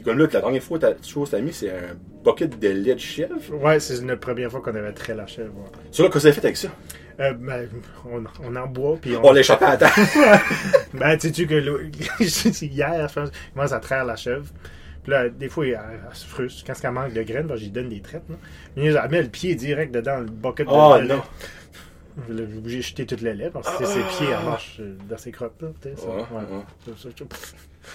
[0.02, 3.00] comme là, la dernière fois, ta chose t'as mis, c'est un bucket de lait de
[3.00, 3.34] chèvre.
[3.62, 5.52] Ouais, c'est la première fois qu'on avait très la chèvre.
[5.54, 5.70] Ouais.
[5.90, 6.68] Ça, là, qu'est-ce que vous avez fait avec ça?
[7.20, 7.68] Euh, ben,
[8.10, 9.26] on, on en boit, puis on...
[9.26, 9.92] On l'échappe à la terre.
[10.94, 14.46] ben, tu sais que hier, je pense, il commence à traire la chèvre.
[15.02, 16.64] Puis là, des fois, elle, elle se frustre.
[16.64, 18.22] Quand elle manque de graines, ben, j'y donne des traites.
[18.28, 18.36] Là.
[18.76, 21.22] Mais elle met le pied direct dedans le bucket de oh, non.
[22.66, 25.60] J'ai jeté toute la lait parce que ses pieds, elle marche dans ses crottes.
[25.60, 25.68] Là.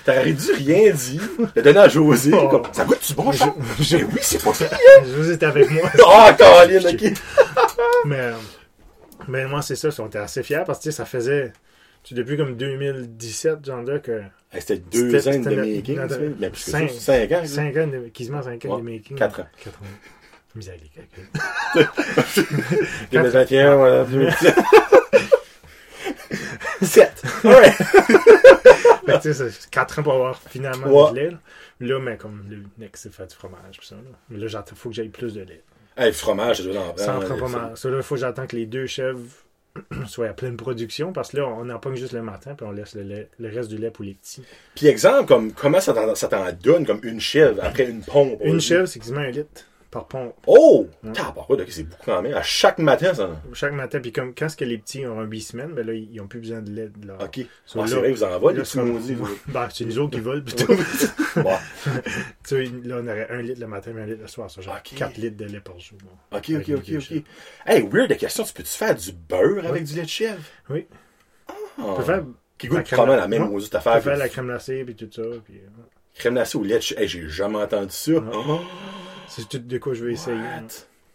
[0.06, 1.22] T'aurais dû rien dire.
[1.56, 2.32] Le donner à José.
[2.34, 2.48] Oh.
[2.50, 4.70] Comme, ça goûte du bon Oui, c'est pas pire.
[5.16, 5.90] José était avec moi.
[6.00, 7.14] oh, Caroline, ok.
[8.06, 8.32] mais,
[9.28, 9.90] mais moi, c'est ça.
[10.00, 11.54] On était assez fiers parce que ça faisait
[12.16, 14.22] depuis comme 2017, genre là, que.
[14.54, 16.00] C'était deux ans de making.
[16.40, 17.46] Mais plus cinq, cinq ans.
[17.46, 19.18] Cinq ans, de, quasiment cinq ans de making.
[19.18, 19.48] Quatre ans.
[19.64, 19.86] Quatre ans.
[20.56, 21.28] Misère les calculs.
[23.12, 24.06] 2021, voilà.
[26.82, 27.24] 7.
[27.44, 27.74] Ouais.
[29.06, 31.32] mais tu sais, c'est 4 ans pour avoir finalement du lait.
[31.32, 31.38] Là.
[31.82, 33.80] là, mais comme le next, c'est faire du fromage.
[33.80, 34.02] Pis ça, là.
[34.30, 35.64] Mais là, il faut que j'aille plus de lait.
[35.96, 37.00] Hey, fromage, je dois en prendre.
[37.00, 37.78] Ça en prend pas mal.
[37.78, 39.20] Ça, là, il faut que j'attends que les deux chèvres
[40.08, 42.72] soit à pleine production, parce que là, on n'en pogne juste le matin, puis on
[42.72, 44.44] laisse le, lait, le, reste du lait pour les petits.
[44.76, 48.40] Puis exemple, comme comment ça t'en donne comme une chèvre après une pompe?
[48.44, 49.66] Une chèvre, c'est quasiment un litre
[49.98, 50.36] par pompe.
[50.46, 50.88] Oh!
[51.04, 51.66] Ouais.
[51.70, 52.34] c'est beaucoup quand même.
[52.34, 53.30] À chaque matin, ça.
[53.54, 56.16] Chaque matin, puis comme quand ce que les petits ont 8 semaines, ben là, ils
[56.16, 56.90] n'ont plus besoin de lait.
[56.96, 57.22] De leur...
[57.22, 57.40] OK.
[57.66, 59.16] So, ah, c'est vrai, vous en volez, les.
[59.48, 60.74] Ben, c'est nous autres qui volent, plutôt.
[61.36, 61.56] bon.
[61.94, 62.02] tu
[62.44, 64.50] sais, là, on aurait un litre le matin, et un litre le soir.
[64.52, 64.96] Ça, genre okay.
[64.96, 65.98] 4 litres de lait par jour.
[66.04, 67.24] Bon, OK, OK, OK, OK.
[67.66, 68.44] Hey, weird question.
[68.44, 70.44] Tu peux-tu faire du beurre avec du lait de chèvre?
[70.70, 70.86] Oui.
[71.48, 71.54] Ah.
[71.78, 72.24] Tu peux faire
[72.58, 73.60] qui goûte probablement la même affaire.
[73.62, 75.22] Tu peux faire la crème glacée, puis tout ça.
[75.46, 75.62] Puis...
[76.16, 77.02] Crème glacée au lait de chèvre.
[77.02, 78.12] Hey, j'ai jamais entendu ça.
[79.38, 79.42] Oh.
[79.42, 80.38] C'est tout de quoi je vais essayer.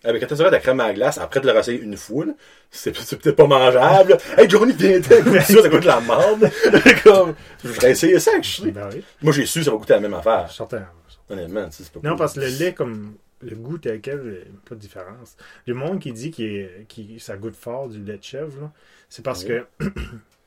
[0.05, 2.27] Ah, mais quand tu de la crème à glace, après de le réessayer une fois,
[2.71, 4.17] c'est peut-être pas mangeable.
[4.37, 6.51] hey, Johnny, viens t'en ça, ça goûte la merde.
[7.05, 9.05] Comme, je vais essayer ça, je ben oui.
[9.23, 10.51] Moi, j'ai su, ça va goûter la même affaire.
[10.51, 10.87] Certainement.
[11.31, 14.81] Honnêtement, c'est pas Non, parce que le lait, comme le goût tel quel, pas de
[14.81, 15.37] différence.
[15.67, 16.69] Le monde qui dit que
[17.19, 18.73] ça goûte fort du lait de chèvre,
[19.09, 19.65] c'est parce que.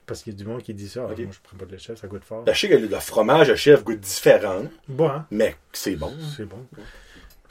[0.08, 1.04] Parce qu'il y a du monde qui dit ça.
[1.06, 1.24] Okay.
[1.24, 2.44] moi, je prends pas de lait de chèvre, ça goûte fort.
[2.46, 4.62] Je sais que le fromage de chèvre goûte différent.
[4.88, 5.26] Bon, hein?
[5.32, 6.14] Mais c'est bon.
[6.38, 6.64] C'est bon.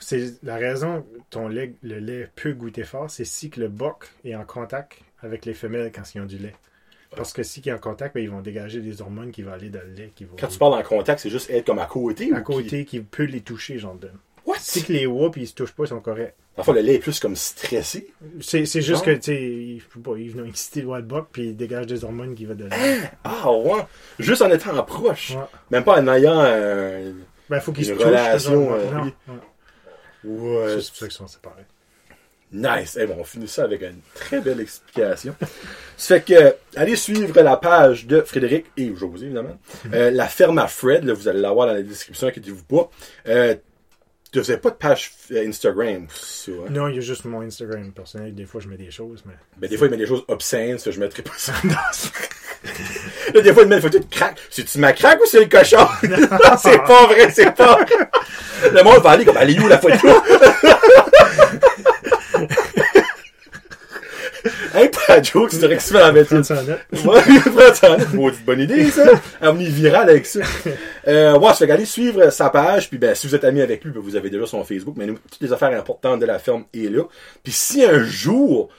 [0.07, 4.07] C'est la raison ton lait, le lait peut goûter fort, c'est si que le boc
[4.23, 6.53] est en contact avec les femelles quand ils ont du lait.
[7.15, 9.53] Parce que si qui est en contact, ben, ils vont dégager des hormones qui vont
[9.53, 10.11] aller dans le lait.
[10.15, 10.35] Qui vont...
[10.39, 12.99] Quand tu parles en contact, c'est juste être comme à côté À côté, qui...
[12.99, 14.11] peut les toucher, genre de.
[14.45, 14.57] What?
[14.59, 16.35] Si que les whoops, ils se touchent pas, ils sont corrects.
[16.55, 18.13] Enfin, le lait est plus comme stressé.
[18.41, 19.81] C'est, c'est juste que, tu sais, ils,
[20.19, 23.51] ils vont exciter le boc, puis ils dégagent des hormones qui vont de Ah, ah
[23.51, 23.81] ouais.
[24.19, 25.31] Juste en étant proche.
[25.31, 25.41] Ouais.
[25.71, 27.11] Même pas en ayant euh,
[27.49, 28.71] ben, faut qu'ils une relation.
[28.75, 29.09] Euh,
[30.25, 30.81] Ouais.
[30.81, 31.65] C'est pour ça qu'ils sont séparés.
[32.51, 32.97] Nice.
[32.99, 35.35] Eh bon, on finit ça avec une très belle explication.
[35.97, 39.57] ça fait que, allez suivre la page de Frédéric et José, évidemment.
[39.93, 42.89] Euh, la ferme à Fred, là, vous allez l'avoir dans la description, inquiétez-vous pas.
[43.27, 43.55] Euh,
[44.35, 46.51] tu faisais pas de page euh, Instagram hein?
[46.69, 48.35] Non, il y a juste mon Instagram personnel.
[48.35, 49.33] Des fois, je mets des choses, mais.
[49.57, 51.53] Ben, des fois, il met des choses obscènes, ça, je mettrais pas ça
[53.33, 54.37] Là, des fois, il met une photo de crack.
[54.49, 55.87] C'est-tu ma crack ou c'est le cochon?
[56.57, 58.09] c'est pas vrai, c'est pas vrai.
[58.73, 60.07] Le monde va aller comme, elle est où la photo?
[64.75, 66.29] Hey, pas joke, c'est vrai que tu vas la mettre.
[66.29, 66.65] Prends ça en.
[67.09, 69.05] Ouais, prends ça en bonne idée, ça.
[69.41, 70.41] Avenir viral avec ça.
[71.07, 73.91] Euh, ouais, fait aller suivre sa page, puis ben, si vous êtes ami avec lui,
[73.91, 76.63] ben, vous avez déjà son Facebook, mais nous, toutes les affaires importantes de la ferme
[76.73, 77.03] est là.
[77.43, 78.69] Puis si un jour,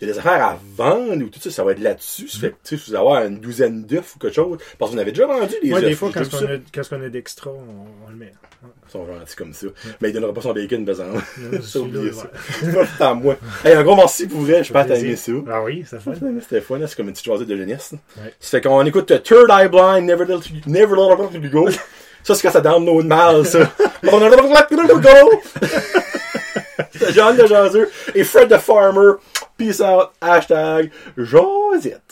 [0.00, 2.28] il y a des affaires à vendre ou tout ça, ça va être là-dessus.
[2.28, 4.58] Ça fait que, vous avoir une douzaine d'œufs ou quelque chose.
[4.78, 5.84] Parce que vous en avez déjà vendu des ouais, œufs.
[5.84, 8.32] des fois, quand, on a, quand on a d'extra, on, on, le met.
[8.62, 9.66] Ils sont gentils comme ça.
[10.00, 11.06] Mais il donnera pas son bacon, besoin.
[11.62, 11.78] C'est
[13.14, 13.36] moi.
[13.62, 14.64] Hey, un gros merci pour vrai.
[14.64, 15.32] Je pense que aimé ça.
[15.50, 16.12] Ah oui, ça fait.
[16.40, 16.76] C'était fun.
[16.76, 17.92] Hein, c'est comme une petite choisette de jeunesse.
[17.94, 18.22] Hein.
[18.22, 18.34] Ouais.
[18.40, 21.68] Ça fait qu'on écoute Third Eye Blind, Never Let never let Go.
[22.22, 23.70] Ça, c'est quand ça down nos mal, ça.
[24.10, 25.42] On a Never Let You Go.
[27.12, 29.14] John de Jaseux et Fred the Farmer.
[29.60, 30.18] Peace out.
[30.20, 32.09] Hashtag Josette.